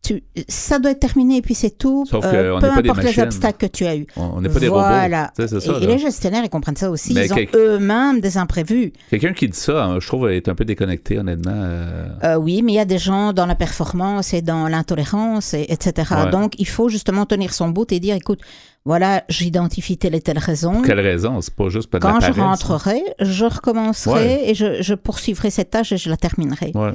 Tu, 0.00 0.22
ça 0.48 0.78
doit 0.78 0.92
être 0.92 1.00
terminé 1.00 1.38
et 1.38 1.42
puis 1.42 1.54
c'est 1.54 1.76
tout. 1.76 2.06
Sauf 2.08 2.24
Euh, 2.24 2.54
qu'on 2.54 2.60
peu 2.60 2.68
pas 2.68 2.82
des 2.82 2.88
importe 2.88 3.02
les 3.16 3.20
obstacles 3.20 3.66
que 3.66 3.70
tu 3.70 3.84
as 3.84 3.96
eu. 3.96 4.06
On 4.16 4.22
on 4.36 4.40
n'est 4.40 4.48
pas 4.48 4.60
des 4.60 4.68
Voilà. 4.68 5.32
robots. 5.36 5.58
Ça. 5.60 5.72
et, 5.82 5.86
les 5.86 5.98
gestionnaires, 5.98 6.42
ils 6.44 6.48
comprennent 6.48 6.76
ça 6.76 6.88
aussi. 6.90 7.12
Mais 7.12 7.26
ils 7.26 7.32
ont 7.34 7.36
eux-mêmes 7.54 8.20
des 8.20 8.38
imprévus. 8.38 8.92
Quelqu'un 9.10 9.32
qui 9.32 9.48
dit 9.48 9.58
ça, 9.58 9.84
hein, 9.84 9.98
je 10.00 10.06
trouve, 10.06 10.30
est 10.30 10.48
un 10.48 10.54
peu 10.54 10.64
déconnecté, 10.64 11.18
honnêtement. 11.18 11.52
euh, 11.52 12.08
Euh, 12.24 12.36
oui, 12.36 12.62
mais 12.62 12.72
il 12.72 12.76
y 12.76 12.80
a 12.80 12.84
des 12.84 12.96
gens 12.98 13.32
dans 13.32 13.44
la 13.44 13.56
performance 13.56 14.32
et 14.32 14.40
dans 14.40 14.68
l'intolérance, 14.68 15.52
et, 15.52 15.66
etc. 15.68 16.14
Ouais. 16.24 16.30
Donc, 16.30 16.54
il 16.58 16.68
faut 16.68 16.88
justement 16.88 17.26
tenir 17.26 17.52
son 17.52 17.68
bout 17.68 17.90
et 17.92 17.98
dire, 18.00 18.14
écoute, 18.14 18.40
voilà, 18.84 19.24
j'identifie 19.28 19.98
telle 19.98 20.14
et 20.14 20.20
telle 20.22 20.38
raison. 20.38 20.80
Quelle 20.80 21.00
raison? 21.00 21.40
C'est 21.42 21.52
pas 21.54 21.68
juste 21.68 21.90
pas 21.90 21.98
de 21.98 22.04
la 22.04 22.10
Quand 22.12 22.20
je 22.20 22.26
paresse, 22.28 22.38
hein. 22.38 22.44
rentrerai, 22.46 23.02
je 23.20 23.44
recommencerai 23.44 24.14
Ouais. 24.14 24.50
et 24.50 24.54
je, 24.54 24.80
je 24.80 24.94
poursuivrai 24.94 25.50
cette 25.50 25.70
tâche 25.70 25.92
et 25.92 25.96
je 25.98 26.08
la 26.08 26.16
terminerai. 26.16 26.72
Ouais. 26.74 26.92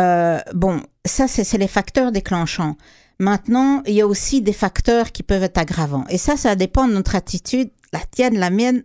Euh, 0.00 0.38
bon, 0.54 0.80
ça, 1.06 1.26
c'est 1.28 1.56
les 1.58 1.68
facteurs 1.68 2.12
déclenchants. 2.12 2.76
Maintenant, 3.18 3.82
il 3.86 3.94
y 3.94 4.00
a 4.02 4.06
aussi 4.06 4.42
des 4.42 4.52
facteurs 4.52 5.10
qui 5.12 5.22
peuvent 5.22 5.42
être 5.42 5.58
aggravants. 5.58 6.04
Et 6.10 6.18
ça, 6.18 6.36
ça 6.36 6.54
dépend 6.54 6.86
de 6.86 6.92
notre 6.92 7.14
attitude, 7.14 7.70
la 7.92 8.00
tienne, 8.00 8.38
la 8.38 8.50
mienne, 8.50 8.84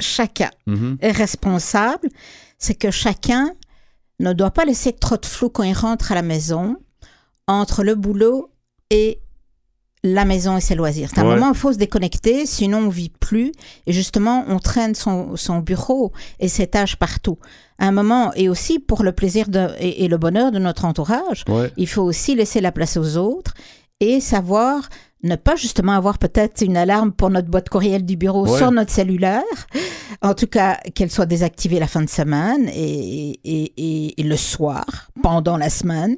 chacun 0.00 0.50
Mhm. 0.66 0.98
est 1.00 1.10
responsable. 1.10 2.08
C'est 2.58 2.74
que 2.76 2.90
chacun 2.92 3.52
ne 4.20 4.32
doit 4.32 4.52
pas 4.52 4.64
laisser 4.64 4.92
trop 4.92 5.16
de 5.16 5.26
flou 5.26 5.48
quand 5.50 5.64
il 5.64 5.72
rentre 5.74 6.12
à 6.12 6.14
la 6.14 6.22
maison 6.22 6.76
entre 7.48 7.82
le 7.82 7.96
boulot 7.96 8.52
et 8.90 9.20
la 10.06 10.24
maison 10.26 10.58
et 10.58 10.60
ses 10.60 10.74
loisirs. 10.74 11.08
C'est 11.12 11.20
un 11.20 11.24
Ouais. 11.26 11.34
moment 11.34 11.48
où 11.48 11.52
il 11.54 11.58
faut 11.58 11.72
se 11.72 11.78
déconnecter, 11.78 12.44
sinon 12.44 12.78
on 12.78 12.88
vit 12.90 13.08
plus. 13.08 13.52
Et 13.86 13.92
justement, 13.92 14.44
on 14.48 14.58
traîne 14.58 14.94
son, 14.94 15.34
son 15.34 15.60
bureau 15.60 16.12
et 16.40 16.48
ses 16.48 16.66
tâches 16.66 16.96
partout. 16.96 17.38
À 17.78 17.86
un 17.86 17.92
moment, 17.92 18.30
et 18.34 18.48
aussi 18.50 18.78
pour 18.78 19.02
le 19.02 19.12
plaisir 19.12 19.48
de, 19.48 19.70
et, 19.80 20.04
et 20.04 20.08
le 20.08 20.18
bonheur 20.18 20.52
de 20.52 20.58
notre 20.58 20.84
entourage, 20.84 21.44
Ouais. 21.48 21.72
il 21.78 21.88
faut 21.88 22.02
aussi 22.02 22.34
laisser 22.36 22.60
la 22.60 22.70
place 22.70 22.98
aux 22.98 23.16
autres 23.16 23.54
et 24.00 24.20
savoir 24.20 24.88
ne 25.22 25.36
pas 25.36 25.56
justement 25.56 25.92
avoir 25.92 26.18
peut-être 26.18 26.60
une 26.60 26.76
alarme 26.76 27.10
pour 27.10 27.30
notre 27.30 27.48
boîte 27.48 27.70
courriel 27.70 28.04
du 28.04 28.14
bureau 28.14 28.46
Ouais. 28.46 28.58
sur 28.58 28.70
notre 28.72 28.90
cellulaire. 28.90 29.42
En 30.20 30.34
tout 30.34 30.46
cas, 30.46 30.76
qu'elle 30.94 31.10
soit 31.10 31.24
désactivée 31.24 31.78
la 31.80 31.86
fin 31.86 32.02
de 32.02 32.10
semaine 32.10 32.68
et, 32.68 33.40
et- 33.42 33.72
et- 33.78 34.20
et 34.20 34.22
le 34.22 34.36
soir, 34.36 34.84
pendant 35.22 35.56
la 35.56 35.70
semaine. 35.70 36.16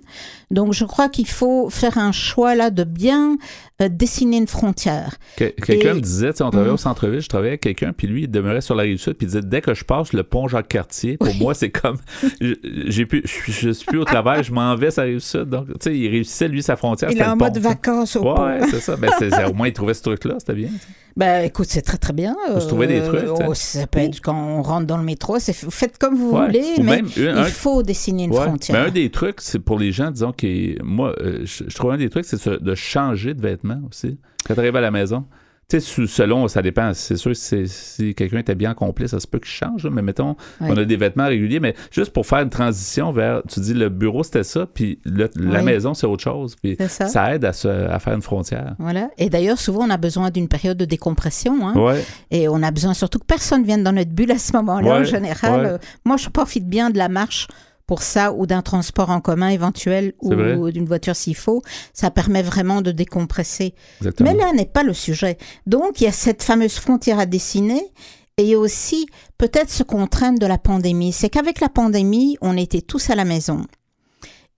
Donc, 0.50 0.72
je 0.72 0.84
crois 0.84 1.08
qu'il 1.08 1.28
faut 1.28 1.70
faire 1.70 1.98
un 1.98 2.10
choix 2.10 2.56
là 2.56 2.70
de 2.70 2.82
bien 2.82 3.36
euh, 3.82 3.88
dessiner 3.90 4.38
une 4.38 4.46
frontière. 4.46 5.16
Que- 5.36 5.44
Quelqu'un 5.64 5.90
Et- 5.92 5.94
me 5.94 6.00
disait, 6.00 6.30
tu 6.32 6.38
sais, 6.38 6.44
on 6.44 6.50
travaillait 6.50 6.70
au 6.70 6.74
Mhm. 6.74 6.78
centre-ville, 6.78 7.20
je 7.20 7.28
travaillais 7.28 7.50
avec 7.52 7.60
quelqu'un, 7.60 7.92
puis 7.96 8.06
lui, 8.06 8.22
il 8.22 8.30
demeurait 8.30 8.60
sur 8.62 8.74
la 8.74 8.84
rive 8.84 8.96
sud, 8.98 9.14
puis 9.14 9.26
il 9.26 9.28
disait, 9.30 9.42
dès 9.42 9.60
que 9.60 9.74
je 9.74 9.84
passe 9.84 10.12
le 10.12 10.22
pont 10.22 10.48
Jacques-Cartier, 10.48 11.16
pour 11.18 11.34
moi, 11.36 11.54
c'est 11.54 11.70
comme, 11.70 11.96
je- 12.40 12.54
j'ai 12.86 13.04
plus, 13.06 13.22
je, 13.24 13.28
suis- 13.30 13.52
je 13.52 13.70
suis 13.70 13.86
plus 13.86 13.98
au 13.98 14.04
travail, 14.04 14.44
je 14.44 14.52
m'en 14.52 14.74
vais 14.76 14.90
sur 14.90 15.02
la 15.02 15.08
rive 15.08 15.18
sud. 15.20 15.44
Donc, 15.50 15.66
tu 15.68 15.74
sais, 15.80 15.96
il 15.98 16.08
réussissait, 16.08 16.48
lui, 16.48 16.62
sa 16.62 16.76
frontière, 16.76 17.10
Il 17.10 17.18
est 17.18 17.24
en 17.24 17.36
pont, 17.36 17.44
mode 17.44 17.58
vacances 17.58 18.16
au 18.16 18.22
pont. 18.22 18.44
Ouais, 18.46 18.60
c'est 18.70 18.80
ça. 18.80 18.96
Ben, 18.96 19.10
c'est- 19.18 19.44
au 19.44 19.52
moins, 19.52 19.68
il 19.68 19.72
trouvait 19.72 19.94
ce 19.94 20.02
truc-là, 20.02 20.36
c'était 20.38 20.54
bien. 20.54 20.70
Ben, 21.16 21.46
écoute, 21.46 21.66
c'est 21.70 21.80
très 21.80 21.96
très 21.96 22.12
bien. 22.12 22.36
Faut 22.52 22.60
se 22.60 22.68
trouver 22.68 22.86
des 22.86 23.00
Euh, 23.00 23.08
trucs, 23.08 23.24
oh, 23.48 23.54
ça 23.54 23.86
peut 23.86 24.00
être 24.00 24.20
quand 24.20 24.34
on 24.36 24.60
rentre 24.62 24.86
dans 24.86 24.98
le 24.98 25.02
métro, 25.02 25.38
f- 25.38 25.70
faites 25.70 25.96
comme 25.96 26.14
vous 26.14 26.30
Ouais. 26.32 26.44
voulez, 26.46 26.64
Ou 26.76 26.82
mais 26.82 26.96
même 26.96 27.06
il 27.16 27.44
faut 27.46 27.82
dessiner 27.82 28.24
une 28.24 28.32
Ouais. 28.32 28.42
frontière. 28.42 28.78
Mais 28.78 28.88
un 28.88 28.90
des 28.90 29.08
trucs, 29.10 29.40
c'est 29.40 29.58
pour 29.58 29.78
les 29.78 29.92
gens, 29.92 30.10
disons, 30.10 30.32
qui. 30.32 30.76
Moi, 30.84 31.14
euh, 31.22 31.40
je, 31.44 31.64
je 31.68 31.74
trouve 31.74 31.92
un 31.92 31.96
des 31.96 32.10
trucs, 32.10 32.26
c'est 32.26 32.36
ce- 32.36 32.50
de 32.62 32.74
changer 32.74 33.32
de 33.32 33.40
vêtements 33.40 33.65
aussi. 33.88 34.18
Quand 34.46 34.54
tu 34.54 34.60
arrives 34.60 34.76
à 34.76 34.80
la 34.80 34.90
maison. 34.90 35.24
Tu 35.68 35.80
sais, 35.80 36.06
selon, 36.06 36.46
ça 36.46 36.62
dépend. 36.62 36.94
C'est 36.94 37.16
sûr, 37.16 37.34
si 37.34 38.14
quelqu'un 38.14 38.38
était 38.38 38.54
bien 38.54 38.72
complet, 38.72 39.08
ça 39.08 39.18
se 39.18 39.26
peut 39.26 39.40
qu'il 39.40 39.48
change. 39.50 39.82
là, 39.82 39.90
mais 39.90 40.00
mettons, 40.00 40.36
on 40.60 40.76
a 40.76 40.84
des 40.84 40.96
vêtements 40.96 41.26
réguliers. 41.26 41.58
Mais 41.58 41.74
juste 41.90 42.12
pour 42.12 42.24
faire 42.24 42.38
une 42.38 42.50
transition 42.50 43.10
vers. 43.10 43.42
Tu 43.48 43.58
dis, 43.58 43.74
le 43.74 43.88
bureau, 43.88 44.22
c'était 44.22 44.44
ça, 44.44 44.66
puis 44.72 45.00
le- 45.04 45.28
la 45.34 45.62
maison, 45.62 45.92
c'est 45.92 46.06
autre 46.06 46.22
chose. 46.22 46.54
Puis 46.54 46.76
ça. 47.08 47.34
aide 47.34 47.44
à, 47.44 47.52
se- 47.52 47.66
à 47.66 47.98
faire 47.98 48.14
une 48.14 48.22
frontière. 48.22 48.76
Voilà. 48.78 49.10
Et 49.18 49.28
d'ailleurs, 49.28 49.58
souvent, 49.58 49.84
on 49.86 49.90
a 49.90 49.96
besoin 49.96 50.30
d'une 50.30 50.46
période 50.46 50.76
de 50.78 50.84
décompression. 50.84 51.66
hein. 51.66 51.72
Et 52.30 52.48
on 52.48 52.62
a 52.62 52.70
besoin 52.70 52.94
surtout 52.94 53.18
que 53.18 53.26
personne 53.26 53.64
vienne 53.64 53.82
dans 53.82 53.92
notre 53.92 54.12
bulle 54.12 54.30
à 54.30 54.38
ce 54.38 54.52
moment-là, 54.58 54.88
en 55.00 55.04
général. 55.04 55.66
Euh, 55.66 55.78
moi, 56.04 56.16
je 56.16 56.28
profite 56.28 56.68
bien 56.68 56.90
de 56.90 56.98
la 56.98 57.08
marche 57.08 57.48
pour 57.86 58.02
ça 58.02 58.32
ou 58.32 58.46
d'un 58.46 58.62
transport 58.62 59.10
en 59.10 59.20
commun 59.20 59.48
éventuel 59.48 60.14
ou 60.20 60.70
d'une 60.70 60.86
voiture 60.86 61.16
s'il 61.16 61.36
faut. 61.36 61.62
Ça 61.92 62.10
permet 62.10 62.42
vraiment 62.42 62.82
de 62.82 62.90
décompresser. 62.90 63.74
Exactement. 64.00 64.32
Mais 64.32 64.36
là 64.36 64.52
n'est 64.52 64.66
pas 64.66 64.82
le 64.82 64.92
sujet. 64.92 65.38
Donc, 65.66 66.00
il 66.00 66.04
y 66.04 66.08
a 66.08 66.12
cette 66.12 66.42
fameuse 66.42 66.74
frontière 66.74 67.18
à 67.18 67.26
dessiner. 67.26 67.82
Et 68.38 68.54
aussi 68.54 69.06
peut-être 69.38 69.70
ce 69.70 69.82
qu'on 69.82 70.06
traîne 70.06 70.34
de 70.34 70.44
la 70.46 70.58
pandémie. 70.58 71.12
C'est 71.12 71.30
qu'avec 71.30 71.60
la 71.60 71.70
pandémie, 71.70 72.36
on 72.42 72.58
était 72.58 72.82
tous 72.82 73.08
à 73.08 73.14
la 73.14 73.24
maison. 73.24 73.64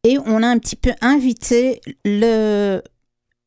Et 0.03 0.19
on 0.19 0.43
a 0.43 0.49
un 0.49 0.59
petit 0.59 0.75
peu 0.75 0.93
invité 1.01 1.81
le, 2.05 2.83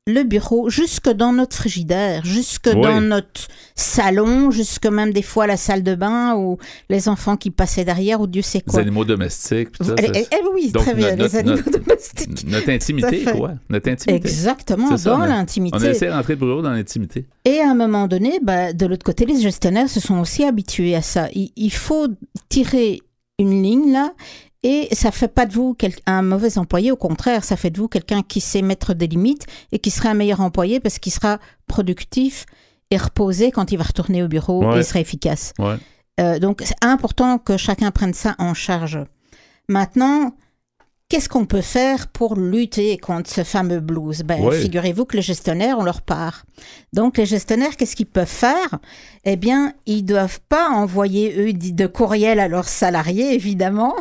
le 0.08 0.24
bureau 0.24 0.68
jusque 0.70 1.10
dans 1.10 1.32
notre 1.32 1.56
frigidaire, 1.56 2.26
jusque 2.26 2.70
Oui. 2.74 2.82
dans 2.82 3.02
notre 3.02 3.48
salon, 3.76 4.50
jusque 4.50 4.88
même 4.88 5.14
des 5.14 5.22
fois 5.22 5.46
la 5.46 5.58
salle 5.58 5.84
de 5.84 5.94
bain 5.94 6.34
ou 6.36 6.58
les 6.90 7.08
enfants 7.08 7.38
qui 7.38 7.52
passaient 7.52 7.86
derrière 7.86 8.20
ou 8.20 8.26
Dieu 8.26 8.42
sait 8.42 8.64
Les 8.66 8.72
quoi. 8.72 8.80
animaux 8.82 9.06
domestiques. 9.06 9.70
ça, 9.80 9.94
Eh, 10.00 10.10
eh, 10.16 10.26
eh 10.32 10.36
oui, 10.54 10.72
Donc, 10.72 10.84
très 10.84 10.96
bien, 10.96 11.12
notre- 11.16 11.22
les 11.24 11.36
animaux 11.36 11.56
notre- 11.58 11.72
domestiques. 11.80 12.44
Notre 12.48 12.70
intimité, 12.72 13.24
quoi. 13.26 13.52
Notre 13.70 13.90
intimité. 13.92 14.28
Exactement, 14.28 14.98
ça, 14.98 15.12
dans 15.12 15.20
l'intimité. 15.20 15.78
On 15.80 15.84
a 15.84 15.90
essayé 15.92 16.10
de 16.12 16.16
rentrer 16.16 16.34
le 16.34 16.40
bureau 16.40 16.62
dans 16.64 16.72
l'intimité. 16.72 17.28
Et 17.46 17.60
à 17.60 17.70
un 17.70 17.76
moment 17.76 18.08
donné, 18.08 18.40
bah, 18.42 18.74
de 18.74 18.86
l'autre 18.88 19.04
côté, 19.06 19.26
les 19.26 19.40
gestionnaires 19.40 19.88
se 19.90 20.00
sont 20.00 20.20
aussi 20.20 20.44
habitués 20.44 20.96
à 20.96 21.04
ça. 21.04 21.28
Il, 21.34 21.52
il 21.56 21.72
faut 21.72 22.08
tirer 22.50 23.02
une 23.38 23.62
ligne 23.62 23.92
là, 23.92 24.14
et 24.64 24.88
ça 24.94 25.12
fait 25.12 25.28
pas 25.28 25.46
de 25.46 25.54
vous 25.54 25.76
un 26.06 26.22
mauvais 26.22 26.58
employé. 26.58 26.92
Au 26.92 26.96
contraire, 26.96 27.44
ça 27.44 27.56
fait 27.56 27.70
de 27.72 27.78
vous 27.80 27.88
quelqu'un 27.88 28.22
qui 28.22 28.42
sait 28.42 28.62
mettre 28.62 28.94
des 28.94 29.08
limites 29.08 29.46
et 29.72 29.80
qui 29.80 29.90
sera 29.92 30.10
un 30.10 30.14
meilleur 30.14 30.42
employé 30.42 30.80
parce 30.80 31.00
qu'il 31.00 31.12
sera 31.12 31.40
productif 31.68 32.46
et 32.92 32.98
reposé 32.98 33.52
quand 33.52 33.72
il 33.72 33.78
va 33.78 33.84
retourner 33.86 34.22
au 34.22 34.28
bureau 34.28 34.64
Ouais. 34.66 34.76
et 34.78 34.80
il 34.80 34.86
sera 34.86 35.00
efficace. 35.00 35.54
Ouais. 35.58 35.76
Euh, 36.20 36.40
donc, 36.40 36.62
c'est 36.64 36.76
important 36.84 37.38
que 37.40 37.58
chacun 37.58 37.90
prenne 37.92 38.14
ça 38.14 38.36
en 38.38 38.54
charge. 38.54 39.00
Maintenant, 39.70 40.36
qu'est-ce 41.10 41.30
qu'on 41.30 41.46
peut 41.46 41.62
faire 41.62 42.08
pour 42.10 42.36
lutter 42.36 42.98
contre 42.98 43.30
ce 43.30 43.44
fameux 43.44 43.80
blues? 43.80 44.22
Ben, 44.24 44.42
Ouais. 44.44 44.60
Figurez-vous 44.60 45.06
que 45.06 45.16
les 45.16 45.22
gestionnaires, 45.24 45.78
on 45.80 45.84
leur 45.84 46.02
part. 46.02 46.46
Donc, 46.94 47.18
les 47.18 47.26
gestionnaires, 47.26 47.76
qu'est-ce 47.78 47.96
qu'ils 47.96 48.06
peuvent 48.06 48.28
faire? 48.28 48.80
Eh 49.24 49.38
bien, 49.38 49.74
ils 49.86 50.04
doivent 50.04 50.42
pas 50.50 50.70
envoyer, 50.70 51.34
eux, 51.38 51.54
de 51.54 51.88
courriel 51.88 52.40
à 52.40 52.48
leurs 52.48 52.68
salariés, 52.70 53.34
évidemment. 53.34 53.96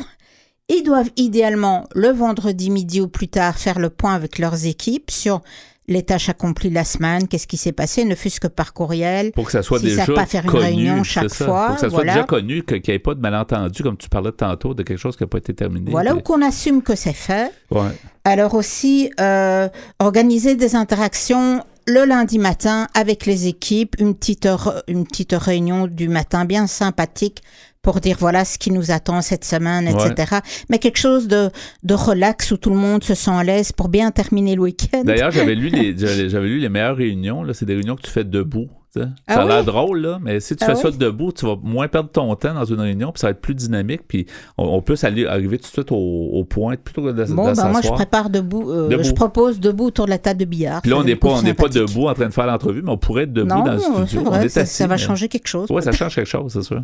Ils 0.70 0.84
doivent 0.84 1.10
idéalement, 1.16 1.88
le 1.96 2.08
vendredi 2.10 2.70
midi 2.70 3.00
ou 3.00 3.08
plus 3.08 3.26
tard, 3.28 3.58
faire 3.58 3.80
le 3.80 3.90
point 3.90 4.14
avec 4.14 4.38
leurs 4.38 4.66
équipes 4.66 5.10
sur 5.10 5.42
les 5.88 6.04
tâches 6.04 6.28
accomplies 6.28 6.70
la 6.70 6.84
semaine, 6.84 7.26
qu'est-ce 7.26 7.48
qui 7.48 7.56
s'est 7.56 7.72
passé, 7.72 8.04
ne 8.04 8.14
fût-ce 8.14 8.38
que 8.38 8.46
par 8.46 8.72
courriel. 8.72 9.32
Pour 9.32 9.46
que 9.46 9.50
ça 9.50 9.64
soit 9.64 9.80
Si 9.80 9.86
déjà 9.86 10.06
ça 10.06 10.12
pas 10.12 10.26
faire 10.26 10.44
une 10.44 10.50
connu, 10.52 10.62
réunion 10.64 10.98
c'est 11.02 11.10
chaque 11.10 11.30
ça. 11.30 11.44
fois, 11.44 11.66
Pour 11.66 11.74
que 11.74 11.80
ça 11.80 11.90
soit 11.90 12.04
déjà 12.04 12.22
connu, 12.22 12.62
qu'il 12.62 12.80
n'y 12.86 12.94
ait 12.94 12.98
pas 13.00 13.14
de 13.14 13.20
malentendu, 13.20 13.82
comme 13.82 13.96
tu 13.96 14.08
parlais 14.08 14.30
tantôt, 14.30 14.72
de 14.72 14.84
quelque 14.84 14.98
chose 14.98 15.16
qui 15.16 15.24
n'a 15.24 15.26
pas 15.26 15.38
été 15.38 15.52
terminé. 15.52 15.90
Voilà, 15.90 16.14
ou 16.14 16.20
qu'on 16.20 16.40
assume 16.42 16.82
que 16.82 16.94
c'est 16.94 17.12
fait. 17.12 17.50
Ouais. 17.72 17.90
Alors 18.22 18.54
aussi, 18.54 19.10
euh, 19.18 19.68
organiser 19.98 20.54
des 20.54 20.76
interactions 20.76 21.64
le 21.88 22.04
lundi 22.04 22.38
matin 22.38 22.86
avec 22.94 23.26
les 23.26 23.48
équipes, 23.48 23.96
une 23.98 24.14
petite, 24.14 24.48
une 24.86 25.04
petite 25.04 25.32
réunion 25.32 25.88
du 25.88 26.08
matin 26.08 26.44
bien 26.44 26.68
sympathique 26.68 27.42
pour 27.82 28.00
dire 28.00 28.16
voilà 28.18 28.44
ce 28.44 28.58
qui 28.58 28.70
nous 28.70 28.90
attend 28.90 29.22
cette 29.22 29.44
semaine, 29.44 29.88
etc. 29.88 30.38
Mais 30.68 30.78
quelque 30.78 30.98
chose 30.98 31.28
de, 31.28 31.50
de 31.82 31.94
relax 31.94 32.50
où 32.50 32.56
tout 32.56 32.70
le 32.70 32.76
monde 32.76 33.02
se 33.04 33.14
sent 33.14 33.30
à 33.30 33.44
l'aise 33.44 33.72
pour 33.72 33.88
bien 33.88 34.10
terminer 34.10 34.54
le 34.54 34.62
week-end. 34.62 35.02
D'ailleurs, 35.04 35.30
j'avais 35.30 35.54
lu, 35.54 35.68
les, 35.70 35.96
j'avais 35.96 36.28
j'avais 36.28 36.48
lu 36.48 36.58
les 36.58 36.68
meilleures 36.68 36.96
réunions. 36.96 37.42
là. 37.42 37.54
C'est 37.54 37.64
des 37.66 37.74
réunions 37.74 37.96
que 37.96 38.02
tu 38.02 38.10
fais 38.10 38.24
debout. 38.24 38.68
Ah 38.96 39.34
ça 39.34 39.42
a 39.42 39.44
l'air 39.46 39.64
drôle, 39.64 40.00
là, 40.00 40.18
mais 40.20 40.40
si 40.40 40.56
tu 40.56 40.64
Ah 40.64 40.74
fais 40.74 40.74
ça 40.74 40.90
debout, 40.90 41.30
tu 41.32 41.46
vas 41.46 41.56
moins 41.62 41.86
perdre 41.86 42.10
ton 42.10 42.34
temps 42.34 42.54
dans 42.54 42.64
une 42.64 42.80
réunion, 42.80 43.12
puis 43.12 43.20
ça 43.20 43.28
va 43.28 43.30
être 43.32 43.40
plus 43.40 43.54
dynamique, 43.54 44.02
puis 44.08 44.26
on, 44.58 44.64
on 44.64 44.82
peut 44.82 44.96
s'aller- 44.96 45.26
arriver 45.26 45.58
tout 45.58 45.66
de 45.68 45.72
suite 45.72 45.92
au, 45.92 45.96
au 45.96 46.44
point 46.44 46.74
plutôt 46.76 47.02
que 47.02 47.12
de, 47.12 47.24
de 47.24 47.32
Bon, 47.32 47.52
ben 47.52 47.68
moi 47.68 47.80
je 47.82 47.90
prépare 47.90 48.30
debout, 48.30 48.70
euh, 48.70 48.88
Debout. 48.88 49.04
je 49.04 49.12
propose 49.12 49.60
debout 49.60 49.84
autour 49.86 50.06
de 50.06 50.10
la 50.10 50.18
table 50.18 50.40
de 50.40 50.44
billard. 50.44 50.82
Puis 50.82 50.90
là, 50.90 50.96
Ça 50.96 51.02
on 51.02 51.04
n'est 51.04 51.16
pas, 51.16 51.28
on 51.28 51.54
pas 51.54 51.68
debout 51.68 52.08
en 52.08 52.14
train 52.14 52.26
de 52.26 52.32
faire 52.32 52.46
l'entrevue, 52.46 52.82
mais 52.82 52.90
on 52.90 52.98
pourrait 52.98 53.22
être 53.24 53.32
debout 53.32 53.48
Non, 53.48 53.62
dans 53.64 53.72
le 53.74 53.78
studio. 53.78 54.22
on 54.26 54.40
est 54.40 54.48
ça, 54.48 54.60
assis, 54.62 54.74
ça 54.74 54.86
va 54.86 54.96
changer 54.96 55.28
quelque 55.28 55.46
chose. 55.48 55.68
Oui, 55.70 55.82
ça 55.82 55.92
change 55.92 56.14
quelque 56.14 56.26
chose, 56.28 56.52
c'est 56.52 56.62
sûr. 56.62 56.82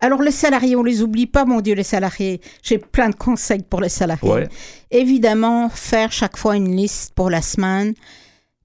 Alors 0.00 0.22
les 0.22 0.30
salariés, 0.30 0.76
on 0.76 0.82
les 0.82 1.02
oublie 1.02 1.26
pas, 1.26 1.44
mon 1.44 1.60
Dieu, 1.60 1.74
les 1.74 1.82
salariés. 1.82 2.40
J'ai 2.62 2.78
plein 2.78 3.10
de 3.10 3.14
conseils 3.14 3.62
pour 3.68 3.80
les 3.80 3.90
salariés. 3.90 4.28
Ouais. 4.28 4.48
Évidemment, 4.90 5.68
faire 5.68 6.10
chaque 6.10 6.36
fois 6.36 6.56
une 6.56 6.74
liste 6.74 7.12
pour 7.14 7.30
la 7.30 7.42
semaine 7.42 7.94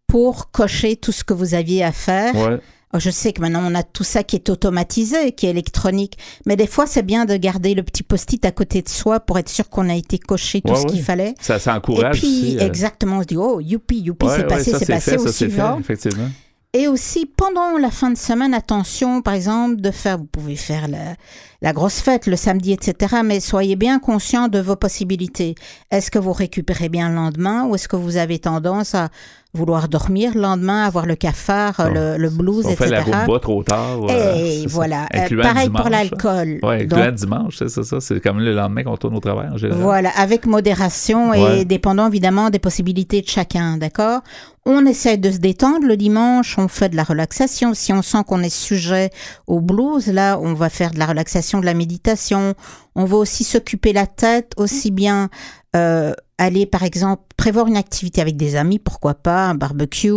pour 0.07 0.51
cocher 0.51 0.95
tout 0.95 1.11
ce 1.11 1.23
que 1.23 1.33
vous 1.33 1.53
aviez 1.53 1.83
à 1.83 1.91
faire. 1.91 2.35
Ouais. 2.35 2.59
Oh, 2.95 2.99
Je 2.99 3.09
sais 3.09 3.33
que 3.33 3.41
maintenant 3.41 3.63
on 3.65 3.73
a 3.73 3.81
tout 3.81 4.03
ça 4.03 4.23
qui 4.23 4.35
est 4.35 4.49
automatisé, 4.51 5.31
qui 5.31 5.47
est 5.47 5.49
électronique, 5.49 6.15
mais 6.45 6.55
des 6.55 6.67
fois 6.67 6.85
c'est 6.85 7.01
bien 7.01 7.25
de 7.25 7.35
garder 7.37 7.73
le 7.73 7.81
petit 7.81 8.03
post-it 8.03 8.45
à 8.45 8.51
côté 8.51 8.83
de 8.83 8.89
soi 8.89 9.19
pour 9.19 9.39
être 9.39 9.49
sûr 9.49 9.67
qu'on 9.69 9.89
a 9.89 9.95
été 9.95 10.19
coché 10.19 10.61
tout 10.61 10.71
Ouais, 10.71 10.77
ce 10.79 10.83
ouais. 10.83 10.89
qu'il 10.91 11.01
fallait. 11.03 11.33
Ça, 11.41 11.57
ça 11.57 11.73
Et 11.73 11.77
encourage 11.77 12.19
puis 12.19 12.27
aussi. 12.27 12.57
euh, 12.59 12.67
exactement, 12.67 13.17
on 13.17 13.21
se 13.21 13.27
dit 13.27 13.37
oh 13.37 13.59
youpi 13.59 13.99
youpi 13.99 14.27
c'est 14.29 14.45
passé 14.47 14.73
c'est 14.77 14.85
passé 14.85 15.11
fait, 15.11 15.17
au 15.17 15.25
ça, 15.25 15.33
c'est 15.33 15.45
fait, 15.45 15.51
suivant. 15.51 15.79
effectivement. 15.79 16.29
Et 16.75 16.87
aussi, 16.87 17.27
pendant 17.27 17.77
la 17.77 17.91
fin 17.91 18.09
de 18.09 18.17
semaine, 18.17 18.51
attention, 18.55 19.21
par 19.21 19.35
exemple, 19.35 19.75
de 19.79 19.91
faire, 19.91 20.17
vous 20.17 20.25
pouvez 20.25 20.55
faire 20.55 20.87
la, 20.87 21.13
la 21.61 21.71
grosse 21.71 21.99
fête 21.99 22.25
le 22.25 22.35
samedi, 22.35 22.71
etc., 22.73 23.17
mais 23.23 23.39
soyez 23.39 23.75
bien 23.75 23.99
conscient 23.99 24.47
de 24.47 24.57
vos 24.57 24.75
possibilités. 24.75 25.53
Est-ce 25.91 26.09
que 26.09 26.17
vous 26.17 26.33
récupérez 26.33 26.89
bien 26.89 27.09
le 27.09 27.15
lendemain 27.15 27.65
ou 27.67 27.75
est-ce 27.75 27.87
que 27.87 27.95
vous 27.95 28.17
avez 28.17 28.39
tendance 28.39 28.95
à 28.95 29.09
vouloir 29.55 29.87
dormir 29.87 30.31
le 30.33 30.41
lendemain, 30.41 30.83
avoir 30.83 31.05
le 31.05 31.15
cafard, 31.15 31.89
le, 31.93 32.17
le 32.17 32.29
blues, 32.31 32.65
On 32.65 32.75
fait 32.75 32.89
la 32.89 33.03
rumba 33.03 33.37
trop 33.39 33.61
tard. 33.63 33.99
euh, 34.09 34.35
Et 34.35 34.61
ça. 34.63 34.65
voilà. 34.69 35.03
Euh, 35.13 35.41
pareil 35.41 35.67
dimanche, 35.67 35.81
pour 35.81 35.89
l'alcool. 35.91 36.59
Oui, 36.63 36.75
incluant 36.83 37.05
Donc, 37.05 37.13
dimanche, 37.15 37.55
c'est 37.59 37.69
ça, 37.69 37.83
ça. 37.83 38.01
C'est 38.01 38.19
comme 38.19 38.39
le 38.39 38.53
lendemain 38.55 38.83
qu'on 38.83 38.97
tourne 38.97 39.15
au 39.15 39.19
travail 39.19 39.49
en 39.53 39.57
général. 39.57 39.79
Voilà, 39.81 40.09
avec 40.17 40.47
modération 40.47 41.33
et 41.35 41.41
Ouais. 41.43 41.65
dépendant 41.65 42.07
évidemment 42.07 42.49
des 42.49 42.57
possibilités 42.59 43.21
de 43.21 43.27
chacun, 43.27 43.77
d'accord? 43.77 44.21
On 44.65 44.85
essaie 44.87 45.17
de 45.17 45.29
se 45.29 45.37
détendre 45.37 45.85
le 45.85 45.97
dimanche, 45.97 46.57
on 46.57 46.67
fait 46.67 46.89
de 46.89 46.95
la 46.95 47.03
relaxation. 47.03 47.73
Si 47.75 47.93
on 47.93 48.01
sent 48.01 48.19
qu'on 48.25 48.41
est 48.41 48.49
sujet 48.49 49.11
au 49.45 49.59
blues, 49.59 50.07
là, 50.07 50.39
on 50.41 50.53
va 50.53 50.69
faire 50.69 50.91
de 50.91 50.99
la 50.99 51.05
relaxation, 51.05 51.59
de 51.59 51.65
la 51.65 51.73
méditation. 51.75 52.53
On 52.95 53.05
va 53.05 53.17
aussi 53.17 53.43
s'occuper 53.43 53.91
la 53.93 54.07
tête, 54.07 54.53
aussi 54.57 54.89
bien 54.89 55.29
euh, 55.75 56.13
aller, 56.37 56.65
par 56.65 56.83
exemple, 56.83 57.23
prévoir 57.37 57.67
une 57.67 57.77
activité 57.77 58.21
avec 58.21 58.37
des 58.37 58.55
amis, 58.55 58.79
pourquoi 58.79 59.13
pas, 59.15 59.45
un 59.47 59.55
barbecue, 59.55 60.11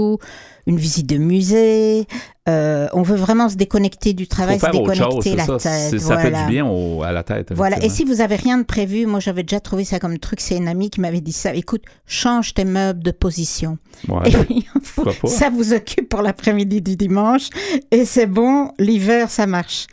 une 0.66 0.76
visite 0.76 1.06
de 1.06 1.16
musée. 1.18 2.06
Euh, 2.48 2.88
on 2.92 3.02
veut 3.02 3.16
vraiment 3.16 3.48
se 3.48 3.56
déconnecter 3.56 4.12
du 4.12 4.26
travail, 4.28 4.58
se 4.60 4.66
chose, 4.66 4.72
déconnecter 4.80 5.34
la 5.36 5.44
ça. 5.46 5.56
tête. 5.58 5.98
Ça 6.00 6.16
fait 6.18 6.30
voilà. 6.30 6.44
du 6.44 6.50
bien 6.52 6.66
au- 6.66 7.02
à 7.02 7.10
la 7.12 7.22
tête. 7.22 7.52
Voilà, 7.52 7.82
et 7.84 7.88
si 7.88 8.04
vous 8.04 8.20
avez 8.20 8.36
rien 8.36 8.58
de 8.58 8.64
prévu, 8.64 9.06
moi 9.06 9.18
j'avais 9.20 9.42
déjà 9.42 9.60
trouvé 9.60 9.84
ça 9.84 9.98
comme 9.98 10.18
truc, 10.18 10.40
c'est 10.40 10.56
une 10.56 10.68
amie 10.68 10.90
qui 10.90 11.00
m'avait 11.00 11.20
dit 11.20 11.32
ça, 11.32 11.54
écoute, 11.54 11.82
change 12.06 12.54
tes 12.54 12.64
meubles 12.64 13.02
de 13.02 13.10
position. 13.10 13.78
Ouais. 14.08 14.28
Et 14.30 14.36
puis, 14.36 14.66
Pourquoi 14.94 15.12
pas? 15.14 15.28
ça 15.28 15.50
vous 15.50 15.72
occupe 15.72 16.08
pour 16.08 16.22
l'après-midi 16.22 16.82
du 16.82 16.96
dimanche, 16.96 17.48
et 17.90 18.04
c'est 18.04 18.26
bon, 18.26 18.70
l'hiver 18.78 19.30
ça 19.30 19.46
marche. 19.46 19.86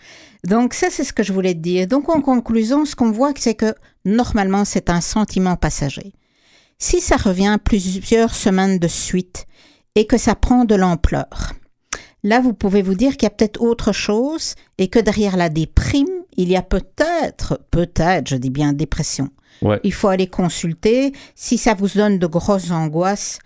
Donc 0.48 0.74
ça 0.74 0.88
c'est 0.90 1.04
ce 1.04 1.14
que 1.14 1.24
je 1.24 1.34
voulais 1.34 1.54
te 1.54 1.60
dire. 1.60 1.88
Donc 1.88 2.10
en 2.10 2.22
conclusion, 2.22 2.86
ce 2.86 2.96
qu'on 2.96 3.12
voit 3.12 3.34
c'est 3.38 3.56
que 3.56 3.74
normalement 4.06 4.66
c'est 4.66 4.90
un 4.90 5.02
sentiment 5.02 5.56
passager. 5.56 6.14
Si 6.80 7.00
ça 7.00 7.18
revient 7.18 7.58
plusieurs 7.64 8.36
semaines 8.36 8.80
de 8.80 8.88
suite 8.88 9.46
et 9.96 10.06
que 10.06 10.18
ça 10.18 10.36
prend 10.36 10.66
de 10.66 10.76
l'ampleur, 10.76 11.54
Là, 12.24 12.40
vous 12.40 12.54
pouvez 12.54 12.82
vous 12.82 12.96
dire 12.96 13.12
qu'il 13.18 13.24
y 13.24 13.28
a 13.28 13.32
peut-être 13.32 13.62
autre 13.62 13.92
chose 13.92 14.56
et 14.78 14.88
que 14.88 15.00
derrière 15.00 15.36
la 15.36 15.50
déprime, 15.50 16.08
il 16.38 16.50
y 16.50 16.56
a 16.56 16.62
peut-être, 16.62 17.60
peut-être, 17.70 18.30
je 18.30 18.38
dis 18.38 18.50
bien 18.50 18.72
dépression. 18.72 19.30
Ouais. 19.62 19.80
Il 19.84 19.94
faut 19.94 20.08
aller 20.08 20.28
consulter. 20.28 21.12
Si 21.36 21.58
ça 21.58 21.74
vous 21.74 21.90
donne 21.90 22.20
de 22.20 22.28
grosses 22.28 22.72
angoisses, 22.72 23.40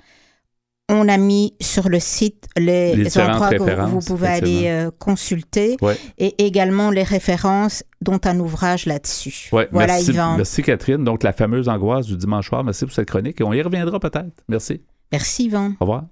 on 0.89 1.07
a 1.09 1.17
mis 1.17 1.53
sur 1.61 1.89
le 1.89 1.99
site 1.99 2.47
les, 2.57 3.17
endroits 3.19 3.49
que 3.49 3.85
vous- 3.87 3.99
pouvez 3.99 4.27
aller 4.27 4.63
euh, 4.67 4.89
consulter 4.97 5.77
Ouais. 5.81 5.97
et 6.17 6.45
également 6.45 6.91
les 6.91 7.03
références 7.03 7.83
dont 8.01 8.19
un 8.23 8.39
ouvrage 8.39 8.85
là-dessus. 8.85 9.49
Ouais, 9.51 9.67
voilà, 9.71 9.93
merci, 9.93 10.11
Yvan. 10.11 10.37
merci 10.37 10.61
Catherine. 10.63 11.03
Donc, 11.03 11.23
la 11.23 11.33
fameuse 11.33 11.67
angoisse 11.67 12.05
du 12.05 12.15
dimanche 12.15 12.47
soir. 12.47 12.63
Merci 12.63 12.85
pour 12.85 12.93
cette 12.93 13.07
chronique. 13.09 13.41
Et 13.41 13.43
on 13.43 13.53
y 13.53 13.61
reviendra 13.61 13.99
peut-être. 13.99 14.31
Merci. 14.47 14.81
Merci, 15.11 15.45
Yvan. 15.45 15.71
Au 15.79 15.85
revoir. 15.85 16.03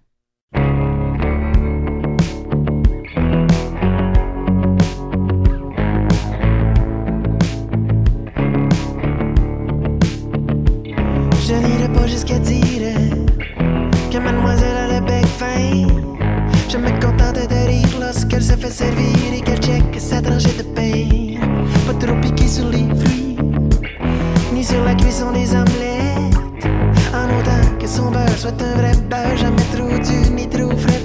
Lorsqu'elle 18.76 18.88
se 18.88 18.93
fait 18.93 18.95
servir 18.95 19.34
et 19.34 19.41
qu'elle 19.41 19.61
check 19.61 19.84
sa 19.99 20.21
tranchée 20.21 20.53
de 20.57 20.63
pain. 20.63 21.39
Pas 21.88 21.93
trop 21.93 22.15
piqué 22.21 22.47
sur 22.47 22.67
les 22.69 22.88
fruits, 22.95 23.38
ni 24.53 24.63
sur 24.63 24.84
la 24.84 24.95
cuisson 24.95 25.32
des 25.32 25.51
omelettes. 25.51 26.65
En 27.13 27.26
autant 27.39 27.78
que 27.80 27.88
son 27.88 28.11
beurre 28.11 28.38
soit 28.38 28.61
un 28.61 28.76
vrai 28.78 28.91
beurre, 29.09 29.38
jamais 29.38 29.65
trop 29.73 29.88
dur 29.88 30.32
ni 30.32 30.47
trop 30.47 30.76
frais. 30.78 31.01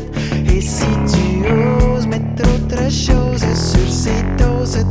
Et 0.53 0.61
si 0.61 0.87
tu 1.07 1.47
oses 1.95 2.07
mettre 2.07 2.43
autre 2.43 2.91
chose 2.91 3.45
sur 3.55 3.93
ces 3.93 4.25
toasts 4.37 4.87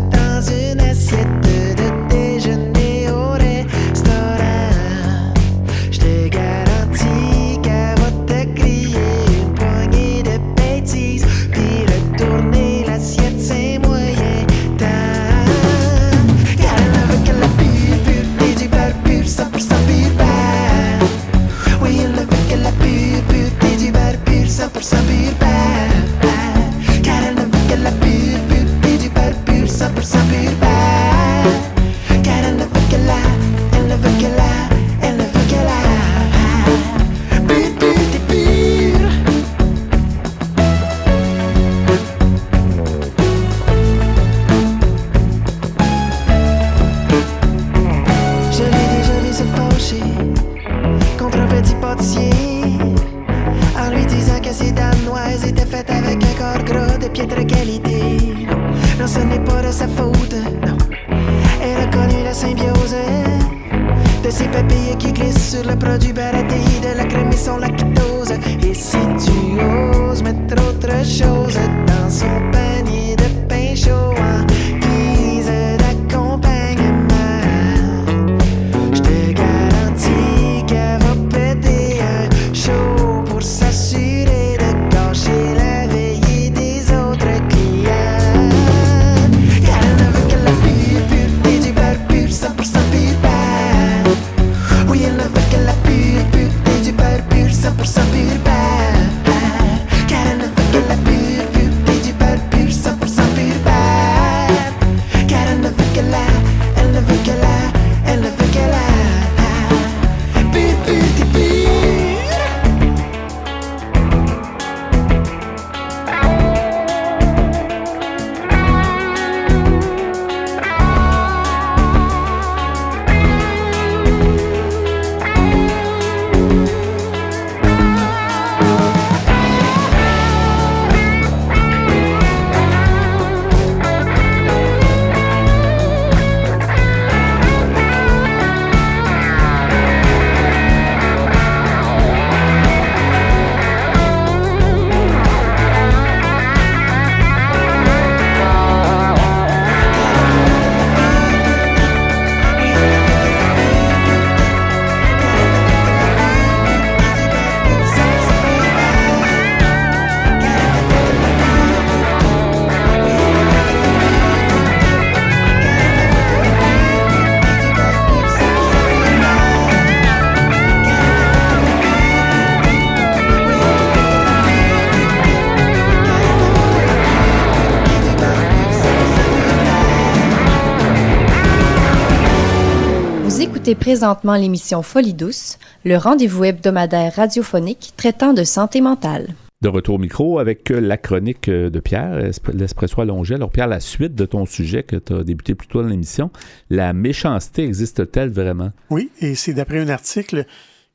écoutez 183.69 183.85
présentement 183.85 184.35
l'émission 184.35 184.81
Folie 184.81 185.13
douce, 185.13 185.59
le 185.85 185.95
rendez-vous 185.95 186.43
hebdomadaire 186.43 187.13
radiophonique 187.15 187.93
traitant 187.97 188.33
de 188.33 188.43
santé 188.43 188.81
mentale. 188.81 189.35
De 189.61 189.69
retour 189.69 189.93
au 189.95 189.99
micro 189.99 190.39
avec 190.39 190.69
la 190.69 190.97
chronique 190.97 191.51
de 191.51 191.79
Pierre, 191.79 192.17
Esp- 192.19 192.51
l'Espresso 192.51 192.99
allongé. 192.99 193.35
Alors 193.35 193.51
Pierre, 193.51 193.67
la 193.67 193.79
suite 193.79 194.15
de 194.15 194.25
ton 194.25 194.47
sujet 194.47 194.81
que 194.81 194.95
tu 194.95 195.13
as 195.13 195.23
débuté 195.23 195.53
plus 195.53 195.67
tôt 195.67 195.83
dans 195.83 195.87
l'émission, 195.87 196.31
la 196.71 196.93
méchanceté 196.93 197.63
existe-t-elle 197.63 198.31
vraiment? 198.31 198.71
Oui, 198.89 199.11
et 199.21 199.35
c'est 199.35 199.53
d'après 199.53 199.77
un 199.77 199.89
article 199.89 200.45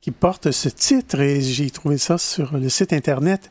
qui 0.01 0.11
porte 0.11 0.51
ce 0.51 0.69
titre, 0.69 1.21
et 1.21 1.41
j'ai 1.43 1.71
trouvé 1.71 1.97
ça 1.97 2.19
sur 2.19 2.59
le 2.59 2.69
site 2.69 2.93
internet 2.93 3.51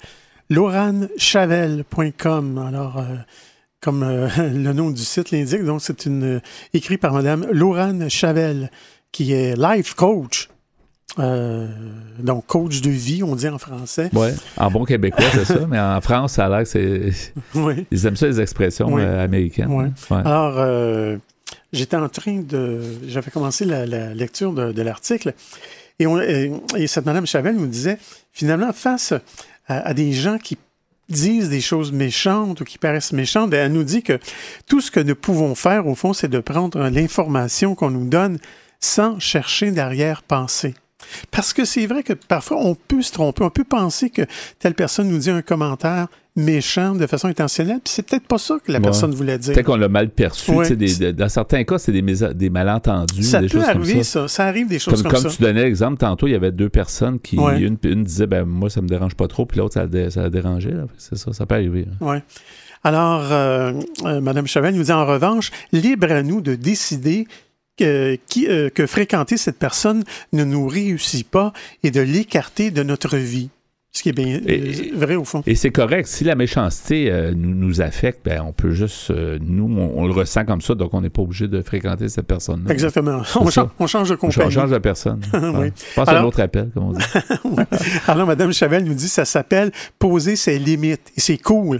lauranchavel.com. 0.49 2.57
Alors, 2.57 2.99
euh, 2.99 3.15
comme 3.79 4.03
euh, 4.03 4.27
le 4.37 4.73
nom 4.73 4.89
du 4.89 5.03
site 5.03 5.31
l'indique, 5.31 5.63
donc 5.63 5.81
c'est 5.81 6.05
une 6.07 6.23
euh, 6.37 6.41
écrit 6.73 6.97
par 6.97 7.13
Madame 7.13 7.47
Laurane 7.51 8.09
Chavel, 8.09 8.69
qui 9.13 9.31
est 9.31 9.55
life 9.57 9.93
coach. 9.93 10.49
Euh, 11.19 11.67
donc, 12.19 12.47
coach 12.47 12.81
de 12.81 12.89
vie, 12.89 13.21
on 13.23 13.35
dit 13.35 13.47
en 13.47 13.59
français. 13.59 14.09
Oui, 14.13 14.29
en 14.57 14.71
bon 14.71 14.83
québécois, 14.83 15.23
c'est 15.31 15.45
ça, 15.45 15.59
mais 15.69 15.79
en 15.79 16.01
France, 16.01 16.33
ça 16.33 16.47
a 16.47 16.49
l'air 16.49 16.63
que 16.63 16.65
c'est. 16.69 17.11
Oui. 17.55 17.85
Ils 17.91 18.05
aiment 18.07 18.15
ça, 18.15 18.25
les 18.25 18.41
expressions 18.41 18.91
Oui. 18.91 19.03
euh, 19.03 19.23
américaines. 19.23 19.69
Ouais. 19.71 19.89
Alors, 20.09 20.55
euh, 20.57 21.17
j'étais 21.71 21.97
en 21.97 22.09
train 22.09 22.39
de. 22.41 22.81
J'avais 23.07 23.29
commencé 23.29 23.63
la, 23.63 23.85
la 23.85 24.13
lecture 24.15 24.53
de, 24.53 24.71
de 24.71 24.81
l'article 24.81 25.33
et, 25.99 26.07
on- 26.07 26.19
et, 26.19 26.51
et 26.77 26.87
cette 26.87 27.05
Madame 27.05 27.27
Chavel 27.27 27.55
nous 27.57 27.67
disait 27.67 27.99
finalement, 28.31 28.73
face 28.73 29.13
à, 29.67 29.87
à 29.87 29.93
des 29.93 30.13
gens 30.13 30.39
qui 30.39 30.57
disent 31.09 31.49
des 31.49 31.61
choses 31.61 31.91
méchantes 31.91 32.61
ou 32.61 32.63
qui 32.63 32.79
paraissent 32.79 33.13
méchantes, 33.13 33.53
elle 33.53 33.71
nous 33.71 33.83
dit 33.83 34.01
que 34.01 34.17
tout 34.67 34.81
ce 34.81 34.89
que 34.89 34.99
nous 34.99 35.13
pouvons 35.15 35.53
faire, 35.53 35.85
au 35.85 35.93
fond, 35.93 36.13
c'est 36.13 36.27
de 36.29 36.39
prendre 36.39 36.89
l'information 36.89 37.75
qu'on 37.75 37.91
nous 37.91 38.07
donne 38.09 38.39
sans 38.83 39.17
chercher 39.19 39.71
d'arrière-pensée. 39.71 40.73
Parce 41.31 41.53
que 41.53 41.63
c'est 41.65 41.85
vrai 41.85 42.03
que 42.03 42.13
parfois, 42.13 42.57
on 42.59 42.75
peut 42.75 43.01
se 43.01 43.11
tromper, 43.13 43.43
on 43.43 43.49
peut 43.49 43.63
penser 43.63 44.09
que 44.09 44.23
telle 44.59 44.73
personne 44.73 45.07
nous 45.09 45.17
dit 45.17 45.29
un 45.29 45.41
commentaire 45.41 46.07
méchant 46.35 46.95
de 46.95 47.05
façon 47.07 47.27
intentionnelle, 47.27 47.79
puis 47.83 47.93
c'est 47.93 48.03
peut-être 48.03 48.27
pas 48.27 48.37
ça 48.37 48.55
que 48.63 48.71
la 48.71 48.79
Ouais. 48.79 48.83
personne 48.83 49.13
voulait 49.13 49.37
dire. 49.37 49.53
Peut-être 49.53 49.65
qu'on 49.67 49.75
l'a 49.75 49.87
mal 49.89 50.09
perçu. 50.09 50.51
Ouais. 50.51 50.69
des- 50.75 50.95
de- 50.95 51.11
dans 51.11 51.29
certains 51.29 51.63
cas, 51.63 51.77
c'est 51.77 51.91
des, 51.91 52.01
des 52.01 52.49
malentendus. 52.49 53.23
Ça 53.23 53.39
des 53.39 53.47
peut 53.47 53.59
choses 53.59 53.69
arriver, 53.69 53.93
comme 53.93 54.03
ça. 54.03 54.27
Ça 54.27 54.45
arrive 54.45 54.67
des 54.67 54.79
choses 54.79 55.01
Comme, 55.03 55.11
comme, 55.11 55.21
comme 55.21 55.31
ça. 55.31 55.37
tu 55.37 55.43
donnais 55.43 55.63
l'exemple 55.63 55.97
tantôt, 55.97 56.27
il 56.27 56.31
y 56.31 56.35
avait 56.35 56.51
deux 56.51 56.69
personnes 56.69 57.19
qui. 57.19 57.37
Ouais. 57.37 57.61
Une, 57.61 57.77
une 57.83 58.03
disait, 58.03 58.25
ben, 58.27 58.43
moi, 58.45 58.69
ça 58.69 58.81
me 58.81 58.87
dérange 58.87 59.15
pas 59.15 59.27
trop, 59.27 59.45
puis 59.45 59.59
l'autre, 59.59 59.75
ça, 59.75 59.85
dé- 59.87 60.09
ça 60.09 60.23
la 60.23 60.29
dérangeait. 60.29 60.73
C'est 60.97 61.17
ça, 61.17 61.31
ça 61.33 61.45
peut 61.45 61.55
arriver. 61.55 61.85
hein. 62.01 62.05
Ouais. 62.05 62.23
Alors, 62.83 63.31
euh, 63.31 63.73
euh, 64.05 64.19
Madame 64.19 64.47
Chavel 64.47 64.75
nous 64.75 64.83
dit 64.83 64.91
en 64.91 65.05
revanche, 65.05 65.51
libre 65.71 66.11
à 66.11 66.21
nous 66.23 66.41
de 66.41 66.55
décider 66.55 67.27
que, 67.77 68.17
qui, 68.27 68.47
euh, 68.47 68.69
que 68.69 68.85
fréquenter 68.87 69.37
cette 69.37 69.57
personne 69.59 70.03
ne 70.31 70.43
nous 70.43 70.67
réussit 70.67 71.27
pas 71.27 71.53
et 71.83 71.91
de 71.91 72.01
l'écarter 72.01 72.71
de 72.71 72.83
notre 72.83 73.17
vie. 73.17 73.49
Ce 73.95 74.01
qui 74.01 74.09
est 74.09 74.13
bien 74.13 74.39
Et- 74.47 74.91
euh, 74.91 74.97
vrai 74.97 75.13
au 75.15 75.23
fond. 75.23 75.43
Et 75.45 75.53
c'est 75.53 75.69
correct. 75.69 76.07
Si 76.07 76.23
la 76.23 76.33
méchanceté 76.33 77.11
euh, 77.11 77.31
nous, 77.35 77.53
nous 77.53 77.79
affecte, 77.79 78.25
ben, 78.25 78.41
on 78.41 78.51
peut 78.51 78.71
juste. 78.71 79.11
euh, 79.11 79.37
nous, 79.39 79.65
on, 79.65 79.99
on 80.01 80.07
le 80.07 80.13
ressent 80.13 80.45
comme 80.45 80.61
ça, 80.61 80.73
donc 80.73 80.95
on 80.95 81.01
n'est 81.01 81.11
pas 81.11 81.21
obligé 81.21 81.47
de 81.47 81.61
fréquenter 81.61 82.09
cette 82.09 82.25
personne-là. 82.25 82.73
Exactement. 82.73 83.21
On, 83.39 83.49
change, 83.51 83.69
on 83.79 83.85
change 83.85 84.09
de 84.09 84.15
On 84.15 84.17
compagnie. 84.17 84.51
change 84.51 84.71
de 84.71 84.77
personne. 84.79 85.21
Oui. 85.33 85.71
Passe 85.95 86.09
à 86.09 86.19
un 86.21 86.23
autre 86.23 86.41
appel, 86.41 86.71
comme 86.73 86.85
on 86.85 86.93
dit. 86.93 87.03
Alors, 88.07 88.25
Mme 88.25 88.51
Chavel 88.51 88.83
nous 88.83 88.95
dit 88.95 89.07
ça 89.09 89.25
s'appelle 89.25 89.71
poser 89.99 90.35
ses 90.37 90.57
limites. 90.57 91.11
Et 91.15 91.21
c'est 91.21 91.37
cool. 91.37 91.79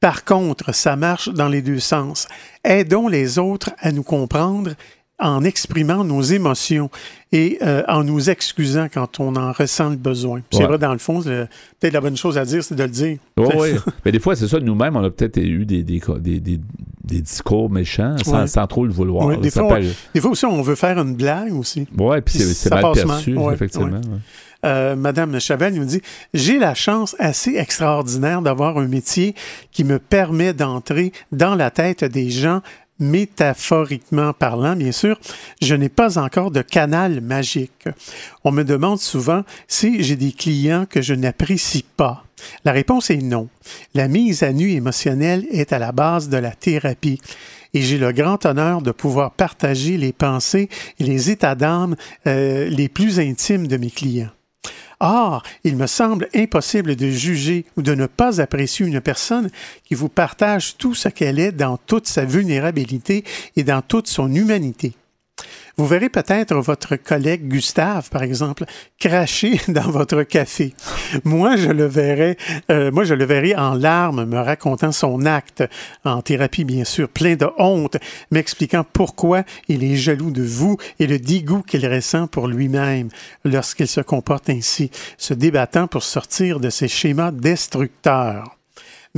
Par 0.00 0.24
contre, 0.24 0.72
ça 0.72 0.94
marche 0.94 1.28
dans 1.28 1.48
les 1.48 1.60
deux 1.60 1.80
sens. 1.80 2.28
Aidons 2.62 3.08
les 3.08 3.40
autres 3.40 3.70
à 3.80 3.90
nous 3.90 4.04
comprendre 4.04 4.74
en 5.20 5.42
exprimant 5.44 6.04
nos 6.04 6.22
émotions 6.22 6.90
et 7.32 7.58
euh, 7.62 7.82
en 7.88 8.04
nous 8.04 8.30
excusant 8.30 8.86
quand 8.92 9.20
on 9.20 9.34
en 9.36 9.52
ressent 9.52 9.90
le 9.90 9.96
besoin. 9.96 10.40
C'est 10.50 10.62
vrai, 10.64 10.78
dans 10.78 10.92
le 10.92 10.98
fond, 10.98 11.20
peut-être 11.22 11.92
la 11.92 12.00
bonne 12.00 12.16
chose 12.16 12.38
à 12.38 12.44
dire, 12.44 12.62
c'est 12.62 12.74
de 12.76 12.82
le 12.84 12.88
dire. 12.88 13.18
Oui, 13.36 13.46
oui. 13.56 13.68
Mais 14.04 14.12
des 14.12 14.20
fois, 14.20 14.36
c'est 14.36 14.48
ça, 14.48 14.60
nous-mêmes, 14.60 14.96
on 14.96 15.04
a 15.04 15.10
peut-être 15.10 15.36
eu 15.38 15.64
des, 15.66 15.82
des, 15.82 16.00
des, 16.20 16.40
des- 16.40 16.60
des 17.04 17.22
discours 17.22 17.70
méchants 17.70 18.16
sans, 18.22 18.40
Ouais. 18.42 18.46
sans 18.46 18.66
trop 18.66 18.84
le 18.84 18.92
vouloir. 18.92 19.26
Ouais, 19.26 19.38
des, 19.38 19.50
fois, 19.50 19.64
on, 19.78 19.80
des 20.14 20.20
fois 20.20 20.30
aussi, 20.30 20.44
on 20.44 20.60
veut 20.60 20.74
faire 20.74 20.98
une 20.98 21.14
blague 21.16 21.54
aussi. 21.54 21.86
Ouais, 21.96 22.20
puis 22.20 22.38
c'est 22.38 22.68
mal 22.70 22.84
perçu, 22.92 23.32
mal. 23.32 23.54
Effectivement. 23.54 24.00
Euh, 24.66 24.94
Madame 24.94 25.40
Chavel 25.40 25.72
nous 25.74 25.84
dit 25.86 26.02
J'ai 26.34 26.58
la 26.58 26.74
chance 26.74 27.16
assez 27.18 27.54
extraordinaire 27.56 28.42
d'avoir 28.42 28.76
un 28.76 28.88
métier 28.88 29.34
qui 29.72 29.84
me 29.84 29.98
permet 29.98 30.52
d'entrer 30.52 31.12
dans 31.32 31.54
la 31.54 31.70
tête 31.70 32.04
des 32.04 32.28
gens, 32.28 32.60
métaphoriquement 32.98 34.32
parlant, 34.32 34.76
bien 34.76 34.92
sûr. 34.92 35.18
Je 35.62 35.74
n'ai 35.74 35.88
pas 35.88 36.18
encore 36.18 36.50
de 36.50 36.62
canal 36.62 37.20
magique. 37.20 37.88
On 38.44 38.52
me 38.52 38.64
demande 38.64 39.00
souvent 39.00 39.44
si 39.66 40.02
j'ai 40.02 40.16
des 40.16 40.32
clients 40.32 40.86
que 40.88 41.02
je 41.02 41.14
n'apprécie 41.14 41.84
pas. 41.96 42.24
La 42.64 42.72
réponse 42.72 43.10
est 43.10 43.16
non. 43.16 43.48
La 43.94 44.08
mise 44.08 44.42
à 44.42 44.52
nu 44.52 44.70
émotionnelle 44.70 45.46
est 45.50 45.72
à 45.72 45.78
la 45.78 45.92
base 45.92 46.28
de 46.28 46.36
la 46.36 46.52
thérapie. 46.52 47.20
Et 47.74 47.82
j'ai 47.82 47.98
le 47.98 48.12
grand 48.12 48.46
honneur 48.46 48.80
de 48.80 48.92
pouvoir 48.92 49.32
partager 49.32 49.96
les 49.96 50.12
pensées 50.12 50.68
et 50.98 51.04
les 51.04 51.30
états 51.30 51.54
d'âme 51.54 51.96
euh, 52.26 52.68
les 52.68 52.88
plus 52.88 53.20
intimes 53.20 53.66
de 53.66 53.76
mes 53.76 53.90
clients. 53.90 54.30
Or, 55.00 55.42
il 55.62 55.76
me 55.76 55.86
semble 55.86 56.28
impossible 56.34 56.96
de 56.96 57.08
juger 57.08 57.64
ou 57.76 57.82
de 57.82 57.94
ne 57.94 58.06
pas 58.06 58.40
apprécier 58.40 58.86
une 58.86 59.00
personne 59.00 59.50
qui 59.84 59.94
vous 59.94 60.08
partage 60.08 60.76
tout 60.76 60.94
ce 60.94 61.08
qu'elle 61.08 61.38
est 61.38 61.52
dans 61.52 61.76
toute 61.76 62.08
sa 62.08 62.24
vulnérabilité 62.24 63.24
et 63.56 63.62
dans 63.62 63.82
toute 63.82 64.08
son 64.08 64.32
humanité. 64.34 64.94
Vous 65.78 65.86
verrez 65.86 66.08
peut-être 66.08 66.56
votre 66.56 66.96
collègue 66.96 67.46
Gustave, 67.46 68.10
par 68.10 68.24
exemple, 68.24 68.64
cracher 68.98 69.60
dans 69.68 69.88
votre 69.90 70.24
café. 70.24 70.74
Moi, 71.24 71.56
je 71.56 71.68
le 71.68 71.86
verrais, 71.86 72.36
euh, 72.70 72.90
moi, 72.90 73.04
je 73.04 73.14
le 73.14 73.24
verrais 73.24 73.54
en 73.54 73.74
larmes, 73.74 74.24
me 74.24 74.38
racontant 74.38 74.90
son 74.90 75.24
acte, 75.24 75.62
en 76.04 76.20
thérapie 76.20 76.64
bien 76.64 76.84
sûr, 76.84 77.08
plein 77.08 77.36
de 77.36 77.46
honte, 77.58 77.96
m'expliquant 78.32 78.84
pourquoi 78.92 79.44
il 79.68 79.84
est 79.84 79.96
jaloux 79.96 80.32
de 80.32 80.42
vous 80.42 80.78
et 80.98 81.06
le 81.06 81.20
dégoût 81.20 81.62
qu'il 81.62 81.86
ressent 81.86 82.26
pour 82.26 82.48
lui-même 82.48 83.08
lorsqu'il 83.44 83.86
se 83.86 84.00
comporte 84.00 84.50
ainsi, 84.50 84.90
se 85.16 85.32
débattant 85.32 85.86
pour 85.86 86.02
sortir 86.02 86.58
de 86.58 86.70
ses 86.70 86.88
schémas 86.88 87.30
destructeurs. 87.30 88.57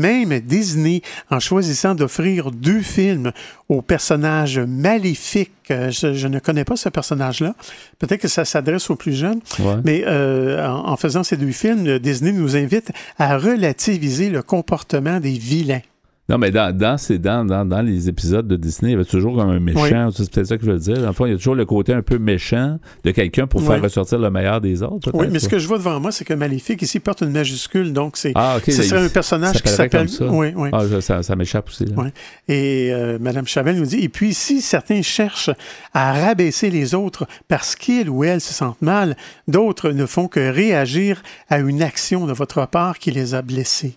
Même 0.00 0.40
Disney, 0.40 1.02
en 1.30 1.40
choisissant 1.40 1.94
d'offrir 1.94 2.50
deux 2.50 2.80
films 2.80 3.32
au 3.68 3.82
personnage 3.82 4.58
maléfique, 4.58 5.52
euh, 5.70 5.90
je, 5.90 6.14
je 6.14 6.26
ne 6.28 6.38
connais 6.38 6.64
pas 6.64 6.76
ce 6.76 6.88
personnage-là, 6.88 7.54
peut-être 7.98 8.20
que 8.22 8.28
ça 8.28 8.44
s'adresse 8.44 8.88
aux 8.90 8.96
plus 8.96 9.12
jeunes, 9.14 9.40
Ouais. 9.58 9.74
mais 9.84 10.02
euh, 10.06 10.66
en, 10.66 10.90
en 10.92 10.96
faisant 10.96 11.22
ces 11.22 11.36
deux 11.36 11.52
films, 11.52 11.98
Disney 11.98 12.32
nous 12.32 12.56
invite 12.56 12.90
à 13.18 13.36
relativiser 13.36 14.30
le 14.30 14.42
comportement 14.42 15.20
des 15.20 15.32
vilains. 15.38 15.82
Non, 16.30 16.38
mais 16.38 16.50
dans, 16.50 16.74
dans, 16.76 16.96
ces- 16.96 17.18
dans, 17.18 17.44
dans, 17.44 17.64
dans 17.64 17.82
les 17.82 18.08
épisodes 18.08 18.46
de 18.48 18.56
Disney, 18.56 18.92
il 18.92 18.94
y 18.94 18.94
avait 18.94 19.04
toujours 19.04 19.36
comme 19.36 19.50
un 19.50 19.60
méchant. 19.60 20.10
C'est 20.10 20.30
peut-être 20.30 20.46
ça 20.46 20.56
que 20.56 20.64
je 20.64 20.70
veux 20.70 20.78
dire. 20.78 21.14
Fond, 21.14 21.26
il 21.26 21.32
y 21.32 21.34
a 21.34 21.36
toujours 21.36 21.54
le 21.56 21.64
côté 21.66 21.92
un 21.92 22.02
peu 22.02 22.18
méchant 22.18 22.78
de 23.04 23.10
quelqu'un 23.10 23.46
pour 23.46 23.60
faire 23.62 23.72
Oui. 23.76 23.80
ressortir 23.80 24.18
le 24.18 24.30
meilleur 24.30 24.60
des 24.60 24.82
autres. 24.82 25.10
Oui, 25.12 25.26
mais 25.30 25.38
ce 25.40 25.48
que 25.48 25.58
je 25.58 25.66
vois 25.66 25.78
devant 25.78 25.98
moi, 26.00 26.12
c'est 26.12 26.24
que 26.24 26.32
Maléfique 26.34 26.80
ici 26.82 27.00
porte 27.00 27.20
une 27.22 27.30
majuscule, 27.32 27.92
donc 27.92 28.16
c'est 28.16 28.32
Ah, 28.36 28.58
ce 28.64 28.70
serait 28.82 29.04
un 29.04 29.08
personnage 29.08 29.60
qui 29.62 29.68
s'appelle. 29.68 30.06
Oui, 30.20 30.52
oui. 30.56 30.68
Ah, 30.72 30.84
je- 30.90 31.00
ça, 31.00 31.22
ça 31.22 31.36
m'échappe 31.36 31.68
aussi. 31.68 31.84
là. 31.84 32.04
Et 32.48 32.90
euh, 32.92 33.18
Mme 33.20 33.46
Chavel 33.46 33.76
nous 33.76 33.86
dit, 33.86 33.98
et 33.98 34.08
puis 34.08 34.32
si 34.32 34.60
certains 34.60 35.02
cherchent 35.02 35.50
à 35.94 36.12
rabaisser 36.12 36.70
les 36.70 36.94
autres 36.94 37.26
parce 37.48 37.74
qu'ils 37.74 38.08
ou 38.08 38.22
elles 38.24 38.40
se 38.40 38.54
sentent 38.54 38.82
mal, 38.82 39.16
d'autres 39.48 39.90
ne 39.90 40.06
font 40.06 40.28
que 40.28 40.40
réagir 40.50 41.22
à 41.48 41.58
une 41.58 41.82
action 41.82 42.26
de 42.26 42.32
votre 42.32 42.66
part 42.66 42.98
qui 42.98 43.10
les 43.10 43.34
a 43.34 43.42
blessés. 43.42 43.96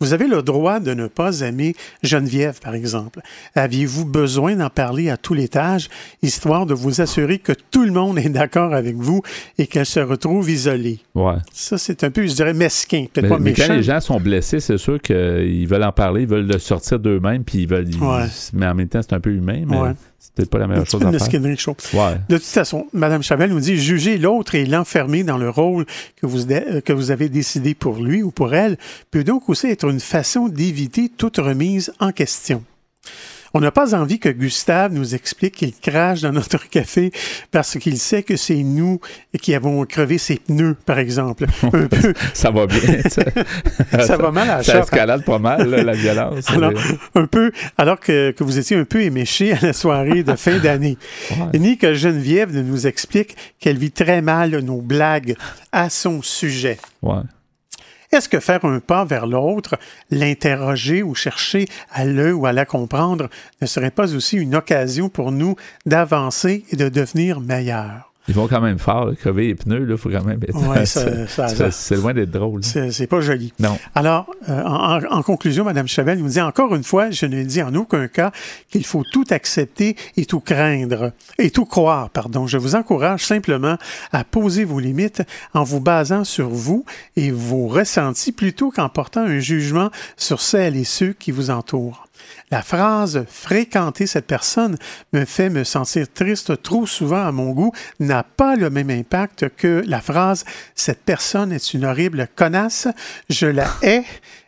Vous 0.00 0.12
avez 0.12 0.26
le 0.26 0.42
droit 0.42 0.80
de 0.80 0.94
ne 0.94 1.06
pas 1.06 1.40
aimer 1.40 1.74
Geneviève, 2.02 2.60
par 2.60 2.74
exemple. 2.74 3.20
Aviez-vous 3.54 4.04
besoin 4.04 4.56
d'en 4.56 4.70
parler 4.70 5.10
à 5.10 5.16
tout 5.16 5.34
l'étage, 5.34 5.88
histoire 6.22 6.66
de 6.66 6.74
vous 6.74 7.00
assurer 7.00 7.38
que 7.38 7.52
tout 7.70 7.84
le 7.84 7.92
monde 7.92 8.18
est 8.18 8.28
d'accord 8.28 8.74
avec 8.74 8.96
vous 8.96 9.22
et 9.58 9.66
qu'elle 9.66 9.86
se 9.86 10.00
retrouve 10.00 10.50
isolée? 10.50 10.98
Ouais. 11.14 11.34
Ça, 11.52 11.78
c'est 11.78 12.04
un 12.04 12.10
peu, 12.10 12.26
je 12.26 12.34
dirais, 12.34 12.54
mesquin, 12.54 13.06
peut-être 13.12 13.28
pas 13.28 13.38
mais 13.38 13.50
méchant. 13.50 13.64
quand 13.68 13.74
les 13.74 13.82
gens 13.82 14.00
sont 14.00 14.20
blessés, 14.20 14.60
c'est 14.60 14.78
sûr 14.78 15.00
qu'ils 15.00 15.66
veulent 15.68 15.84
en 15.84 15.92
parler, 15.92 16.22
ils 16.22 16.28
veulent 16.28 16.46
le 16.46 16.58
sortir 16.58 16.98
d'eux-mêmes, 16.98 17.44
puis 17.44 17.62
ils 17.62 17.68
veulent. 17.68 17.88
ils- 17.88 18.02
Ouais. 18.02 18.26
Mais 18.52 18.66
en 18.66 18.74
même 18.74 18.88
temps, 18.88 19.00
c'est 19.02 19.14
un 19.14 19.20
peu 19.20 19.30
humain, 19.30 19.64
mais 19.66 19.76
Ouais. 19.78 19.90
C'est 20.24 20.32
peut-être 20.34 20.50
pas 20.50 20.58
la 20.58 20.66
meilleure 20.66 20.86
chose 20.86 21.02
à 21.02 21.04
de 21.06 21.10
faire. 21.10 21.20
mesquinerie, 21.20 21.56
chaud. 21.58 21.76
Ouais. 21.92 22.14
De 22.28 22.36
toute 22.38 22.46
façon, 22.46 22.86
Mme 22.92 23.22
Chavel 23.22 23.50
nous 23.50 23.60
dit 23.60 23.76
juger 23.76 24.16
l'autre 24.18 24.54
et 24.54 24.64
l'enfermer 24.64 25.22
dans 25.22 25.36
le 25.38 25.50
rôle 25.50 25.84
que 26.16 26.26
vous, 26.26 26.44
dé- 26.44 26.80
que 26.84 26.92
vous 26.94 27.10
avez 27.10 27.28
décidé 27.28 27.74
pour 27.74 28.02
lui 28.02 28.22
ou 28.22 28.30
pour 28.30 28.54
elle 28.54 28.78
peut 29.10 29.22
donc 29.24 29.48
aussi 29.48 29.66
être 29.68 29.88
une 29.88 30.00
façon 30.00 30.48
d'éviter 30.48 31.10
toute 31.14 31.36
remise 31.36 31.92
en 32.00 32.10
question. 32.12 32.64
On 33.54 33.60
n'a 33.60 33.70
pas 33.70 33.94
envie 33.94 34.18
que 34.18 34.28
Gustave 34.28 34.92
nous 34.92 35.14
explique 35.14 35.54
qu'il 35.54 35.72
crache 35.72 36.20
dans 36.22 36.32
notre 36.32 36.68
café 36.68 37.12
parce 37.52 37.78
qu'il 37.78 37.98
sait 37.98 38.24
que 38.24 38.36
c'est 38.36 38.62
nous 38.62 39.00
qui 39.40 39.54
avons 39.54 39.84
crevé 39.86 40.18
ses 40.18 40.36
pneus, 40.36 40.76
par 40.84 40.98
exemple. 40.98 41.46
Un 41.72 41.86
peu. 41.86 42.12
ça 42.34 42.50
va 42.50 42.66
bien. 42.66 42.80
ça, 43.08 44.06
ça 44.06 44.16
va 44.16 44.32
mal 44.32 44.50
à 44.50 44.62
Ça 44.62 44.72
shop. 44.72 44.78
escalade 44.80 45.24
pas 45.24 45.38
mal, 45.38 45.68
là, 45.70 45.82
la 45.84 45.92
violence. 45.92 46.50
Alors, 46.50 46.72
un 47.14 47.26
peu, 47.26 47.52
alors 47.78 48.00
que, 48.00 48.32
que 48.32 48.42
vous 48.42 48.58
étiez 48.58 48.76
un 48.76 48.84
peu 48.84 49.02
éméché 49.02 49.52
à 49.52 49.58
la 49.62 49.72
soirée 49.72 50.24
de 50.24 50.34
fin 50.34 50.58
d'année. 50.58 50.98
Ouais. 51.30 51.58
Ni 51.58 51.78
que 51.78 51.94
Geneviève 51.94 52.52
nous 52.54 52.86
explique 52.86 53.36
qu'elle 53.60 53.78
vit 53.78 53.92
très 53.92 54.20
mal 54.20 54.58
nos 54.58 54.80
blagues 54.80 55.36
à 55.72 55.90
son 55.90 56.22
sujet. 56.22 56.78
Ouais. 57.02 57.22
Est-ce 58.14 58.28
que 58.28 58.38
faire 58.38 58.64
un 58.64 58.78
pas 58.78 59.04
vers 59.04 59.26
l'autre, 59.26 59.76
l'interroger 60.12 61.02
ou 61.02 61.16
chercher 61.16 61.66
à 61.90 62.04
le 62.04 62.32
ou 62.32 62.46
à 62.46 62.52
la 62.52 62.64
comprendre 62.64 63.28
ne 63.60 63.66
serait 63.66 63.90
pas 63.90 64.14
aussi 64.14 64.36
une 64.36 64.54
occasion 64.54 65.08
pour 65.08 65.32
nous 65.32 65.56
d'avancer 65.84 66.64
et 66.70 66.76
de 66.76 66.88
devenir 66.88 67.40
meilleurs? 67.40 68.13
Ils 68.26 68.34
vont 68.34 68.48
quand 68.48 68.60
même 68.62 68.78
fort, 68.78 69.04
là, 69.06 69.14
crever 69.14 69.48
les 69.48 69.54
pneus, 69.54 69.86
il 69.88 69.96
faut 69.98 70.08
quand 70.08 70.24
même 70.24 70.40
être. 70.42 70.56
Ouais, 70.68 70.86
ça- 70.86 71.26
ça- 71.28 71.48
c'est- 71.48 71.70
c'est 71.70 71.96
loin 71.96 72.14
d'être 72.14 72.30
drôle. 72.30 72.62
là. 72.74 72.90
C'est 72.90 73.06
pas 73.06 73.20
joli. 73.20 73.52
Non. 73.58 73.78
Alors, 73.94 74.26
euh, 74.48 74.62
en, 74.62 74.98
en- 74.98 75.18
en 75.18 75.22
conclusion, 75.22 75.64
Mme 75.64 75.86
Chavel 75.88 76.18
nous 76.18 76.28
dit 76.28 76.40
encore 76.40 76.74
une 76.74 76.84
fois, 76.84 77.10
je 77.10 77.26
ne 77.26 77.42
dis 77.42 77.62
en 77.62 77.74
aucun 77.74 78.08
cas 78.08 78.32
qu'il 78.70 78.86
faut 78.86 79.02
tout 79.12 79.24
accepter 79.30 79.96
et 80.16 80.24
tout 80.24 80.40
craindre, 80.40 81.12
et 81.38 81.50
tout 81.50 81.66
croire, 81.66 82.08
pardon. 82.10 82.46
Je 82.46 82.56
vous 82.56 82.74
encourage 82.74 83.24
simplement 83.26 83.76
à 84.12 84.24
poser 84.24 84.64
vos 84.64 84.80
limites 84.80 85.22
en 85.52 85.62
vous 85.64 85.80
basant 85.80 86.24
sur 86.24 86.48
vous 86.48 86.84
et 87.16 87.30
vos 87.30 87.66
ressentis 87.66 88.32
plutôt 88.32 88.70
qu'en 88.70 88.88
portant 88.88 89.20
un 89.22 89.38
jugement 89.38 89.90
sur 90.16 90.40
celles 90.40 90.76
et 90.76 90.84
ceux 90.84 91.12
qui 91.12 91.30
vous 91.30 91.50
entourent. 91.50 92.06
La 92.50 92.62
phrase 92.62 93.24
fréquenter 93.28 94.06
cette 94.06 94.26
personne 94.26 94.76
me 95.12 95.24
fait 95.24 95.50
me 95.50 95.64
sentir 95.64 96.06
triste 96.12 96.62
trop 96.62 96.86
souvent 96.86 97.26
à 97.26 97.32
mon 97.32 97.50
goût 97.50 97.72
n'a 98.00 98.22
pas 98.22 98.56
le 98.56 98.70
même 98.70 98.90
impact 98.90 99.48
que 99.56 99.82
la 99.86 100.00
phrase 100.00 100.44
cette 100.74 101.02
personne 101.02 101.52
est 101.52 101.74
une 101.74 101.84
horrible 101.84 102.28
connasse, 102.36 102.88
je 103.28 103.46
la 103.46 103.68
hais, 103.82 104.04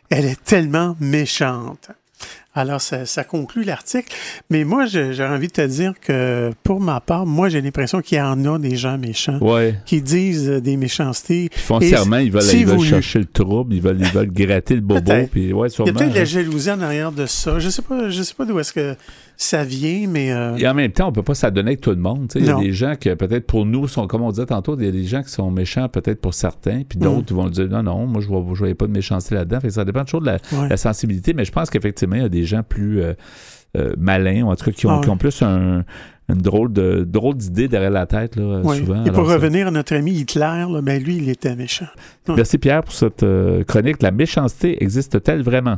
elle 0.09 0.25
est 0.25 0.43
tellement 0.43 0.95
méchante. 0.99 1.89
Alors, 2.57 2.81
ça, 2.81 3.05
ça 3.05 3.23
conclut 3.23 3.63
l'article. 3.63 4.11
Mais 4.49 4.63
moi, 4.63 4.85
je- 4.87 5.11
j'ai 5.11 5.23
envie 5.23 5.47
de 5.47 5.51
te 5.53 5.65
dire 5.67 5.93
que, 6.01 6.51
pour 6.63 6.79
ma 6.81 6.99
part, 6.99 7.25
moi, 7.25 7.49
j'ai 7.49 7.61
l'impression 7.61 8.01
qu'il 8.01 8.17
y 8.17 8.21
en 8.21 8.43
a 8.45 8.57
des 8.57 8.75
gens 8.75 8.97
méchants 8.97 9.37
Ouais. 9.41 9.75
qui 9.85 10.01
disent 10.01 10.49
euh, 10.49 10.59
des 10.61 10.75
méchancetés. 10.75 11.49
Ils 11.81 12.31
veulent, 12.31 12.43
ils 12.53 12.65
veulent 12.65 12.79
chercher 12.79 13.19
le 13.19 13.25
trouble, 13.25 13.73
ils 13.75 13.81
veulent, 13.81 13.99
ils 13.99 14.11
veulent 14.11 14.31
gratter 14.31 14.75
le 14.75 14.81
bobo. 14.81 15.11
Puis, 15.31 15.53
ouais, 15.53 15.67
Il 15.69 15.85
y 15.85 15.89
a 15.89 15.93
peut-être 15.93 16.09
de 16.09 16.15
la 16.15 16.21
hein. 16.21 16.25
jalousie 16.25 16.71
en 16.71 16.81
arrière 16.81 17.11
de 17.11 17.25
ça. 17.27 17.59
Je 17.59 17.69
sais 17.69 17.81
pas, 17.83 18.09
je 18.09 18.23
sais 18.23 18.33
pas 18.33 18.45
d'où 18.45 18.59
est-ce 18.59 18.73
que 18.73 18.95
ça 19.39 19.63
vient, 19.63 20.07
mais 20.09 20.31
euh, 20.31 20.55
Et 20.57 20.67
en 20.67 20.73
même 20.73 20.91
temps, 20.91 21.07
on 21.07 21.11
peut 21.11 21.21
pas 21.23 21.35
s'adonner 21.35 21.69
avec 21.69 21.81
tout 21.81 21.91
le 21.91 21.95
monde. 21.97 22.31
Il 22.35 22.45
y 22.45 22.49
a 22.49 22.55
des 22.59 22.71
gens 22.73 22.95
qui, 22.95 23.07
peut-être 23.15 23.45
pour 23.45 23.65
nous, 23.65 23.87
sont, 23.87 24.07
comme 24.07 24.23
on 24.23 24.31
disait 24.31 24.47
tantôt, 24.47 24.75
il 24.79 24.85
y 24.85 24.89
a 24.89 24.91
des 24.91 25.03
gens 25.05 25.21
qui 25.21 25.29
sont 25.29 25.51
méchants 25.51 25.87
peut-être 25.89 26.19
pour 26.19 26.33
certains, 26.33 26.81
puis 26.89 26.97
d'autres 26.97 27.33
vont 27.33 27.47
dire 27.47 27.67
non, 27.69 27.83
non, 27.83 28.05
moi 28.07 28.19
je 28.21 28.29
ne 28.29 28.39
voyais 28.55 28.73
pas 28.75 28.87
de 28.87 28.91
méchanceté 28.91 29.35
là-dedans. 29.35 29.59
Ça 29.69 29.85
dépend 29.85 30.03
toujours 30.03 30.21
de 30.21 30.25
la, 30.25 30.37
Ouais. 30.51 30.67
la 30.69 30.77
sensibilité, 30.77 31.33
mais 31.33 31.45
je 31.45 31.51
pense 31.51 31.69
qu'effectivement, 31.69 32.15
il 32.15 32.21
y 32.23 32.25
a 32.25 32.29
des 32.29 32.43
gens 32.45 32.63
plus 32.67 33.01
euh, 33.01 33.13
euh, 33.77 33.93
malins, 33.97 34.41
ou 34.43 34.47
en 34.49 34.55
tout 34.55 34.65
cas 34.65 34.71
qui 34.71 34.87
ont, 34.87 34.89
Ah 34.89 34.95
ouais. 34.97 35.03
qui 35.03 35.09
ont 35.11 35.17
plus 35.17 35.41
un, 35.43 35.83
une 36.29 36.41
drôle 36.41 36.73
de 36.73 37.05
drôle 37.07 37.35
d'idée 37.35 37.67
derrière 37.67 37.91
la 37.91 38.05
tête, 38.07 38.35
là, 38.37 38.61
souvent. 38.63 39.03
Et 39.05 39.09
pour 39.11 39.19
Alors, 39.19 39.27
ça- 39.29 39.33
revenir 39.35 39.67
à 39.67 39.71
notre 39.71 39.95
ami 39.95 40.13
Hitler, 40.13 40.65
là, 40.69 40.81
ben 40.81 41.01
lui, 41.03 41.17
il 41.17 41.29
était 41.29 41.55
méchant. 41.55 41.85
Merci 42.27 42.57
Pierre 42.57 42.81
pour 42.83 42.93
cette 42.93 43.23
euh, 43.23 43.63
chronique. 43.63 44.01
La 44.01 44.11
méchanceté 44.11 44.81
existe-t-elle 44.83 45.41
vraiment? 45.43 45.77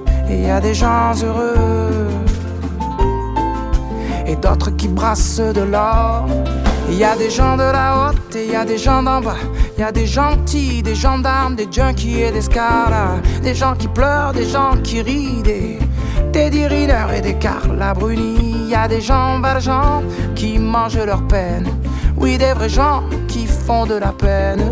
Et 0.31 0.43
y 0.43 0.49
a 0.49 0.61
des 0.61 0.73
gens 0.73 1.11
heureux 1.21 2.07
et 4.25 4.35
d'autres 4.37 4.71
qui 4.71 4.87
brassent 4.87 5.41
de 5.41 5.61
l'or. 5.61 6.25
Il 6.89 6.97
y 6.97 7.03
a 7.03 7.15
des 7.17 7.29
gens 7.29 7.57
de 7.57 7.63
la 7.63 8.09
haute 8.09 8.35
et 8.35 8.45
il 8.45 8.51
y 8.51 8.55
a 8.55 8.63
des 8.63 8.77
gens 8.77 9.03
d'en 9.03 9.19
bas. 9.19 9.35
Il 9.77 9.81
y 9.81 9.83
a 9.83 9.91
des 9.91 10.05
gentils, 10.05 10.81
des 10.81 10.95
gendarmes, 10.95 11.55
des 11.55 11.67
junkies 11.69 12.21
et 12.21 12.31
des 12.31 12.41
scaras. 12.41 13.19
Des 13.43 13.53
gens 13.53 13.75
qui 13.75 13.87
pleurent, 13.87 14.31
des 14.33 14.45
gens 14.45 14.73
qui 14.83 15.01
rient, 15.01 15.41
des 15.43 15.79
Teddy 16.31 16.63
et 16.63 17.21
des 17.21 17.33
Carla 17.33 17.93
Bruni. 17.93 18.55
Il 18.65 18.69
y 18.69 18.75
a 18.75 18.87
des 18.87 19.01
gens 19.01 19.39
valjean 19.41 20.01
qui 20.33 20.59
mangent 20.59 21.05
leur 21.05 21.27
peine. 21.27 21.67
Oui, 22.15 22.37
des 22.37 22.53
vrais 22.53 22.69
gens 22.69 23.03
qui 23.27 23.47
font 23.47 23.85
de 23.85 23.95
la 23.95 24.13
peine. 24.13 24.71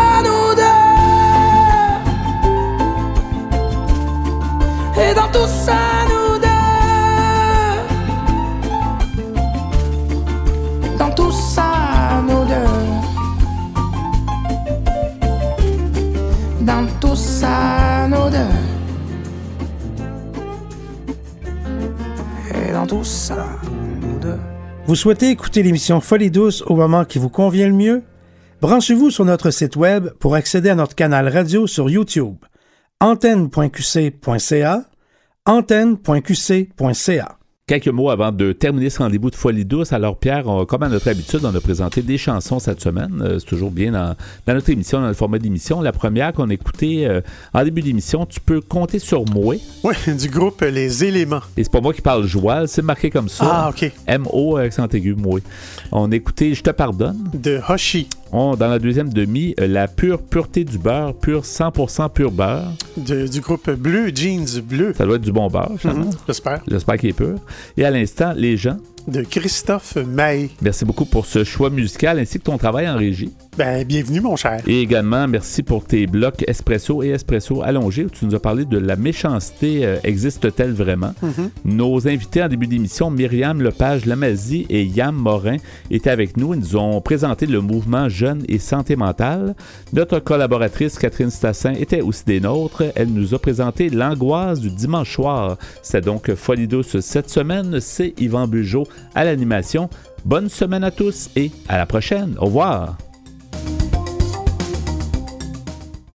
tout 5.31 5.47
ça, 5.47 5.77
nous 6.09 6.39
deux. 6.39 6.47
Dans 10.97 11.11
tout 11.11 11.31
ça, 11.31 12.21
nous 12.27 12.45
deux. 12.45 12.53
Dans 16.65 16.85
tout 16.99 17.15
ça, 17.15 18.07
nous 18.09 18.29
deux. 18.29 18.37
Et 22.55 22.71
dans 22.73 22.85
tout 22.85 23.03
ça, 23.03 23.45
nous 24.01 24.19
deux. 24.19 24.39
Vous 24.85 24.95
souhaitez 24.95 25.29
écouter 25.29 25.63
l'émission 25.63 26.01
Folie 26.01 26.31
douce 26.31 26.63
au 26.67 26.75
moment 26.75 27.05
qui 27.05 27.19
vous 27.19 27.29
convient 27.29 27.67
le 27.67 27.73
mieux? 27.73 28.03
Branchez-vous 28.61 29.09
sur 29.09 29.25
notre 29.25 29.49
site 29.49 29.75
web 29.75 30.09
pour 30.19 30.35
accéder 30.35 30.69
à 30.69 30.75
notre 30.75 30.95
canal 30.95 31.27
radio 31.27 31.65
sur 31.67 31.89
YouTube. 31.89 32.35
antenne.qc.ca 32.99 34.90
antenne.qc.ca 35.45 37.37
Quelques 37.67 37.87
mots 37.87 38.09
avant 38.09 38.33
de 38.33 38.51
terminer 38.51 38.89
ce 38.89 38.97
rendez-vous 38.99 39.29
de 39.29 39.35
Folie 39.35 39.63
douce. 39.63 39.93
Alors, 39.93 40.17
Pierre, 40.17 40.45
on- 40.47 40.65
comme 40.65 40.83
à 40.83 40.89
notre 40.89 41.07
habitude, 41.07 41.39
on 41.43 41.55
a 41.55 41.61
présenté 41.61 42.01
des 42.01 42.17
chansons 42.17 42.59
cette 42.59 42.81
semaine. 42.81 43.21
Euh, 43.23 43.39
c'est 43.39 43.45
toujours 43.45 43.71
bien 43.71 43.93
dans, 43.93 44.15
dans 44.45 44.53
notre 44.55 44.69
émission, 44.71 44.99
dans 44.99 45.07
le 45.07 45.13
format 45.13 45.39
d'émission. 45.39 45.79
La 45.79 45.93
première 45.93 46.33
qu'on 46.33 46.49
a 46.49 46.53
écoutée 46.53 47.07
euh, 47.07 47.21
en 47.53 47.63
début 47.63 47.81
d'émission, 47.81 48.25
Tu 48.25 48.41
peux 48.41 48.59
compter 48.59 48.99
sur 48.99 49.23
moi. 49.25 49.55
Oui, 49.83 49.93
du 50.17 50.27
groupe 50.27 50.61
Les 50.61 51.05
Éléments. 51.05 51.39
Et 51.55 51.63
c'est 51.63 51.71
pas 51.71 51.79
moi 51.79 51.93
qui 51.93 52.01
parle 52.01 52.25
joual, 52.25 52.67
c'est 52.67 52.81
marqué 52.81 53.09
comme 53.09 53.29
ça. 53.29 53.45
Ah, 53.49 53.69
OK. 53.69 53.89
M-O, 54.05 54.57
accent 54.57 54.87
aigu, 54.89 55.15
moi. 55.15 55.39
On 55.93 56.11
a 56.11 56.15
écouté 56.15 56.53
Je 56.53 56.63
te 56.63 56.71
pardonne. 56.71 57.29
De 57.33 57.61
Hoshi. 57.69 58.09
On, 58.33 58.55
dans 58.55 58.69
la 58.69 58.79
deuxième 58.79 59.09
demi, 59.11 59.53
euh, 59.59 59.67
La 59.67 59.87
pure 59.87 60.21
pureté 60.21 60.63
du 60.63 60.77
beurre, 60.77 61.13
pur 61.13 61.43
100% 61.43 62.09
pur 62.09 62.31
beurre. 62.31 62.71
de- 62.97 63.27
du 63.27 63.41
groupe 63.41 63.69
Bleu, 63.71 64.11
Jeans 64.13 64.61
Bleu. 64.63 64.93
Ça 64.97 65.05
doit 65.05 65.15
être 65.17 65.21
du 65.21 65.31
bon 65.33 65.47
beurre, 65.47 65.71
finalement. 65.77 66.05
Mhm, 66.05 66.11
J'espère. 66.27 66.61
J'espère 66.67 66.97
qu'il 66.97 67.09
est 67.09 67.13
pur. 67.13 67.35
Et 67.77 67.83
à 67.85 67.91
l'instant, 67.91 68.33
Les 68.35 68.55
gens. 68.57 68.77
De 69.07 69.23
Christophe 69.23 69.95
May. 69.95 70.51
Merci 70.61 70.85
beaucoup 70.85 71.05
pour 71.05 71.25
ce 71.25 71.43
choix 71.43 71.71
musical 71.71 72.19
ainsi 72.19 72.37
que 72.37 72.43
ton 72.43 72.57
travail 72.59 72.87
en 72.87 72.95
régie. 72.97 73.31
Ben, 73.57 73.83
bienvenue, 73.83 74.21
mon 74.21 74.37
cher. 74.37 74.61
Et 74.65 74.81
également, 74.81 75.27
merci 75.27 75.61
pour 75.61 75.83
tes 75.83 76.07
blocs 76.07 76.41
espresso 76.47 77.03
et 77.03 77.09
espresso 77.09 77.61
allongés 77.61 78.05
où 78.05 78.09
tu 78.09 78.25
nous 78.25 78.33
as 78.33 78.39
parlé 78.39 78.63
de 78.63 78.77
la 78.77 78.95
méchanceté 78.95 79.85
euh, 79.85 79.97
existe-t-elle 80.05 80.71
vraiment? 80.71 81.13
Mhm. 81.21 81.49
Nos 81.65 82.07
invités 82.07 82.41
en 82.41 82.47
début 82.47 82.67
d'émission, 82.67 83.11
Myriam 83.11 83.61
Lepage 83.61 84.05
Lamazie 84.05 84.65
et 84.69 84.85
Yam 84.85 85.15
Morin, 85.15 85.57
étaient 85.89 86.09
avec 86.09 86.37
nous. 86.37 86.53
Ils 86.53 86.61
nous 86.61 86.77
ont 86.77 87.01
présenté 87.01 87.45
le 87.45 87.59
mouvement 87.59 88.07
Jeunes 88.07 88.43
et 88.47 88.57
Santé 88.57 88.95
mentale. 88.95 89.53
Notre 89.91 90.19
collaboratrice 90.19 90.97
Catherine 90.97 91.29
Stassin 91.29 91.73
était 91.73 92.01
aussi 92.01 92.23
des 92.23 92.39
nôtres. 92.39 92.83
Elle 92.95 93.09
nous 93.09 93.33
a 93.33 93.39
présenté 93.39 93.89
l'angoisse 93.89 94.61
du 94.61 94.69
dimanche 94.69 95.13
soir. 95.13 95.57
C'est 95.81 96.05
donc 96.05 96.33
Folie 96.35 96.69
douce 96.69 97.01
cette 97.01 97.29
semaine. 97.29 97.81
C'est 97.81 98.13
Yvan 98.17 98.47
Bugeaud 98.47 98.87
à 99.13 99.25
l'animation. 99.25 99.89
Bonne 100.23 100.47
semaine 100.47 100.85
à 100.85 100.91
tous 100.91 101.29
et 101.35 101.51
à 101.67 101.77
la 101.77 101.85
prochaine. 101.85 102.35
Au 102.39 102.45
revoir. 102.45 102.95